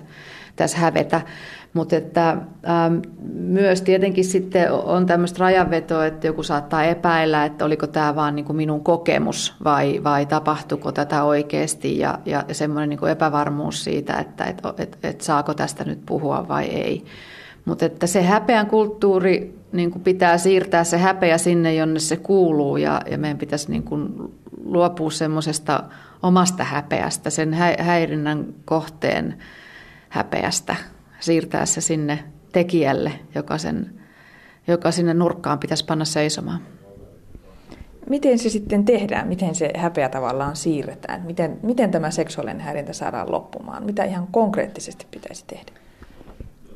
tässä 0.56 0.78
hävetä. 0.78 1.20
Mutta 1.76 1.96
että 1.96 2.30
ähm, 2.30 2.98
myös 3.32 3.82
tietenkin 3.82 4.24
sitten 4.24 4.72
on 4.72 5.06
tämmöistä 5.06 5.38
rajanvetoa, 5.38 6.06
että 6.06 6.26
joku 6.26 6.42
saattaa 6.42 6.84
epäillä, 6.84 7.44
että 7.44 7.64
oliko 7.64 7.86
tämä 7.86 8.14
vaan 8.14 8.36
niin 8.36 8.44
kuin 8.44 8.56
minun 8.56 8.84
kokemus 8.84 9.54
vai, 9.64 10.00
vai 10.04 10.26
tapahtuiko 10.26 10.92
tätä 10.92 11.24
oikeasti 11.24 11.98
ja, 11.98 12.18
ja 12.24 12.44
semmoinen 12.52 12.88
niin 12.88 12.98
kuin 12.98 13.12
epävarmuus 13.12 13.84
siitä, 13.84 14.14
että 14.14 14.44
et, 14.44 14.62
et, 14.78 14.98
et 15.02 15.20
saako 15.20 15.54
tästä 15.54 15.84
nyt 15.84 15.98
puhua 16.06 16.48
vai 16.48 16.64
ei. 16.64 17.04
Mutta 17.64 17.84
että 17.84 18.06
se 18.06 18.22
häpeän 18.22 18.66
kulttuuri 18.66 19.58
niin 19.72 19.90
kuin 19.90 20.02
pitää 20.02 20.38
siirtää 20.38 20.84
se 20.84 20.98
häpeä 20.98 21.38
sinne, 21.38 21.74
jonne 21.74 22.00
se 22.00 22.16
kuuluu 22.16 22.76
ja, 22.76 23.00
ja 23.10 23.18
meidän 23.18 23.38
pitäisi 23.38 23.70
niin 23.70 23.82
kuin 23.82 24.14
luopua 24.64 25.10
semmoisesta 25.10 25.82
omasta 26.22 26.64
häpeästä, 26.64 27.30
sen 27.30 27.54
häirinnän 27.78 28.46
kohteen 28.64 29.34
häpeästä 30.08 30.76
siirtää 31.26 31.66
se 31.66 31.80
sinne 31.80 32.24
tekijälle, 32.52 33.12
joka, 33.34 33.58
sen, 33.58 33.90
joka 34.66 34.90
sinne 34.90 35.14
nurkkaan 35.14 35.58
pitäisi 35.58 35.84
panna 35.84 36.04
seisomaan. 36.04 36.60
Miten 38.08 38.38
se 38.38 38.48
sitten 38.48 38.84
tehdään? 38.84 39.28
Miten 39.28 39.54
se 39.54 39.70
häpeä 39.76 40.08
tavallaan 40.08 40.56
siirretään? 40.56 41.22
Miten, 41.26 41.58
miten 41.62 41.90
tämä 41.90 42.10
seksuaalinen 42.10 42.60
häirintä 42.60 42.92
saadaan 42.92 43.32
loppumaan? 43.32 43.84
Mitä 43.84 44.04
ihan 44.04 44.26
konkreettisesti 44.30 45.06
pitäisi 45.10 45.44
tehdä? 45.46 45.72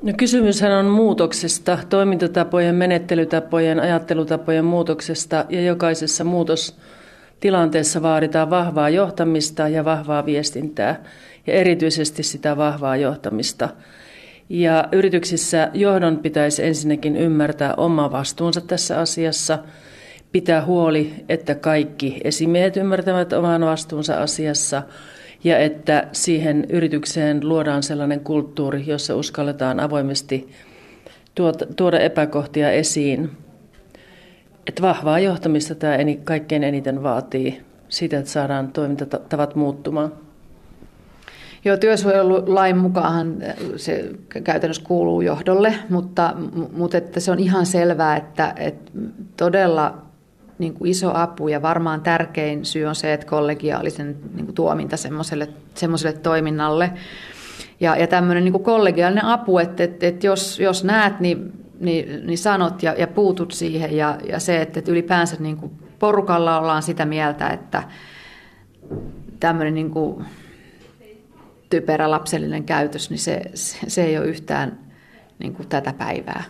No 0.03 0.13
kysymyshän 0.17 0.73
on 0.73 0.87
muutoksesta, 0.87 1.79
toimintatapojen, 1.89 2.75
menettelytapojen, 2.75 3.81
ajattelutapojen 3.81 4.65
muutoksesta 4.65 5.45
ja 5.49 5.63
jokaisessa 5.63 6.25
muutostilanteessa 6.25 8.03
vaaditaan 8.03 8.51
vahvaa 8.51 8.89
johtamista 8.89 9.69
ja 9.69 9.85
vahvaa 9.85 10.27
viestintää 10.27 11.03
ja 11.47 11.55
erityisesti 11.55 12.23
sitä 12.23 12.57
vahvaa 12.57 12.97
johtamista– 12.97 13.69
ja 14.51 14.89
yrityksissä 14.93 15.71
johdon 15.75 16.19
pitäisi 16.19 16.65
ensinnäkin 16.65 17.17
ymmärtää 17.17 17.75
oma 17.77 18.13
vastuunsa 18.13 18.61
tässä 18.61 19.01
asiassa, 19.01 19.59
pitää 20.33 20.65
huoli, 20.65 21.15
että 21.29 21.55
kaikki 21.55 22.21
esimiehet 22.25 22.77
ymmärtävät 22.77 23.33
oman 23.33 23.61
vastuunsa 23.61 24.23
asiassa 24.23 24.83
ja 25.45 25.59
että 25.59 26.09
siihen 26.13 26.67
yritykseen 26.69 27.49
luodaan 27.49 27.83
sellainen 27.83 28.21
kulttuuri, 28.21 28.85
jossa 28.87 29.17
uskalletaan 29.17 29.81
avoimesti 29.81 30.49
tuoda 31.77 31.99
epäkohtia 31.99 32.71
esiin. 32.71 33.31
Että 34.67 34.83
vahvaa 34.83 35.19
johtamista 35.19 35.75
tämä 35.75 35.97
kaikkein 36.25 36.65
eniten 36.65 37.03
vaatii 37.03 37.61
sitä, 37.89 38.19
että 38.19 38.31
saadaan 38.31 38.73
toimintatavat 38.73 39.55
muuttumaan. 39.55 40.13
Joo, 41.65 41.77
työsuojelulain 41.77 42.77
mukaan 42.77 43.37
se 43.77 44.11
käytännössä 44.45 44.83
kuuluu 44.85 45.21
johdolle, 45.21 45.75
mutta, 45.89 46.35
mutta 46.73 46.97
että 46.97 47.21
se 47.21 47.31
on 47.31 47.39
ihan 47.39 47.67
selvää, 47.67 48.17
että, 48.17 48.55
että 48.57 48.93
todella 49.37 50.03
niin 50.59 50.75
kuin 50.75 50.91
iso 50.91 51.11
apu 51.15 51.49
ja 51.49 51.63
varmaan 51.63 52.01
tärkein 52.01 52.65
syy 52.65 52.85
on 52.85 52.95
se, 52.95 53.13
että 53.13 53.27
kollegiaalisen 53.27 54.17
niin 54.35 54.45
kuin 54.45 54.55
tuominta 54.55 54.97
semmoiselle, 54.97 55.49
semmoiselle 55.75 56.19
toiminnalle. 56.19 56.93
Ja, 57.81 57.97
ja 57.97 58.07
tämmöinen 58.07 58.45
niin 58.45 58.53
kuin 58.53 58.65
kollegiaalinen 58.65 59.25
apu, 59.25 59.59
että, 59.59 59.85
että, 59.85 60.07
että 60.07 60.27
jos, 60.27 60.61
jos 60.61 60.85
näet, 60.85 61.21
niin, 61.21 61.53
niin, 61.81 62.27
niin 62.27 62.39
sanot 62.39 62.83
ja, 62.83 62.95
ja 62.99 63.07
puutut 63.07 63.53
siihen. 63.53 63.97
Ja, 63.97 64.19
ja 64.29 64.39
se, 64.39 64.63
että, 64.63 64.79
että 64.79 64.93
ylipäänsä 64.93 65.37
niin 65.39 65.57
kuin 65.57 65.73
porukalla 65.99 66.59
ollaan 66.59 66.83
sitä 66.83 67.05
mieltä, 67.05 67.49
että 67.49 67.83
tämmöinen 69.41 69.75
niin 69.75 69.91
kuin 69.91 70.25
typerä 71.71 72.11
lapsellinen 72.11 72.65
käytös, 72.65 73.11
niin 73.11 73.19
se, 73.19 73.43
se 73.55 74.05
ei 74.05 74.19
ole 74.19 74.27
yhtään 74.27 74.79
niin 75.39 75.55
kuin 75.55 75.69
tätä 75.69 75.93
päivää. 75.93 76.45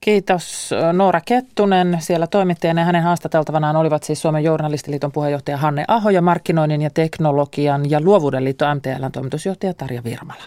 Kiitos 0.00 0.70
Noora 0.92 1.20
Kettunen. 1.24 1.96
Siellä 2.00 2.26
toimittajana 2.26 2.80
ja 2.80 2.84
hänen 2.84 3.02
haastateltavanaan 3.02 3.76
olivat 3.76 4.02
siis 4.02 4.22
Suomen 4.22 4.44
journalistiliiton 4.44 5.12
puheenjohtaja 5.12 5.56
Hanne 5.56 5.84
Aho 5.88 6.10
ja 6.10 6.22
markkinoinnin 6.22 6.82
ja 6.82 6.90
teknologian 6.90 7.90
ja 7.90 8.00
luovuuden 8.00 8.44
liitto 8.44 8.74
MTLn 8.74 9.12
toimitusjohtaja 9.12 9.74
Tarja 9.74 10.04
Virmala. 10.04 10.44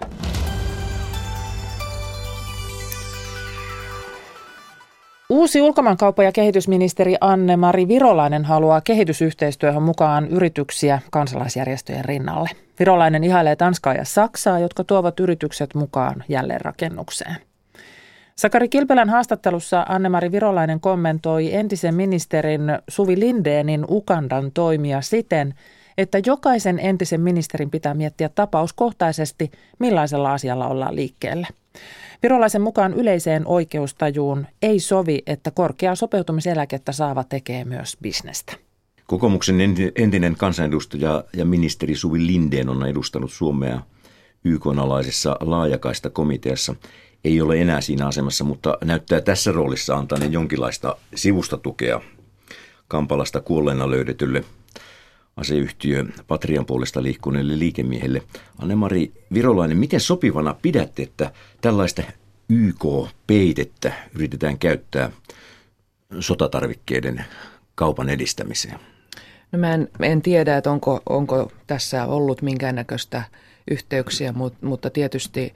Uusi 5.35 5.61
ulkomaankauppa- 5.61 6.23
ja 6.23 6.31
kehitysministeri 6.31 7.15
Anne-Mari 7.21 7.87
Virolainen 7.87 8.45
haluaa 8.45 8.81
kehitysyhteistyöhön 8.81 9.83
mukaan 9.83 10.27
yrityksiä 10.27 10.99
kansalaisjärjestöjen 11.11 12.05
rinnalle. 12.05 12.49
Virolainen 12.79 13.23
ihailee 13.23 13.55
Tanskaa 13.55 13.93
ja 13.93 14.05
Saksaa, 14.05 14.59
jotka 14.59 14.83
tuovat 14.83 15.19
yritykset 15.19 15.75
mukaan 15.75 16.23
jälleenrakennukseen. 16.29 17.35
Sakari 18.35 18.69
Kilpelän 18.69 19.09
haastattelussa 19.09 19.85
Anne-Mari 19.89 20.31
Virolainen 20.31 20.79
kommentoi 20.79 21.53
entisen 21.53 21.95
ministerin 21.95 22.61
Suvi 22.87 23.19
Lindeenin 23.19 23.85
Ukandan 23.89 24.51
toimia 24.51 25.01
siten, 25.01 25.53
että 25.97 26.17
jokaisen 26.25 26.79
entisen 26.79 27.21
ministerin 27.21 27.71
pitää 27.71 27.93
miettiä 27.93 28.29
tapauskohtaisesti, 28.29 29.51
millaisella 29.79 30.33
asialla 30.33 30.67
ollaan 30.67 30.95
liikkeelle– 30.95 31.47
Virolaisen 32.23 32.61
mukaan 32.61 32.93
yleiseen 32.93 33.47
oikeustajuun 33.47 34.47
ei 34.61 34.79
sovi, 34.79 35.23
että 35.27 35.51
korkeaa 35.51 35.95
sopeutumiseläkettä 35.95 36.91
saava 36.91 37.23
tekee 37.23 37.65
myös 37.65 37.97
bisnestä. 38.01 38.53
Kokoomuksen 39.07 39.55
entinen 39.95 40.35
kansanedustaja 40.37 41.23
ja 41.33 41.45
ministeri 41.45 41.95
Suvi 41.95 42.27
Lindeen 42.27 42.69
on 42.69 42.87
edustanut 42.87 43.31
Suomea 43.31 43.81
YK-alaisessa 44.43 45.37
laajakaista 45.39 46.09
komiteassa. 46.09 46.75
ei 47.23 47.41
ole 47.41 47.61
enää 47.61 47.81
siinä 47.81 48.07
asemassa, 48.07 48.43
mutta 48.43 48.77
näyttää 48.83 49.21
tässä 49.21 49.51
roolissa 49.51 49.95
antaneen 49.95 50.33
jonkinlaista 50.33 50.97
sivustatukea 51.15 52.01
Kampalasta 52.87 53.41
kuolleena 53.41 53.89
löydetylle 53.89 54.43
aseyhtiö 55.35 56.05
Patrian 56.27 56.65
puolesta 56.65 57.03
liikkuneelle 57.03 57.59
liikemiehelle. 57.59 58.21
Anne-Mari 58.59 59.11
Virolainen, 59.33 59.77
miten 59.77 59.99
sopivana 59.99 60.55
pidätte, 60.61 61.03
että 61.03 61.31
tällaista 61.61 62.03
YK-peitettä 62.49 63.93
yritetään 64.15 64.59
käyttää 64.59 65.11
sotatarvikkeiden 66.19 67.25
kaupan 67.75 68.09
edistämiseen? 68.09 68.79
No 69.51 69.59
mä 69.59 69.73
en, 69.73 69.89
en 69.99 70.21
tiedä, 70.21 70.57
että 70.57 70.71
onko, 70.71 71.01
onko 71.09 71.51
tässä 71.67 72.05
ollut 72.05 72.41
minkäännäköistä 72.41 73.23
yhteyksiä, 73.71 74.31
mutta, 74.31 74.65
mutta 74.65 74.89
tietysti 74.89 75.53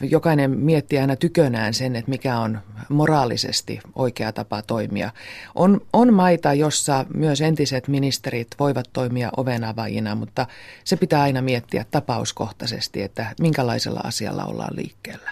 jokainen 0.00 0.50
miettii 0.50 0.98
aina 0.98 1.16
tykönään 1.16 1.74
sen, 1.74 1.96
että 1.96 2.10
mikä 2.10 2.38
on 2.38 2.58
moraalisesti 2.88 3.80
oikea 3.94 4.32
tapa 4.32 4.62
toimia. 4.62 5.10
On, 5.54 5.80
on 5.92 6.14
maita, 6.14 6.54
jossa 6.54 7.06
myös 7.14 7.40
entiset 7.40 7.88
ministerit 7.88 8.48
voivat 8.58 8.88
toimia 8.92 9.30
ovenavajina, 9.36 10.14
mutta 10.14 10.46
se 10.84 10.96
pitää 10.96 11.22
aina 11.22 11.42
miettiä 11.42 11.84
tapauskohtaisesti, 11.90 13.02
että 13.02 13.34
minkälaisella 13.40 14.00
asialla 14.04 14.44
ollaan 14.44 14.76
liikkeellä. 14.76 15.30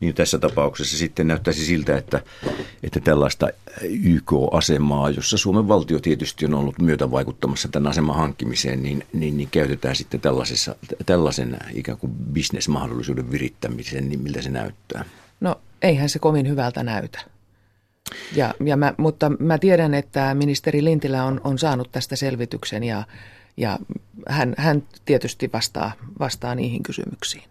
Niin 0.00 0.14
tässä 0.14 0.38
tapauksessa 0.38 0.98
sitten 0.98 1.28
näyttäisi 1.28 1.64
siltä, 1.64 1.96
että, 1.96 2.20
että 2.82 3.00
tällaista 3.00 3.48
YK-asemaa, 3.82 5.10
jossa 5.10 5.38
Suomen 5.38 5.68
valtio 5.68 5.98
tietysti 5.98 6.44
on 6.44 6.54
ollut 6.54 6.78
myötä 6.78 7.10
vaikuttamassa 7.10 7.68
tämän 7.68 7.90
aseman 7.90 8.16
hankkimiseen, 8.16 8.82
niin, 8.82 9.06
niin, 9.12 9.36
niin 9.36 9.48
käytetään 9.50 9.96
sitten 9.96 10.20
tällaisessa, 10.20 10.74
tällaisen 11.06 11.56
ikään 11.74 11.98
kuin 11.98 12.12
bisnesmahdollisuuden 12.12 13.30
virittämiseen, 13.30 14.08
niin 14.08 14.20
miltä 14.20 14.42
se 14.42 14.50
näyttää? 14.50 15.04
No 15.40 15.60
eihän 15.82 16.08
se 16.08 16.18
kovin 16.18 16.48
hyvältä 16.48 16.82
näytä. 16.82 17.20
Ja, 18.36 18.54
ja 18.64 18.76
mä, 18.76 18.94
mutta 18.96 19.30
mä 19.38 19.58
tiedän, 19.58 19.94
että 19.94 20.34
ministeri 20.34 20.84
Lintilä 20.84 21.24
on, 21.24 21.40
on 21.44 21.58
saanut 21.58 21.92
tästä 21.92 22.16
selvityksen 22.16 22.84
ja, 22.84 23.04
ja 23.56 23.78
hän, 24.28 24.54
hän 24.58 24.82
tietysti 25.04 25.50
vastaa, 25.52 25.92
vastaa 26.18 26.54
niihin 26.54 26.82
kysymyksiin. 26.82 27.44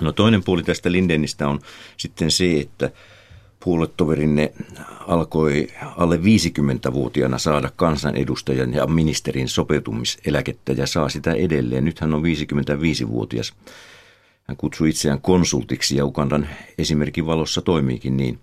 No 0.00 0.12
toinen 0.12 0.44
puoli 0.44 0.62
tästä 0.62 0.92
Lindenistä 0.92 1.48
on 1.48 1.60
sitten 1.96 2.30
se, 2.30 2.60
että 2.60 2.90
puoluetoverinne 3.64 4.52
alkoi 5.06 5.68
alle 5.96 6.16
50-vuotiaana 6.16 7.38
saada 7.38 7.70
kansanedustajan 7.76 8.74
ja 8.74 8.86
ministerin 8.86 9.48
sopeutumiseläkettä 9.48 10.72
ja 10.72 10.86
saa 10.86 11.08
sitä 11.08 11.32
edelleen. 11.32 11.84
Nyt 11.84 12.00
hän 12.00 12.14
on 12.14 12.22
55-vuotias. 12.22 13.52
Hän 14.44 14.56
kutsui 14.56 14.88
itseään 14.88 15.20
konsultiksi 15.20 15.96
ja 15.96 16.06
Ugandan 16.06 16.48
esimerkin 16.78 17.26
valossa 17.26 17.62
toimiikin 17.62 18.16
niin. 18.16 18.38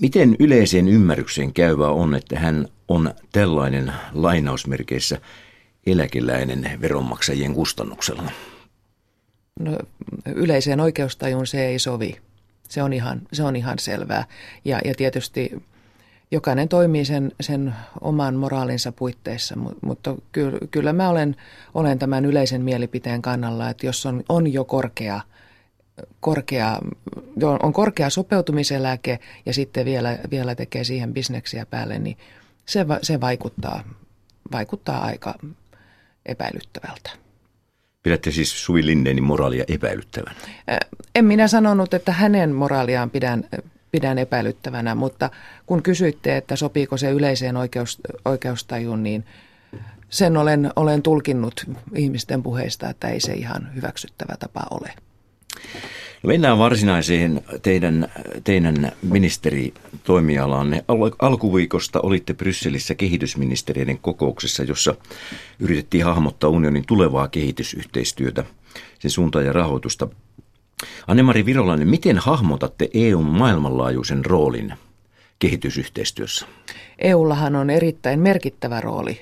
Miten 0.00 0.36
yleiseen 0.38 0.88
ymmärrykseen 0.88 1.52
käyvää 1.52 1.88
on, 1.88 2.14
että 2.14 2.38
hän 2.38 2.68
on 2.88 3.14
tällainen 3.32 3.92
lainausmerkeissä 4.12 5.20
eläkeläinen 5.86 6.78
veronmaksajien 6.80 7.54
kustannuksella? 7.54 8.30
No, 9.60 9.78
yleiseen 10.34 10.80
oikeustajuun 10.80 11.46
se 11.46 11.66
ei 11.66 11.78
sovi. 11.78 12.16
Se 12.72 12.82
on 12.82 12.92
ihan, 12.92 13.22
se 13.32 13.42
on 13.42 13.56
ihan 13.56 13.78
selvää. 13.78 14.24
Ja, 14.64 14.80
ja 14.84 14.94
tietysti 14.94 15.62
jokainen 16.30 16.68
toimii 16.68 17.04
sen, 17.04 17.32
sen 17.40 17.74
oman 18.00 18.34
moraalinsa 18.34 18.92
puitteissa, 18.92 19.54
mutta 19.82 20.14
kyllä, 20.32 20.58
kyllä 20.70 20.92
mä 20.92 21.08
olen, 21.08 21.36
olen 21.74 21.98
tämän 21.98 22.24
yleisen 22.24 22.62
mielipiteen 22.62 23.22
kannalla, 23.22 23.70
että 23.70 23.86
jos 23.86 24.06
on, 24.06 24.24
on 24.28 24.52
jo 24.52 24.64
korkea, 24.64 25.20
korkea, 26.20 26.78
on 27.62 27.72
korkea 27.72 28.10
sopeutumiseläke 28.10 29.18
ja 29.46 29.54
sitten 29.54 29.84
vielä, 29.84 30.18
vielä 30.30 30.54
tekee 30.54 30.84
siihen 30.84 31.14
bisneksiä 31.14 31.66
päälle, 31.66 31.98
niin 31.98 32.16
se, 32.66 32.86
se 33.02 33.20
vaikuttaa, 33.20 33.84
vaikuttaa 34.52 35.04
aika 35.04 35.34
epäilyttävältä. 36.26 37.21
Pidätte 38.02 38.30
siis 38.30 38.64
Suvi 38.64 38.86
Lindenin 38.86 39.24
moraalia 39.24 39.64
epäilyttävän? 39.68 40.34
En 41.14 41.24
minä 41.24 41.48
sanonut, 41.48 41.94
että 41.94 42.12
hänen 42.12 42.54
moraaliaan 42.54 43.10
pidän, 43.10 43.44
pidän 43.90 44.18
epäilyttävänä, 44.18 44.94
mutta 44.94 45.30
kun 45.66 45.82
kysyitte, 45.82 46.36
että 46.36 46.56
sopiiko 46.56 46.96
se 46.96 47.10
yleiseen 47.10 47.56
oikeus, 47.56 47.98
oikeustajuun, 48.24 49.02
niin 49.02 49.24
sen 50.10 50.36
olen, 50.36 50.70
olen 50.76 51.02
tulkinnut 51.02 51.64
ihmisten 51.94 52.42
puheista, 52.42 52.88
että 52.90 53.08
ei 53.08 53.20
se 53.20 53.32
ihan 53.32 53.74
hyväksyttävä 53.74 54.34
tapa 54.38 54.66
ole. 54.70 54.94
No 56.22 56.28
mennään 56.28 56.58
varsinaiseen 56.58 57.42
teidän, 57.62 58.08
teidän 58.44 58.92
ministeritoimialaanne. 59.02 60.84
Al- 60.88 61.10
alkuviikosta 61.18 62.00
olitte 62.02 62.34
Brysselissä 62.34 62.94
kehitysministeriöiden 62.94 63.98
kokouksessa, 63.98 64.62
jossa 64.62 64.94
yritettiin 65.58 66.04
hahmottaa 66.04 66.50
unionin 66.50 66.84
tulevaa 66.86 67.28
kehitysyhteistyötä, 67.28 68.44
sen 68.98 69.10
suuntaa 69.10 69.42
ja 69.42 69.52
rahoitusta. 69.52 70.08
Anne-Mari 71.06 71.46
Virolainen, 71.46 71.88
miten 71.88 72.18
hahmotatte 72.18 72.90
EUn 72.94 73.24
maailmanlaajuisen 73.24 74.24
roolin 74.24 74.74
kehitysyhteistyössä? 75.38 76.46
EUllahan 76.98 77.56
on 77.56 77.70
erittäin 77.70 78.20
merkittävä 78.20 78.80
rooli 78.80 79.20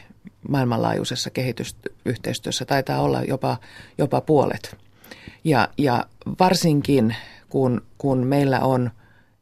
maailmanlaajuisessa 0.48 1.30
kehitysyhteistyössä. 1.30 2.64
Taitaa 2.64 3.02
olla 3.02 3.22
jopa, 3.22 3.56
jopa 3.98 4.20
puolet. 4.20 4.89
Ja, 5.44 5.68
ja 5.78 6.06
varsinkin 6.40 7.16
kun, 7.48 7.82
kun 7.98 8.26
meillä 8.26 8.60
on 8.60 8.90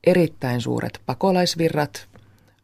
erittäin 0.04 0.60
suuret 0.60 1.00
pakolaisvirrat, 1.06 2.08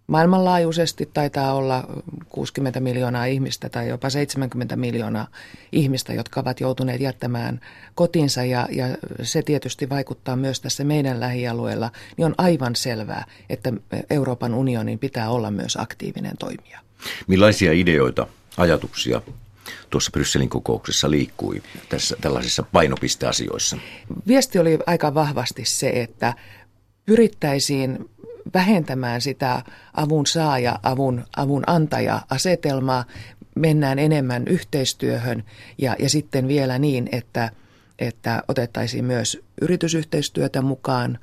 Maailmanlaajuisesti 0.06 1.10
taitaa 1.14 1.54
olla 1.54 1.84
60 2.28 2.80
miljoonaa 2.80 3.24
ihmistä 3.24 3.68
tai 3.68 3.88
jopa 3.88 4.10
70 4.10 4.76
miljoonaa 4.76 5.26
ihmistä, 5.72 6.12
jotka 6.12 6.40
ovat 6.40 6.60
joutuneet 6.60 7.00
jättämään 7.00 7.60
kotinsa 7.94 8.44
ja, 8.44 8.68
ja 8.70 8.86
se 9.22 9.42
tietysti 9.42 9.88
vaikuttaa 9.88 10.36
myös 10.36 10.60
tässä 10.60 10.84
meidän 10.84 11.20
lähialueella, 11.20 11.90
niin 12.16 12.26
on 12.26 12.34
aivan 12.38 12.76
selvää, 12.76 13.24
että 13.50 13.72
Euroopan 14.10 14.54
unionin 14.54 14.98
pitää 14.98 15.30
olla 15.30 15.50
myös 15.50 15.76
aktiivinen 15.76 16.36
toimija. 16.38 16.80
Millaisia 17.26 17.72
ideoita, 17.72 18.26
ajatuksia 18.56 19.22
tuossa 19.90 20.10
Brysselin 20.10 20.48
kokouksessa 20.48 21.10
liikkui 21.10 21.62
tässä 21.88 22.16
tällaisissa 22.20 22.62
painopisteasioissa? 22.62 23.78
Viesti 24.26 24.58
oli 24.58 24.78
aika 24.86 25.14
vahvasti 25.14 25.64
se, 25.64 25.88
että 25.88 26.34
pyrittäisiin 27.06 28.10
vähentämään 28.54 29.20
sitä 29.20 29.62
avun 29.94 30.26
saaja, 30.26 30.78
avun, 30.82 31.24
avun 31.36 31.62
antaja 31.66 32.20
asetelmaa, 32.30 33.04
mennään 33.54 33.98
enemmän 33.98 34.42
yhteistyöhön 34.46 35.44
ja, 35.78 35.96
ja 35.98 36.10
sitten 36.10 36.48
vielä 36.48 36.78
niin, 36.78 37.08
että, 37.12 37.50
että 37.98 38.42
otettaisiin 38.48 39.04
myös 39.04 39.40
yritysyhteistyötä 39.60 40.62
mukaan 40.62 41.18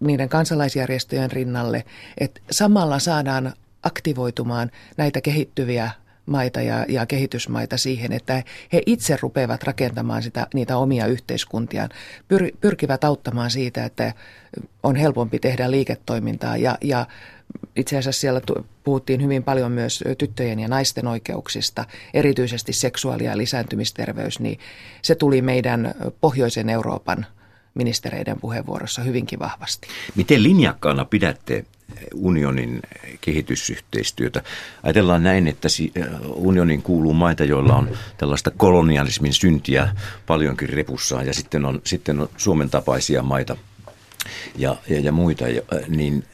niiden 0.00 0.28
kansalaisjärjestöjen 0.28 1.30
rinnalle, 1.30 1.84
että 2.18 2.40
samalla 2.50 2.98
saadaan 2.98 3.52
aktivoitumaan 3.82 4.70
näitä 4.96 5.20
kehittyviä 5.20 5.90
maita 6.26 6.62
ja, 6.62 6.86
ja 6.88 7.06
kehitysmaita 7.06 7.76
siihen, 7.76 8.12
että 8.12 8.42
he 8.72 8.82
itse 8.86 9.18
rupeavat 9.20 9.62
rakentamaan 9.62 10.22
sitä, 10.22 10.46
niitä 10.54 10.76
omia 10.76 11.06
yhteiskuntiaan, 11.06 11.90
pyr, 12.28 12.50
pyrkivät 12.60 13.04
auttamaan 13.04 13.50
siitä, 13.50 13.84
että 13.84 14.12
on 14.82 14.96
helpompi 14.96 15.38
tehdä 15.38 15.70
liiketoimintaa 15.70 16.56
ja, 16.56 16.78
ja 16.80 17.06
itse 17.76 17.98
asiassa 17.98 18.20
siellä 18.20 18.40
puhuttiin 18.84 19.22
hyvin 19.22 19.44
paljon 19.44 19.72
myös 19.72 20.04
tyttöjen 20.18 20.58
ja 20.58 20.68
naisten 20.68 21.06
oikeuksista, 21.06 21.84
erityisesti 22.14 22.72
seksuaali- 22.72 23.24
ja 23.24 23.38
lisääntymisterveys, 23.38 24.40
niin 24.40 24.58
se 25.02 25.14
tuli 25.14 25.42
meidän 25.42 25.94
pohjoisen 26.20 26.68
Euroopan 26.68 27.26
ministereiden 27.74 28.40
puheenvuorossa 28.40 29.02
hyvinkin 29.02 29.38
vahvasti. 29.38 29.88
Miten 30.14 30.42
linjakkaana 30.42 31.04
pidätte 31.04 31.64
unionin 32.14 32.80
kehitysyhteistyötä. 33.20 34.42
Ajatellaan 34.82 35.22
näin, 35.22 35.48
että 35.48 35.68
unionin 36.34 36.82
kuuluu 36.82 37.12
maita, 37.12 37.44
joilla 37.44 37.76
on 37.76 37.88
tällaista 38.18 38.50
kolonialismin 38.50 39.32
syntiä 39.32 39.88
paljonkin 40.26 40.68
repussaan 40.68 41.26
ja 41.26 41.34
sitten 41.34 41.64
on, 41.64 41.80
sitten 41.84 42.20
on 42.20 42.28
Suomen 42.36 42.70
tapaisia 42.70 43.22
maita 43.22 43.56
ja, 44.56 44.76
ja, 44.88 45.00
ja 45.00 45.12
muita, 45.12 45.48
ja, 45.48 45.62
niin 45.88 46.24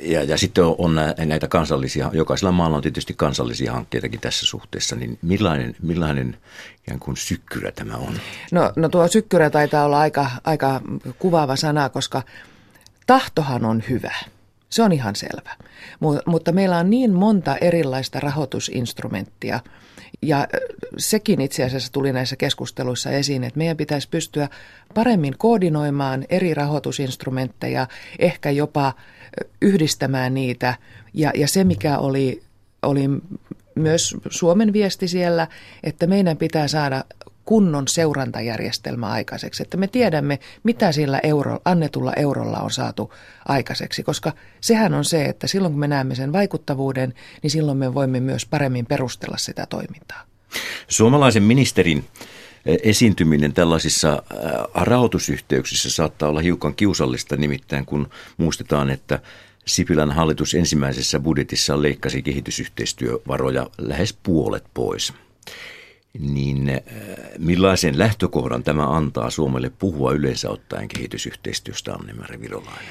ja, 0.00 0.24
ja 0.24 0.38
sitten 0.38 0.64
on 0.64 0.94
näitä 1.26 1.48
kansallisia, 1.48 2.10
jokaisella 2.12 2.52
maalla 2.52 2.76
on 2.76 2.82
tietysti 2.82 3.14
kansallisia 3.16 3.72
hankkeitakin 3.72 4.20
tässä 4.20 4.46
suhteessa, 4.46 4.96
niin 4.96 5.18
millainen, 5.22 5.76
millainen 5.82 6.36
ikään 6.82 7.00
kuin 7.00 7.16
sykkyrä 7.16 7.72
tämä 7.72 7.96
on? 7.96 8.14
No, 8.52 8.72
no 8.76 8.88
tuo 8.88 9.08
sykkyrä 9.08 9.50
taitaa 9.50 9.84
olla 9.84 10.00
aika, 10.00 10.30
aika 10.44 10.80
kuvaava 11.18 11.56
sana, 11.56 11.88
koska 11.88 12.22
tahtohan 13.06 13.64
on 13.64 13.82
hyvä. 13.88 14.14
Se 14.72 14.82
on 14.82 14.92
ihan 14.92 15.16
selvä. 15.16 15.56
Mutta 16.26 16.52
meillä 16.52 16.78
on 16.78 16.90
niin 16.90 17.12
monta 17.12 17.56
erilaista 17.56 18.20
rahoitusinstrumenttia, 18.20 19.60
Ja 20.22 20.48
sekin 20.98 21.40
itse 21.40 21.64
asiassa 21.64 21.92
tuli 21.92 22.12
näissä 22.12 22.36
keskusteluissa 22.36 23.10
esiin, 23.10 23.44
että 23.44 23.58
meidän 23.58 23.76
pitäisi 23.76 24.08
pystyä 24.08 24.48
paremmin 24.94 25.38
koordinoimaan 25.38 26.24
eri 26.28 26.54
rahoitusinstrumentteja, 26.54 27.86
ehkä 28.18 28.50
jopa 28.50 28.92
yhdistämään 29.62 30.34
niitä. 30.34 30.74
Ja, 31.14 31.30
ja 31.34 31.48
se, 31.48 31.64
mikä 31.64 31.98
oli, 31.98 32.42
oli 32.82 33.08
myös 33.74 34.16
Suomen 34.30 34.72
viesti 34.72 35.08
siellä, 35.08 35.48
että 35.82 36.06
meidän 36.06 36.36
pitää 36.36 36.68
saada 36.68 37.04
kunnon 37.44 37.88
seurantajärjestelmä 37.88 39.06
aikaiseksi, 39.06 39.62
että 39.62 39.76
me 39.76 39.86
tiedämme, 39.86 40.38
mitä 40.62 40.92
sillä 40.92 41.20
euro, 41.22 41.58
annetulla 41.64 42.12
eurolla 42.12 42.58
on 42.58 42.70
saatu 42.70 43.12
aikaiseksi, 43.48 44.02
koska 44.02 44.32
sehän 44.60 44.94
on 44.94 45.04
se, 45.04 45.24
että 45.24 45.46
silloin 45.46 45.72
kun 45.72 45.80
me 45.80 45.88
näemme 45.88 46.14
sen 46.14 46.32
vaikuttavuuden, 46.32 47.14
niin 47.42 47.50
silloin 47.50 47.78
me 47.78 47.94
voimme 47.94 48.20
myös 48.20 48.46
paremmin 48.46 48.86
perustella 48.86 49.36
sitä 49.36 49.66
toimintaa. 49.66 50.22
Suomalaisen 50.88 51.42
ministerin 51.42 52.04
eh, 52.66 52.78
esiintyminen 52.82 53.52
tällaisissa 53.52 54.22
eh, 54.32 54.40
rahoitusyhteyksissä 54.74 55.90
saattaa 55.90 56.28
olla 56.28 56.40
hiukan 56.40 56.74
kiusallista, 56.74 57.36
nimittäin 57.36 57.86
kun 57.86 58.08
muistetaan, 58.36 58.90
että 58.90 59.20
Sipilän 59.66 60.10
hallitus 60.10 60.54
ensimmäisessä 60.54 61.20
budjetissa 61.20 61.82
leikkasi 61.82 62.22
kehitysyhteistyövaroja 62.22 63.70
lähes 63.78 64.18
puolet 64.22 64.64
pois 64.74 65.12
niin 66.18 66.68
äh, 66.68 66.78
millaisen 67.38 67.98
lähtökohdan 67.98 68.62
tämä 68.62 68.96
antaa 68.96 69.30
Suomelle 69.30 69.70
puhua 69.78 70.12
yleensä 70.12 70.50
ottaen 70.50 70.88
kehitysyhteistyöstä, 70.88 71.92
Anne-Mari 71.92 72.40
Virolainen? 72.40 72.84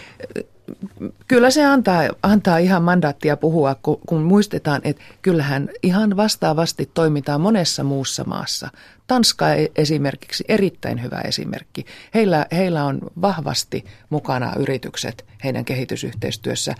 Kyllä 1.27 1.51
se 1.51 1.65
antaa, 1.65 2.03
antaa 2.23 2.57
ihan 2.57 2.83
mandaattia 2.83 3.37
puhua, 3.37 3.75
kun, 3.83 3.99
kun 4.07 4.21
muistetaan, 4.21 4.81
että 4.83 5.03
kyllähän 5.21 5.69
ihan 5.83 6.17
vastaavasti 6.17 6.91
toimitaan 6.93 7.41
monessa 7.41 7.83
muussa 7.83 8.23
maassa. 8.23 8.69
Tanska 9.07 9.53
e- 9.53 9.71
esimerkiksi 9.75 10.43
erittäin 10.47 11.03
hyvä 11.03 11.21
esimerkki. 11.21 11.85
Heillä, 12.13 12.45
heillä 12.51 12.85
on 12.85 12.99
vahvasti 13.21 13.85
mukana 14.09 14.53
yritykset 14.59 15.25
heidän 15.43 15.65
kehitysyhteistyössä. 15.65 16.75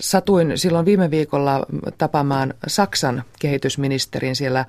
Satuin 0.00 0.58
silloin 0.58 0.86
viime 0.86 1.10
viikolla 1.10 1.66
tapaamaan 1.98 2.54
Saksan 2.66 3.24
kehitysministerin 3.38 4.36
siellä 4.36 4.64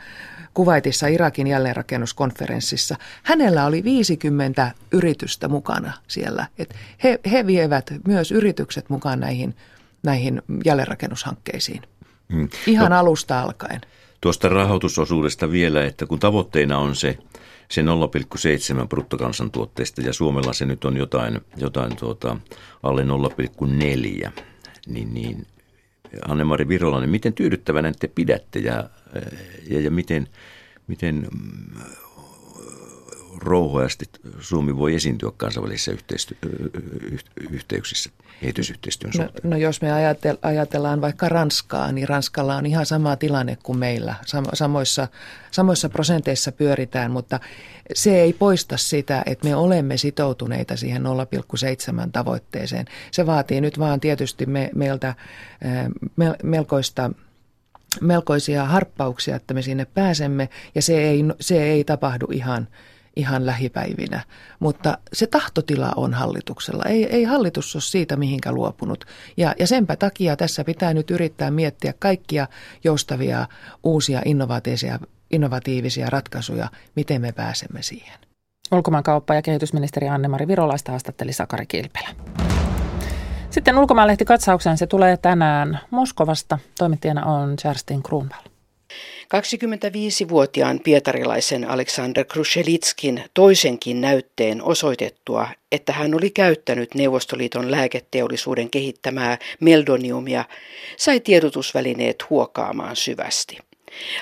Kuvaitissa 0.55 1.07
Irakin 1.07 1.47
jälleenrakennuskonferenssissa. 1.47 2.95
Hänellä 3.23 3.65
oli 3.65 3.83
50 3.83 4.71
yritystä 4.91 5.47
mukana 5.47 5.93
siellä. 6.07 6.47
Et 6.57 6.75
he, 7.03 7.19
he 7.31 7.47
vievät 7.47 7.93
myös 8.07 8.31
yritykset 8.31 8.89
mukaan 8.89 9.19
näihin, 9.19 9.55
näihin 10.03 10.41
jälleenrakennushankkeisiin. 10.65 11.81
Hmm. 12.33 12.49
Ihan 12.67 12.91
no, 12.91 12.99
alusta 12.99 13.41
alkaen. 13.41 13.81
Tuosta 14.21 14.49
rahoitusosuudesta 14.49 15.51
vielä, 15.51 15.85
että 15.85 16.05
kun 16.05 16.19
tavoitteena 16.19 16.77
on 16.77 16.95
se, 16.95 17.17
se 17.71 17.81
0,7 17.81 18.87
bruttokansantuotteesta 18.87 20.01
ja 20.01 20.13
Suomella 20.13 20.53
se 20.53 20.65
nyt 20.65 20.85
on 20.85 20.97
jotain, 20.97 21.41
jotain 21.57 21.95
tuota, 21.95 22.37
alle 22.83 23.03
0,4, 23.03 24.31
niin, 24.87 25.13
niin 25.13 25.47
Anne-Mari 26.27 26.67
Virolainen, 26.67 27.09
miten 27.09 27.33
tyydyttävänä 27.33 27.91
te 27.99 28.07
pidätte 28.07 28.59
ja, 28.59 28.89
ja, 29.69 29.81
ja 29.81 29.91
miten, 29.91 30.27
miten 30.87 31.15
mm, 31.15 31.81
rouhoasti 33.37 34.05
Suomi 34.39 34.77
voi 34.77 34.95
esiintyä 34.95 35.31
kansainvälisissä 35.37 35.91
yhteyksissä 37.51 38.09
kehitysyhteistyön 38.41 39.13
no, 39.17 39.29
no 39.43 39.57
jos 39.57 39.81
me 39.81 39.87
ajatellaan 40.41 41.01
vaikka 41.01 41.29
Ranskaa, 41.29 41.91
niin 41.91 42.09
Ranskalla 42.09 42.55
on 42.55 42.65
ihan 42.65 42.85
sama 42.85 43.15
tilanne 43.15 43.57
kuin 43.63 43.77
meillä. 43.77 44.15
Samoissa, 44.53 45.07
samoissa 45.51 45.89
prosenteissa 45.89 46.51
pyöritään, 46.51 47.11
mutta 47.11 47.39
se 47.93 48.21
ei 48.21 48.33
poista 48.33 48.77
sitä, 48.77 49.23
että 49.25 49.47
me 49.47 49.55
olemme 49.55 49.97
sitoutuneita 49.97 50.77
siihen 50.77 51.03
0,7 51.03 51.09
tavoitteeseen. 52.11 52.85
Se 53.11 53.25
vaatii 53.25 53.61
nyt 53.61 53.79
vaan 53.79 53.99
tietysti 53.99 54.45
me, 54.45 54.69
meiltä 54.75 55.15
melkoista 56.43 57.11
melkoisia 58.01 58.65
harppauksia, 58.65 59.35
että 59.35 59.53
me 59.53 59.61
sinne 59.61 59.85
pääsemme, 59.85 60.49
ja 60.75 60.81
se 60.81 60.97
ei, 60.97 61.23
se 61.39 61.63
ei 61.63 61.83
tapahdu 61.83 62.27
ihan, 62.31 62.67
ihan 63.15 63.45
lähipäivinä. 63.45 64.21
Mutta 64.59 64.97
se 65.13 65.27
tahtotila 65.27 65.91
on 65.95 66.13
hallituksella. 66.13 66.83
Ei, 66.83 67.05
ei 67.15 67.23
hallitus 67.23 67.75
ole 67.75 67.81
siitä 67.81 68.15
mihinkä 68.15 68.51
luopunut. 68.51 69.05
Ja, 69.37 69.55
ja 69.59 69.67
senpä 69.67 69.95
takia 69.95 70.35
tässä 70.35 70.63
pitää 70.63 70.93
nyt 70.93 71.11
yrittää 71.11 71.51
miettiä 71.51 71.93
kaikkia 71.99 72.47
joustavia, 72.83 73.47
uusia, 73.83 74.21
innovatiivisia, 74.25 74.99
innovatiivisia 75.31 76.09
ratkaisuja, 76.09 76.69
miten 76.95 77.21
me 77.21 77.31
pääsemme 77.31 77.81
siihen. 77.81 78.19
Ulkomaankauppa- 78.71 79.35
ja 79.35 79.41
kehitysministeri 79.41 80.09
Anne-Mari 80.09 80.47
Virolaista 80.47 80.91
haastatteli 80.91 81.33
Sakari 81.33 81.65
Kilpelä. 81.65 82.09
Sitten 83.49 83.77
ulkomaanlehti 83.77 84.25
katsauksen 84.25 84.77
se 84.77 84.87
tulee 84.87 85.17
tänään 85.17 85.79
Moskovasta. 85.91 86.59
Toimittajana 86.77 87.25
on 87.25 87.55
Kerstin 87.63 88.03
Kruunval. 88.03 88.54
25-vuotiaan 89.25 90.79
pietarilaisen 90.83 91.69
Aleksander 91.69 92.25
Krushelitskin 92.25 93.23
toisenkin 93.33 94.01
näytteen 94.01 94.63
osoitettua, 94.63 95.47
että 95.71 95.93
hän 95.93 96.15
oli 96.15 96.29
käyttänyt 96.29 96.95
Neuvostoliiton 96.95 97.71
lääketeollisuuden 97.71 98.69
kehittämää 98.69 99.37
meldoniumia, 99.59 100.45
sai 100.97 101.19
tiedotusvälineet 101.19 102.29
huokaamaan 102.29 102.95
syvästi. 102.95 103.57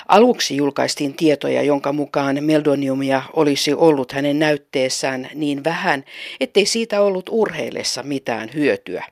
Aluksi 0.08 0.56
julkaistiin 0.56 1.14
tietoja, 1.14 1.62
jonka 1.62 1.92
mukaan 1.92 2.44
meldoniumia 2.44 3.22
olisi 3.32 3.74
ollut 3.74 4.12
hänen 4.12 4.38
näytteessään 4.38 5.28
niin 5.34 5.64
vähän, 5.64 6.04
ettei 6.40 6.66
siitä 6.66 7.00
ollut 7.00 7.30
urheillessa 7.30 8.02
mitään 8.02 8.50
hyötyä. 8.54 9.04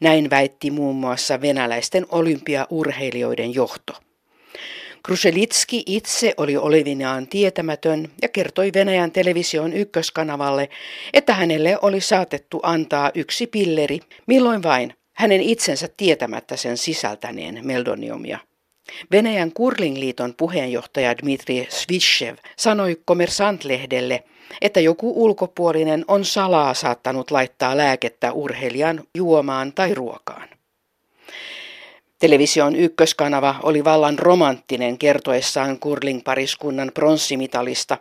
Näin 0.00 0.30
väitti 0.30 0.70
muun 0.70 0.96
muassa 0.96 1.40
venäläisten 1.40 2.06
olympiaurheilijoiden 2.08 3.54
johto. 3.54 3.92
Kruselitski 5.02 5.82
itse 5.86 6.34
oli 6.36 6.56
olevinaan 6.56 7.26
tietämätön 7.26 8.08
ja 8.22 8.28
kertoi 8.28 8.70
Venäjän 8.74 9.12
television 9.12 9.72
ykköskanavalle, 9.72 10.68
että 11.12 11.34
hänelle 11.34 11.78
oli 11.82 12.00
saatettu 12.00 12.60
antaa 12.62 13.10
yksi 13.14 13.46
pilleri, 13.46 14.00
milloin 14.26 14.62
vain, 14.62 14.94
hänen 15.12 15.40
itsensä 15.40 15.88
tietämättä 15.96 16.56
sen 16.56 16.76
sisältäneen 16.76 17.60
meldoniumia. 17.62 18.38
Venäjän 19.12 19.52
Kurlingliiton 19.52 20.34
puheenjohtaja 20.36 21.18
Dmitri 21.18 21.66
Svishev 21.70 22.36
sanoi 22.56 22.96
Kommersant-lehdelle, 23.04 24.24
että 24.60 24.80
joku 24.80 25.24
ulkopuolinen 25.24 26.04
on 26.08 26.24
salaa 26.24 26.74
saattanut 26.74 27.30
laittaa 27.30 27.76
lääkettä 27.76 28.32
urheilijan 28.32 29.04
juomaan 29.14 29.72
tai 29.72 29.94
ruokaan. 29.94 30.48
Television 32.20 32.76
ykköskanava 32.76 33.54
oli 33.62 33.84
vallan 33.84 34.18
romanttinen 34.18 34.98
kertoessaan 34.98 35.78
kurling-pariskunnan 35.78 36.90
pronssimitalista 36.94 37.98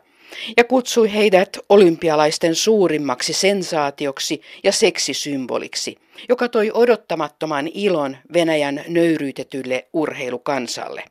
ja 0.57 0.63
kutsui 0.63 1.13
heidät 1.13 1.57
olympialaisten 1.69 2.55
suurimmaksi 2.55 3.33
sensaatioksi 3.33 4.41
ja 4.63 4.71
seksisymboliksi, 4.71 5.97
joka 6.29 6.49
toi 6.49 6.71
odottamattoman 6.73 7.67
ilon 7.67 8.17
Venäjän 8.33 8.83
nöyryytetylle 8.87 9.87
urheilukansalle. 9.93 11.03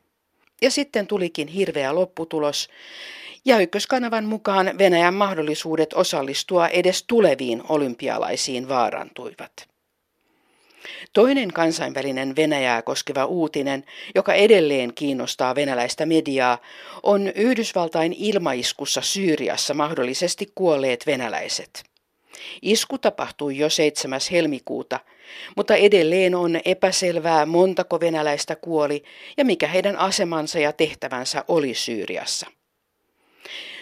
Ja 0.61 0.71
sitten 0.71 1.07
tulikin 1.07 1.47
hirveä 1.47 1.95
lopputulos, 1.95 2.69
ja 3.45 3.59
ykköskanavan 3.59 4.25
mukaan 4.25 4.77
Venäjän 4.77 5.13
mahdollisuudet 5.13 5.93
osallistua 5.93 6.67
edes 6.67 7.03
tuleviin 7.03 7.61
olympialaisiin 7.69 8.69
vaarantuivat. 8.69 9.69
Toinen 11.13 11.53
kansainvälinen 11.53 12.35
Venäjää 12.35 12.81
koskeva 12.81 13.25
uutinen, 13.25 13.83
joka 14.15 14.33
edelleen 14.33 14.93
kiinnostaa 14.93 15.55
venäläistä 15.55 16.05
mediaa, 16.05 16.57
on 17.03 17.27
Yhdysvaltain 17.27 18.13
ilmaiskussa 18.13 19.01
Syyriassa 19.01 19.73
mahdollisesti 19.73 20.47
kuolleet 20.55 21.05
venäläiset. 21.05 21.83
Isku 22.61 22.97
tapahtui 22.97 23.57
jo 23.57 23.69
7. 23.69 24.19
helmikuuta, 24.31 24.99
mutta 25.55 25.75
edelleen 25.75 26.35
on 26.35 26.59
epäselvää 26.65 27.45
montako 27.45 27.99
venäläistä 27.99 28.55
kuoli 28.55 29.03
ja 29.37 29.45
mikä 29.45 29.67
heidän 29.67 29.95
asemansa 29.95 30.59
ja 30.59 30.73
tehtävänsä 30.73 31.45
oli 31.47 31.73
Syyriassa. 31.73 32.47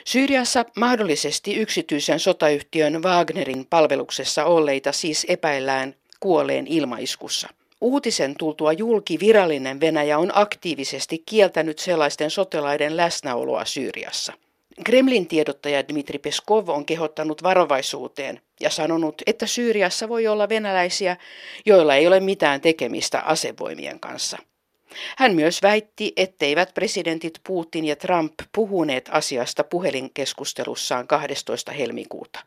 Syyriassa 0.06 0.66
mahdollisesti 0.78 1.56
yksityisen 1.56 2.20
sotayhtiön 2.20 3.04
Wagnerin 3.04 3.66
palveluksessa 3.70 4.46
olleita 4.46 4.92
siis 4.92 5.26
epäillään 5.30 5.96
kuolleen 6.20 6.68
ilmaiskussa. 6.68 7.48
Uutisen 7.82 8.36
tultua 8.40 8.74
julki 8.74 9.20
virallinen 9.20 9.80
Venäjä 9.80 10.18
on 10.18 10.32
aktiivisesti 10.34 11.24
kieltänyt 11.26 11.80
sellaisten 11.80 12.32
sotilaiden 12.32 12.98
läsnäoloa 12.98 13.66
Syyriassa. 13.66 14.34
Kremlin 14.84 15.28
tiedottaja 15.28 15.88
Dmitri 15.88 16.20
Peskov 16.20 16.70
on 16.70 16.86
kehottanut 16.86 17.44
varovaisuuteen 17.44 18.42
ja 18.60 18.70
sanonut, 18.70 19.22
että 19.26 19.46
Syyriassa 19.48 20.10
voi 20.10 20.28
olla 20.28 20.50
venäläisiä, 20.50 21.18
joilla 21.66 21.96
ei 21.96 22.08
ole 22.08 22.20
mitään 22.20 22.62
tekemistä 22.62 23.22
asevoimien 23.22 24.00
kanssa. 24.00 24.38
Hän 25.18 25.36
myös 25.36 25.62
väitti, 25.62 26.14
etteivät 26.18 26.74
presidentit 26.74 27.40
Putin 27.48 27.86
ja 27.86 27.96
Trump 27.96 28.34
puhuneet 28.52 29.10
asiasta 29.12 29.64
puhelinkeskustelussaan 29.64 31.08
12. 31.08 31.72
helmikuuta. 31.72 32.40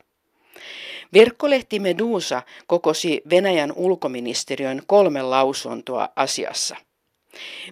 Verkkolehti 1.14 1.80
Medusa 1.80 2.42
kokosi 2.66 3.22
Venäjän 3.30 3.72
ulkoministeriön 3.76 4.82
kolme 4.86 5.22
lausuntoa 5.22 6.08
asiassa. 6.16 6.76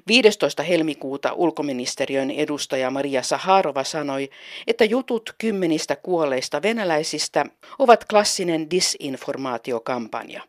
15. 0.07 0.63
helmikuuta 0.63 1.33
ulkoministeriön 1.33 2.31
edustaja 2.31 2.91
Maria 2.91 3.23
Saharova 3.23 3.85
sanoi, 3.85 4.31
että 4.67 4.85
jutut 4.85 5.35
kymmenistä 5.39 5.97
kuolleista 5.97 6.63
venäläisistä 6.63 7.45
ovat 7.79 8.05
klassinen 8.05 8.71
disinformaatiokampanja. 8.71 10.43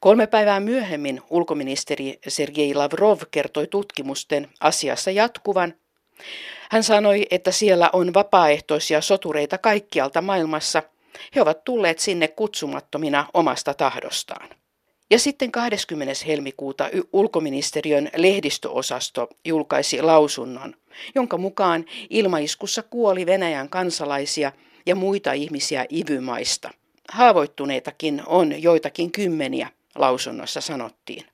Kolme 0.00 0.26
päivää 0.26 0.60
myöhemmin 0.60 1.20
ulkoministeri 1.30 2.18
Sergei 2.28 2.74
Lavrov 2.74 3.20
kertoi 3.30 3.66
tutkimusten 3.66 4.48
asiassa 4.60 5.10
jatkuvan. 5.10 5.74
Hän 6.70 6.82
sanoi, 6.82 7.26
että 7.30 7.50
siellä 7.50 7.90
on 7.92 8.14
vapaaehtoisia 8.14 9.00
sotureita 9.00 9.58
kaikkialta 9.58 10.22
maailmassa. 10.22 10.82
He 11.34 11.42
ovat 11.42 11.64
tulleet 11.64 11.98
sinne 11.98 12.28
kutsumattomina 12.28 13.26
omasta 13.34 13.74
tahdostaan. 13.74 14.48
Ja 15.10 15.18
sitten 15.18 15.52
20. 15.52 16.14
helmikuuta 16.26 16.90
ulkoministeriön 17.12 18.10
lehdistöosasto 18.16 19.28
julkaisi 19.44 20.02
lausunnon, 20.02 20.74
jonka 21.14 21.38
mukaan 21.38 21.84
ilmaiskussa 22.10 22.82
kuoli 22.82 23.26
Venäjän 23.26 23.68
kansalaisia 23.68 24.52
ja 24.86 24.94
muita 24.94 25.32
ihmisiä 25.32 25.86
ivymaista. 25.92 26.70
Haavoittuneitakin 27.08 28.22
on 28.26 28.62
joitakin 28.62 29.12
kymmeniä, 29.12 29.68
lausunnossa 29.94 30.60
sanottiin. 30.60 31.24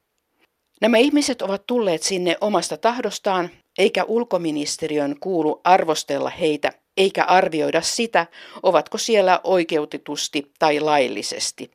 Nämä 0.80 0.96
ihmiset 0.96 1.42
ovat 1.42 1.66
tulleet 1.66 2.02
sinne 2.02 2.36
omasta 2.40 2.76
tahdostaan, 2.76 3.50
eikä 3.78 4.04
ulkoministeriön 4.04 5.16
kuulu 5.20 5.60
arvostella 5.64 6.30
heitä 6.30 6.72
eikä 6.96 7.24
arvioida 7.24 7.82
sitä, 7.82 8.26
ovatko 8.62 8.98
siellä 8.98 9.40
oikeutetusti 9.44 10.52
tai 10.58 10.80
laillisesti, 10.80 11.70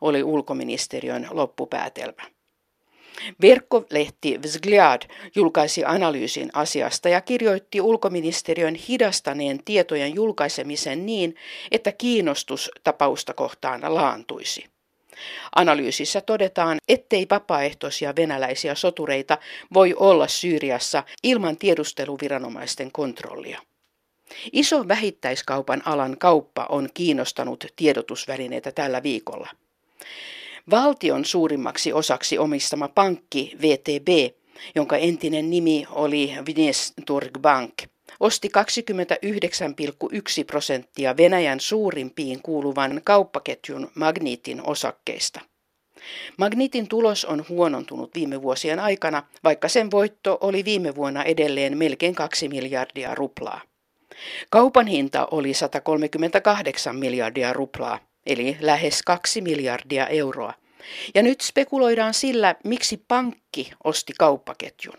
oli 0.00 0.22
ulkoministeriön 0.22 1.28
loppupäätelmä. 1.30 2.22
Verkkolehti 3.42 4.42
Vzgliad 4.42 5.02
julkaisi 5.34 5.84
analyysin 5.84 6.50
asiasta 6.52 7.08
ja 7.08 7.20
kirjoitti 7.20 7.80
ulkoministeriön 7.80 8.74
hidastaneen 8.74 9.64
tietojen 9.64 10.14
julkaisemisen 10.14 11.06
niin, 11.06 11.36
että 11.70 11.92
kiinnostus 11.92 12.70
tapausta 12.84 13.34
kohtaan 13.34 13.80
laantuisi. 13.94 14.64
Analyysissä 15.56 16.20
todetaan, 16.20 16.78
ettei 16.88 17.26
vapaaehtoisia 17.30 18.16
venäläisiä 18.16 18.74
sotureita 18.74 19.38
voi 19.74 19.94
olla 19.98 20.28
Syyriassa 20.28 21.02
ilman 21.22 21.56
tiedusteluviranomaisten 21.56 22.92
kontrollia. 22.92 23.60
Iso 24.52 24.88
vähittäiskaupan 24.88 25.82
alan 25.84 26.16
kauppa 26.18 26.66
on 26.68 26.88
kiinnostanut 26.94 27.64
tiedotusvälineitä 27.76 28.72
tällä 28.72 29.02
viikolla. 29.02 29.48
Valtion 30.70 31.24
suurimmaksi 31.24 31.92
osaksi 31.92 32.38
omistama 32.38 32.88
pankki 32.88 33.56
VTB, 33.62 34.34
jonka 34.74 34.96
entinen 34.96 35.50
nimi 35.50 35.86
oli 35.90 36.34
Vinesturg 36.46 37.38
Bank, 37.38 37.72
osti 38.20 38.48
29,1 38.48 40.44
prosenttia 40.46 41.16
Venäjän 41.16 41.60
suurimpiin 41.60 42.42
kuuluvan 42.42 43.00
kauppaketjun 43.04 43.90
Magnitin 43.94 44.62
osakkeista. 44.62 45.40
Magnitin 46.38 46.88
tulos 46.88 47.24
on 47.24 47.44
huonontunut 47.48 48.14
viime 48.14 48.42
vuosien 48.42 48.80
aikana, 48.80 49.22
vaikka 49.44 49.68
sen 49.68 49.90
voitto 49.90 50.38
oli 50.40 50.64
viime 50.64 50.94
vuonna 50.94 51.24
edelleen 51.24 51.78
melkein 51.78 52.14
2 52.14 52.48
miljardia 52.48 53.14
ruplaa. 53.14 53.60
Kaupan 54.50 54.86
hinta 54.86 55.28
oli 55.30 55.54
138 55.54 56.96
miljardia 56.96 57.52
ruplaa, 57.52 57.98
eli 58.26 58.56
lähes 58.60 59.02
2 59.02 59.40
miljardia 59.40 60.06
euroa. 60.06 60.54
Ja 61.14 61.22
nyt 61.22 61.40
spekuloidaan 61.40 62.14
sillä, 62.14 62.54
miksi 62.64 63.04
pankki 63.08 63.70
osti 63.84 64.12
kauppaketjun. 64.18 64.98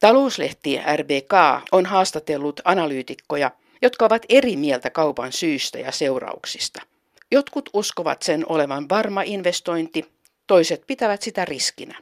Talouslehti 0.00 0.80
RBK 0.96 1.32
on 1.72 1.86
haastatellut 1.86 2.60
analyytikkoja, 2.64 3.50
jotka 3.82 4.04
ovat 4.04 4.22
eri 4.28 4.56
mieltä 4.56 4.90
kaupan 4.90 5.32
syystä 5.32 5.78
ja 5.78 5.92
seurauksista. 5.92 6.82
Jotkut 7.30 7.70
uskovat 7.72 8.22
sen 8.22 8.44
olevan 8.48 8.88
varma 8.88 9.22
investointi, 9.22 10.04
toiset 10.46 10.82
pitävät 10.86 11.22
sitä 11.22 11.44
riskinä. 11.44 11.98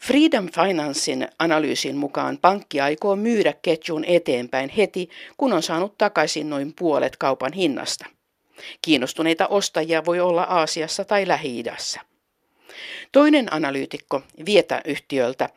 Freedom 0.00 0.48
Financein 0.48 1.28
analyysin 1.38 1.96
mukaan 1.96 2.38
pankki 2.38 2.80
aikoo 2.80 3.16
myydä 3.16 3.54
ketjun 3.62 4.04
eteenpäin 4.04 4.68
heti, 4.68 5.10
kun 5.36 5.52
on 5.52 5.62
saanut 5.62 5.98
takaisin 5.98 6.50
noin 6.50 6.74
puolet 6.78 7.16
kaupan 7.16 7.52
hinnasta. 7.52 8.06
Kiinnostuneita 8.82 9.46
ostajia 9.46 10.04
voi 10.04 10.20
olla 10.20 10.42
Aasiassa 10.42 11.04
tai 11.04 11.28
Lähi-idässä. 11.28 12.00
Toinen 13.12 13.52
analyytikko 13.52 14.22
Vietä-yhtiöltä 14.46 15.48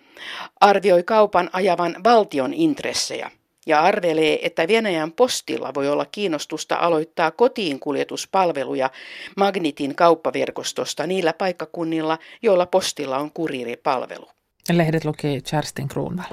arvioi 0.61 1.03
kaupan 1.03 1.49
ajavan 1.53 1.95
valtion 2.03 2.53
intressejä 2.53 3.31
ja 3.65 3.81
arvelee, 3.81 4.45
että 4.45 4.67
Venäjän 4.67 5.11
postilla 5.11 5.73
voi 5.73 5.89
olla 5.89 6.05
kiinnostusta 6.05 6.75
aloittaa 6.75 7.31
kotiin 7.31 7.79
kuljetuspalveluja 7.79 8.89
Magnitin 9.37 9.95
kauppaverkostosta 9.95 11.07
niillä 11.07 11.33
paikkakunnilla, 11.33 12.17
joilla 12.41 12.65
postilla 12.65 13.17
on 13.17 13.31
kuriiripalvelu. 13.31 14.27
Lehdet 14.71 15.05
luki 15.05 15.41
Kerstin 15.51 15.87
Kruunval. 15.87 16.25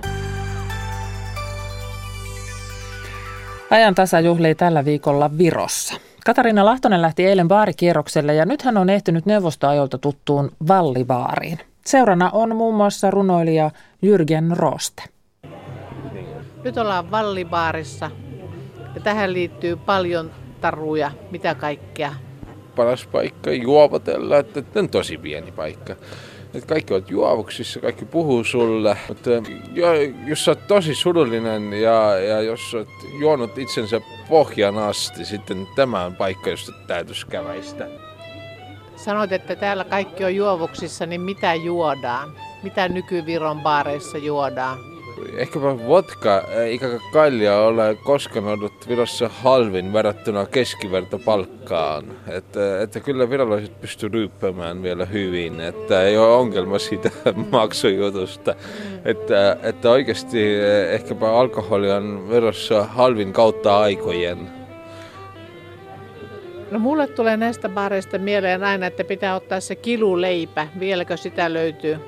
Ajan 3.70 3.94
tasa 3.94 4.20
juhlii 4.20 4.54
tällä 4.54 4.84
viikolla 4.84 5.38
Virossa. 5.38 5.94
Katariina 6.24 6.64
Lahtonen 6.64 7.02
lähti 7.02 7.26
eilen 7.26 7.48
baarikierrokselle 7.48 8.34
ja 8.34 8.44
nyt 8.44 8.62
hän 8.62 8.76
on 8.76 8.90
ehtinyt 8.90 9.26
neuvostoajolta 9.26 9.98
tuttuun 9.98 10.50
Vallivaariin. 10.68 11.58
Seurana 11.86 12.30
on 12.30 12.56
muun 12.56 12.74
muassa 12.74 13.10
runoilija 13.10 13.70
Jürgen 14.02 14.56
Roste. 14.56 15.02
Nyt 16.64 16.78
ollaan 16.78 17.10
Vallibaarissa 17.10 18.10
ja 18.94 19.00
tähän 19.00 19.32
liittyy 19.32 19.76
paljon 19.76 20.30
taruja, 20.60 21.10
mitä 21.30 21.54
kaikkea. 21.54 22.14
Paras 22.76 23.06
paikka 23.06 23.50
juopotella, 23.50 24.36
että 24.36 24.62
on 24.76 24.88
tosi 24.88 25.18
pieni 25.18 25.52
paikka. 25.52 25.96
Et 26.54 26.64
kaikki 26.64 26.94
ovat 26.94 27.10
juovuksissa, 27.10 27.80
kaikki 27.80 28.04
puhuu 28.04 28.44
sulle. 28.44 28.96
Mutta 29.08 29.30
jo, 29.72 29.92
jos 30.26 30.44
sä 30.44 30.50
oot 30.50 30.66
tosi 30.66 30.94
surullinen 30.94 31.72
ja, 31.72 32.18
ja 32.18 32.40
jos 32.40 32.74
oot 32.74 32.88
juonut 33.20 33.58
itsensä 33.58 34.00
pohjan 34.28 34.78
asti, 34.78 35.24
sitten 35.24 35.68
tämä 35.76 36.04
on 36.04 36.16
paikka, 36.16 36.50
josta 36.50 36.72
täytyisi 36.86 37.26
käväistä. 37.26 37.88
Sanoit, 38.96 39.32
että 39.32 39.56
täällä 39.56 39.84
kaikki 39.84 40.24
on 40.24 40.36
juovuksissa, 40.36 41.06
niin 41.06 41.20
mitä 41.20 41.54
juodaan? 41.54 42.32
Mitä 42.62 42.88
nykyviron 42.88 43.60
baareissa 43.60 44.18
juodaan? 44.18 44.97
Ehkäpä 45.36 45.86
vodka 45.86 46.44
eikä 46.56 46.86
kalja 47.12 47.60
ole 47.60 47.96
koskaan 48.04 48.46
ollut 48.46 48.88
Virossa 48.88 49.28
halvin 49.28 49.92
verrattuna 49.92 50.46
keskivertopalkkaan. 50.46 52.04
Että, 52.28 52.80
että 52.80 53.00
kyllä 53.00 53.30
virolaiset 53.30 53.80
pystyvät 53.80 54.12
ryyppämään 54.12 54.82
vielä 54.82 55.04
hyvin, 55.04 55.60
että 55.60 56.02
ei 56.02 56.18
ole 56.18 56.34
ongelma 56.34 56.78
siitä 56.78 57.10
maksujutusta. 57.52 58.54
Että, 59.04 59.56
että 59.62 59.90
oikeasti 59.90 60.54
ehkäpä 60.90 61.38
alkoholi 61.38 61.90
on 61.90 62.28
Virossa 62.30 62.84
halvin 62.84 63.32
kautta 63.32 63.78
aikojen. 63.78 64.58
No 66.70 66.78
mulle 66.78 67.06
tulee 67.06 67.36
näistä 67.36 67.68
baareista 67.68 68.18
mieleen 68.18 68.64
aina, 68.64 68.86
että 68.86 69.04
pitää 69.04 69.34
ottaa 69.34 69.60
se 69.60 69.74
kiluleipä. 69.74 70.68
Vieläkö 70.80 71.16
sitä 71.16 71.52
löytyy? 71.52 71.98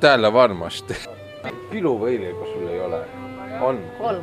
Täällä 0.00 0.32
varmasti. 0.32 0.96
Kilo 1.72 1.96
võileiba 1.98 2.46
sul 2.52 2.68
ei 2.70 2.80
ole? 2.80 3.02
on? 3.62 3.78
kolm. 3.98 4.22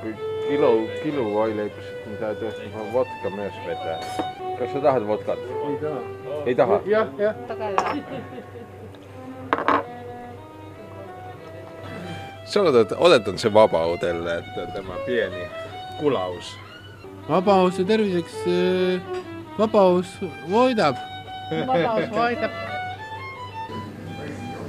kui 0.00 0.12
kilo, 0.48 0.70
kilo 1.02 1.24
voileibasid, 1.30 2.00
mida 2.10 2.32
tõesti 2.40 2.68
ma 2.74 2.86
vodka 2.92 3.30
myös 3.34 3.60
vetää. 3.66 3.98
kas 4.58 4.72
sa 4.72 4.80
tahad 4.80 5.06
vodkat? 5.06 5.38
ei 5.66 5.78
taha. 5.80 6.00
ei 6.46 6.54
taha? 6.54 6.80
jah, 6.86 7.08
jah. 7.18 7.34
sa 12.44 12.62
oled, 12.62 12.94
oletan 12.96 13.38
see 13.38 13.52
vabaudel, 13.52 14.22
et 14.38 14.54
tema 14.74 14.98
pieni 15.06 15.46
kulaus. 16.00 16.54
vabaus 17.28 17.78
ja 17.78 17.84
terviseks, 17.84 18.40
vabaus 19.58 20.16
voidab. 20.50 20.96
vabaus 21.66 22.10
voidab 22.10 22.75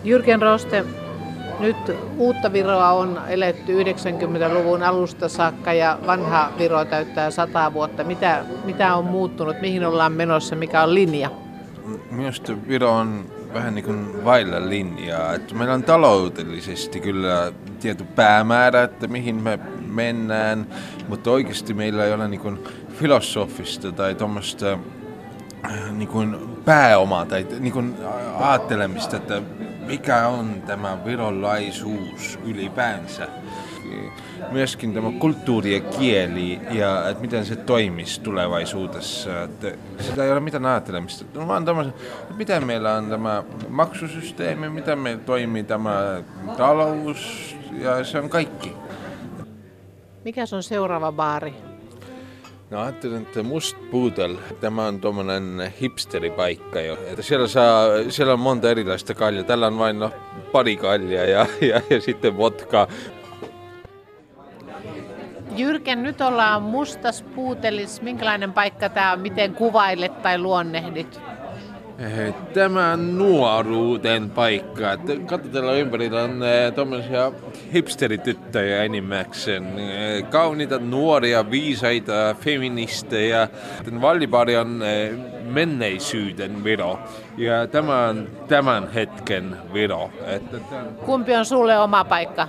Jyrken 0.08 0.42
Roste, 0.42 0.86
nyt 1.60 1.78
uutta 2.18 2.54
Viroa 2.54 2.92
on 2.92 3.22
eletty 3.28 3.84
90-luvun 3.84 4.84
alusta 4.84 5.30
saakka 5.30 5.74
ja 5.74 6.00
vanha 6.08 6.52
Viro 6.58 6.86
täyttää 6.86 7.32
100 7.32 7.74
vuotta. 7.74 8.04
Mitä, 8.04 8.46
mitä 8.66 8.96
on 8.96 9.06
muuttunut, 9.06 9.62
mihin 9.62 9.86
ollaan 9.86 10.12
menossa, 10.12 10.56
mikä 10.56 10.84
on 10.84 10.94
linja? 10.94 11.30
minusta 12.12 12.54
Viro 12.68 12.92
on 12.92 13.26
vähän 13.54 13.76
niin 13.76 13.86
kuin 13.86 14.26
vailla 14.26 14.70
linjaa. 14.70 15.34
Että 15.34 15.56
meillä 15.56 15.74
on 15.74 15.84
taloudellisesti 15.84 17.00
kyllä 17.00 17.52
tietty 17.80 18.04
päämäärä, 18.04 18.84
että 18.84 19.08
mihin 19.08 19.36
me 19.36 19.60
mennään, 19.88 20.68
mutta 21.08 21.32
oikeasti 21.32 21.74
meillä 21.74 22.06
ei 22.06 22.14
ole 22.14 22.28
niin 22.28 22.42
kuin 22.42 22.60
filosofista 22.94 23.92
tai 23.92 24.16
tuommoista 24.16 24.80
äh, 25.66 25.92
niin 25.92 26.10
kuin 26.10 26.38
pääomaa 26.66 27.26
tai 27.26 27.48
niin 27.60 27.74
kuin 27.74 27.96
ajattelemista, 28.40 29.18
että 29.18 29.42
mikä 29.88 30.28
on 30.28 30.64
tämä 30.68 31.06
virolaisuus 31.06 32.40
ylipäänsä 32.46 33.28
myöskin 34.52 34.94
tämä 34.94 35.12
kulttuuri 35.20 35.74
ja 35.74 35.82
kieli 35.82 36.60
ja 36.72 37.10
että 37.10 37.22
miten 37.22 37.46
se 37.46 37.56
toimisi 37.56 38.22
tulevaisuudessa. 38.22 39.44
Että 39.44 39.72
sitä 40.00 40.24
ei 40.24 40.32
ole 40.32 40.40
mitään 40.40 40.66
ajattelemista. 40.66 41.26
No 41.34 41.48
vaan 41.48 41.66
tämmöisen, 41.66 41.94
miten 42.38 42.68
meillä 42.68 42.94
on 42.94 43.10
tämä 43.10 43.44
maksusysteemi, 43.70 44.70
miten 44.70 45.00
meillä 45.00 45.24
toimii 45.24 45.64
tämä 45.64 46.22
talous 46.58 47.56
ja 47.72 48.04
se 48.04 48.20
on 48.20 48.30
kaikki. 48.30 48.74
Mikä 50.26 50.44
on 50.54 50.64
seuraava 50.64 51.12
baari? 51.12 51.67
No 52.70 52.82
ajattelin, 52.82 53.22
että 53.22 53.44
Must 53.44 53.78
Pudel, 53.92 54.36
tämä 54.60 54.86
on 54.86 55.02
tuommoinen 55.02 55.74
hipsteripaikka 55.82 56.82
jo. 56.82 56.94
Että 56.94 57.22
siellä, 57.22 57.48
saa, 57.48 57.88
siellä 58.10 58.34
on 58.34 58.40
monta 58.40 58.70
erilaista 58.70 59.14
kaljaa. 59.14 59.44
Tällä 59.44 59.68
on 59.68 59.78
vain 59.78 60.00
no, 60.00 60.12
pari 60.52 60.78
kaljaa 60.78 61.26
ja, 61.26 61.46
ja, 61.62 61.82
ja 61.90 62.02
sitten 62.02 62.38
vodka. 62.38 62.88
Jyrken, 65.58 66.04
nyt 66.04 66.22
ollaan 66.22 66.62
Mustas 66.62 67.22
Puutelis. 67.36 68.02
Minkälainen 68.02 68.54
paikka 68.54 68.90
tämä 68.90 69.14
on? 69.14 69.20
Miten 69.20 69.56
kuvailet 69.56 70.22
tai 70.22 70.38
luonnehdit? 70.38 71.22
Tämä 72.54 72.92
on 72.92 73.18
nuoruuden 73.18 74.30
paikka. 74.30 74.98
Katsotaan 75.26 75.78
ympärillä 75.78 76.24
on 76.24 76.44
eh, 76.44 76.74
tuommoisia 76.74 77.32
hipsterityttöjä 77.74 78.84
enimmäkseen. 78.84 79.80
Eh, 79.80 80.24
kauniita, 80.30 80.80
nuoria, 80.80 81.52
viisaita, 81.52 82.36
feministejä. 82.42 83.48
Vallipari 84.02 84.58
on 84.58 84.84
eh, 84.84 85.12
menneisyyden 85.44 86.64
Viro. 86.64 87.00
Ja 87.38 87.68
tämä 87.68 88.08
on 88.08 88.30
tämän 88.48 88.92
hetken 88.92 89.58
Viro. 89.74 90.10
Kumpi 91.06 91.36
on 91.36 91.46
sulle 91.46 91.80
oma 91.80 92.04
paikka? 92.04 92.48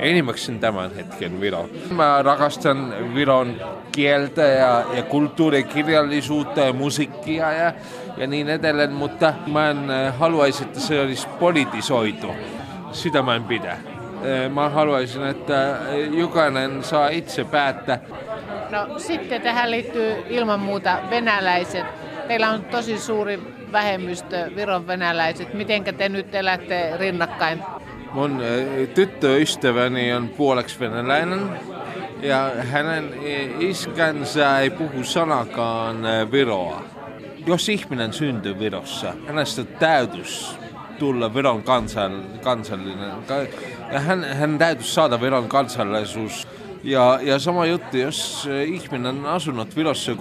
enimmäkseen 0.00 0.58
tämän 0.58 0.94
hetken 0.94 1.40
Viro. 1.40 1.68
Mä 1.90 2.22
rakastan 2.22 2.94
Viron 3.14 3.56
kieltä 3.92 4.42
ja, 4.42 4.84
ja 4.94 5.02
kulttuurikirjallisuutta 5.02 6.60
ja 6.60 6.72
musiikkia 6.72 7.52
ja, 7.52 7.72
ja 8.16 8.26
niin 8.26 8.48
edelleen, 8.48 8.92
mutta 8.92 9.34
mä 9.46 9.70
en 9.70 9.90
äh, 9.90 10.18
haluaisi, 10.18 10.64
että 10.64 10.80
se 10.80 11.00
olisi 11.00 11.28
politisoitu. 11.28 12.26
Sitä 12.92 13.22
mä 13.22 13.34
en 13.34 13.44
pidä. 13.44 13.76
Mä 14.54 14.68
haluaisin, 14.68 15.26
että 15.26 15.76
jokainen 16.10 16.84
saa 16.84 17.08
itse 17.08 17.44
päättää. 17.44 17.98
No 18.70 18.98
sitten 18.98 19.42
tähän 19.42 19.70
liittyy 19.70 20.14
ilman 20.28 20.60
muuta 20.60 20.98
venäläiset. 21.10 21.84
Teillä 22.28 22.50
on 22.50 22.64
tosi 22.64 22.98
suuri 22.98 23.40
vähemmistö 23.72 24.50
Viron 24.56 24.86
venäläiset. 24.86 25.54
Mitenkä 25.54 25.92
te 25.92 26.08
nyt 26.08 26.34
elätte 26.34 26.96
rinnakkain? 26.96 27.62
Mun 28.12 28.42
tyttöystäväni 28.94 30.12
on 30.12 30.28
puoleksi 30.28 30.80
venäläinen 30.80 31.40
ja 32.22 32.50
hänen 32.58 33.14
iskänsä 33.58 34.58
ei 34.58 34.70
puhu 34.70 35.04
sanakaan 35.04 35.96
viroa. 36.32 36.82
Jos 37.46 37.68
ihminen 37.68 38.12
syntyy 38.12 38.58
Virossa, 38.58 39.14
hänestä 39.26 39.64
täytyisi 39.64 40.59
tulla 41.00 41.34
Viron 41.34 41.62
kansan, 41.62 42.24
kansallinen. 42.42 43.10
Ja 43.92 44.00
hän, 44.00 44.24
hän 44.24 44.58
täytyisi 44.58 44.94
saada 44.94 45.20
Viron 45.20 45.48
kansallisuus. 45.48 46.48
Ja, 46.82 47.18
ja 47.22 47.38
sama 47.38 47.66
juttu, 47.66 47.96
jos 47.96 48.48
ihminen 48.66 49.06
on 49.06 49.26
asunut 49.26 49.76
Virossa 49.76 50.12
30-40 50.12 50.16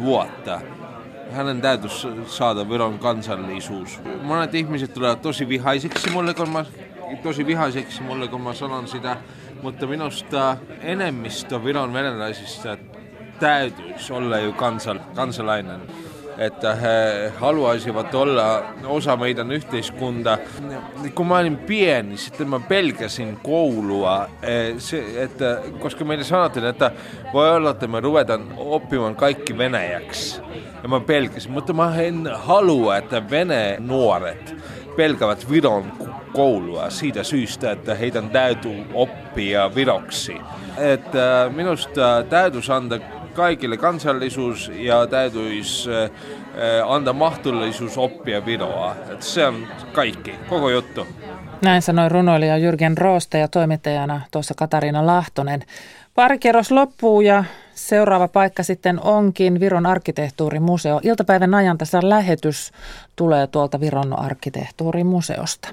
vuotta, 0.00 0.60
hänen 1.30 1.60
täytyisi 1.60 2.08
saada 2.26 2.68
Viron 2.68 2.98
kansallisuus. 2.98 4.00
Monet 4.22 4.54
ihmiset 4.54 4.94
tulevat 4.94 5.22
tosi 5.22 5.48
vihaisiksi 5.48 6.10
mulle, 6.10 6.34
kun 6.34 6.50
mä 6.50 6.64
tosi 7.22 7.46
vihaiseksi 7.46 8.02
mulle, 8.02 8.28
kun 8.28 8.40
mä 8.40 8.54
sanon 8.54 8.88
sitä, 8.88 9.16
mutta 9.62 9.86
minusta 9.86 10.56
enemmistö 10.80 11.64
Viron 11.64 11.92
venäläisistä 11.92 12.78
täytyisi 13.40 14.12
olla 14.12 14.38
jo 14.38 14.52
kansal, 14.52 14.98
kansalainen 15.14 15.80
että 16.38 16.74
he 16.74 17.32
haluaisivat 17.36 18.14
olla 18.14 18.64
osa 18.86 19.16
meidän 19.16 19.52
yhteiskuntaa. 19.52 20.38
Kun 21.14 21.26
mä 21.26 21.38
olin 21.38 21.56
pieni, 21.56 22.16
sitten 22.16 22.48
mä 22.48 22.60
pelkäsin 22.60 23.38
koulua, 23.42 24.28
se, 24.78 25.22
että, 25.22 25.58
koska 25.78 26.04
meille 26.04 26.24
sanottiin, 26.24 26.66
että 26.66 26.90
voi 27.32 27.50
olla, 27.50 27.70
että 27.70 27.86
me 27.86 28.00
ruvetaan 28.00 28.46
oppimaan 28.56 29.16
kaikki 29.16 29.58
venäjäksi. 29.58 30.40
Ja 30.82 30.88
mä 30.88 31.00
pelkäsin, 31.00 31.52
mutta 31.52 31.72
mä 31.72 31.96
en 31.96 32.30
halua, 32.34 32.96
että 32.96 33.30
vene 33.30 33.76
nuoret 33.80 34.54
pelkävät 34.98 35.50
Viron 35.50 35.92
koulua 36.32 36.90
siitä 36.90 37.22
syystä, 37.22 37.70
että 37.70 37.94
heidän 37.94 38.30
täytyy 38.30 38.84
oppia 38.94 39.74
viroksi. 39.74 40.36
Että 40.76 41.50
minusta 41.54 42.24
täytyisi 42.28 42.72
antaa 42.72 42.98
kaikille 43.38 43.76
kansallisuus 43.76 44.72
ja 44.74 45.06
täytyisi 45.06 45.90
antaa 46.88 47.12
mahdollisuus 47.12 47.98
oppia 47.98 48.46
viroa. 48.46 48.96
Että 49.12 49.24
se 49.24 49.46
on 49.46 49.66
kaikki, 49.92 50.34
koko 50.48 50.70
juttu. 50.70 51.06
Näin 51.62 51.82
sanoi 51.82 52.08
runoilija 52.08 52.56
Jyrgen 52.56 52.98
Rooste 52.98 53.38
ja 53.38 53.48
toimittajana 53.48 54.20
tuossa 54.30 54.54
Katariina 54.54 55.06
Lahtonen. 55.06 55.62
Parikierros 56.14 56.70
loppuu 56.70 57.20
ja 57.20 57.44
seuraava 57.74 58.28
paikka 58.28 58.62
sitten 58.62 59.00
onkin 59.02 59.60
Viron 59.60 59.86
arkkitehtuurimuseo. 59.86 61.00
Iltapäivän 61.02 61.54
ajan 61.54 61.78
tässä 61.78 62.00
lähetys 62.02 62.72
tulee 63.16 63.46
tuolta 63.46 63.80
Viron 63.80 64.18
arkkitehtuurimuseosta. 64.18 65.68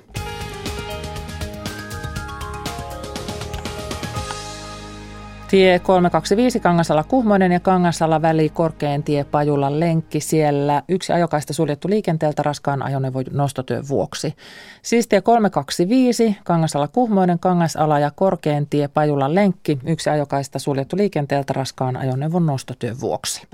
Tie 5.55 5.79
325 5.79 6.59
Kangasala 6.59 7.03
Kuhmoinen 7.03 7.51
ja 7.51 7.59
Kangasala 7.59 8.21
väli 8.21 8.49
Korkean 8.49 9.03
tie 9.03 9.23
Pajulan 9.23 9.79
lenkki. 9.79 10.19
Siellä 10.19 10.83
yksi 10.87 11.13
ajokaista 11.13 11.53
suljettu 11.53 11.89
liikenteeltä 11.89 12.43
raskaan 12.43 12.83
ajoneuvon 12.83 13.23
nostotyön 13.31 13.87
vuoksi. 13.89 14.35
Siis 14.81 15.07
tie 15.07 15.21
325 15.21 16.37
Kangasala 16.43 16.87
Kuhmoinen, 16.87 17.39
Kangasala 17.39 17.99
ja 17.99 18.11
Korkean 18.11 18.67
tie 18.67 18.87
Pajulan 18.87 19.35
lenkki. 19.35 19.79
Yksi 19.85 20.09
ajokaista 20.09 20.59
suljettu 20.59 20.97
liikenteeltä 20.97 21.53
raskaan 21.53 21.97
ajoneuvon 21.97 22.45
nostotyön 22.45 22.99
vuoksi. 22.99 23.47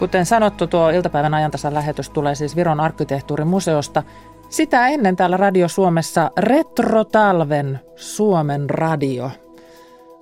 Kuten 0.00 0.26
sanottu, 0.26 0.66
tuo 0.66 0.90
iltapäivän 0.90 1.34
ajantasan 1.34 1.74
lähetys 1.74 2.10
tulee 2.10 2.34
siis 2.34 2.56
Viron 2.56 2.80
arkkitehtuurimuseosta. 2.80 4.02
Sitä 4.50 4.88
ennen 4.88 5.16
täällä 5.16 5.36
Radio 5.36 5.68
Suomessa 5.68 6.30
Retrotalven 6.38 7.80
Suomen 7.96 8.70
radio. 8.70 9.30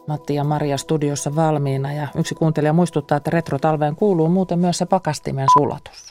Matti 0.07 0.35
ja 0.35 0.45
Maria 0.45 0.79
studiossa 0.79 1.37
valmiina 1.37 1.93
ja 1.93 2.09
yksi 2.19 2.35
kuuntelija 2.35 2.73
muistuttaa, 2.73 3.17
että 3.17 3.31
Retrotalveen 3.31 3.97
kuuluu 3.97 4.29
muuten 4.29 4.59
myös 4.59 4.79
se 4.79 4.87
pakastimen 4.87 5.47
sulatus. 5.59 6.08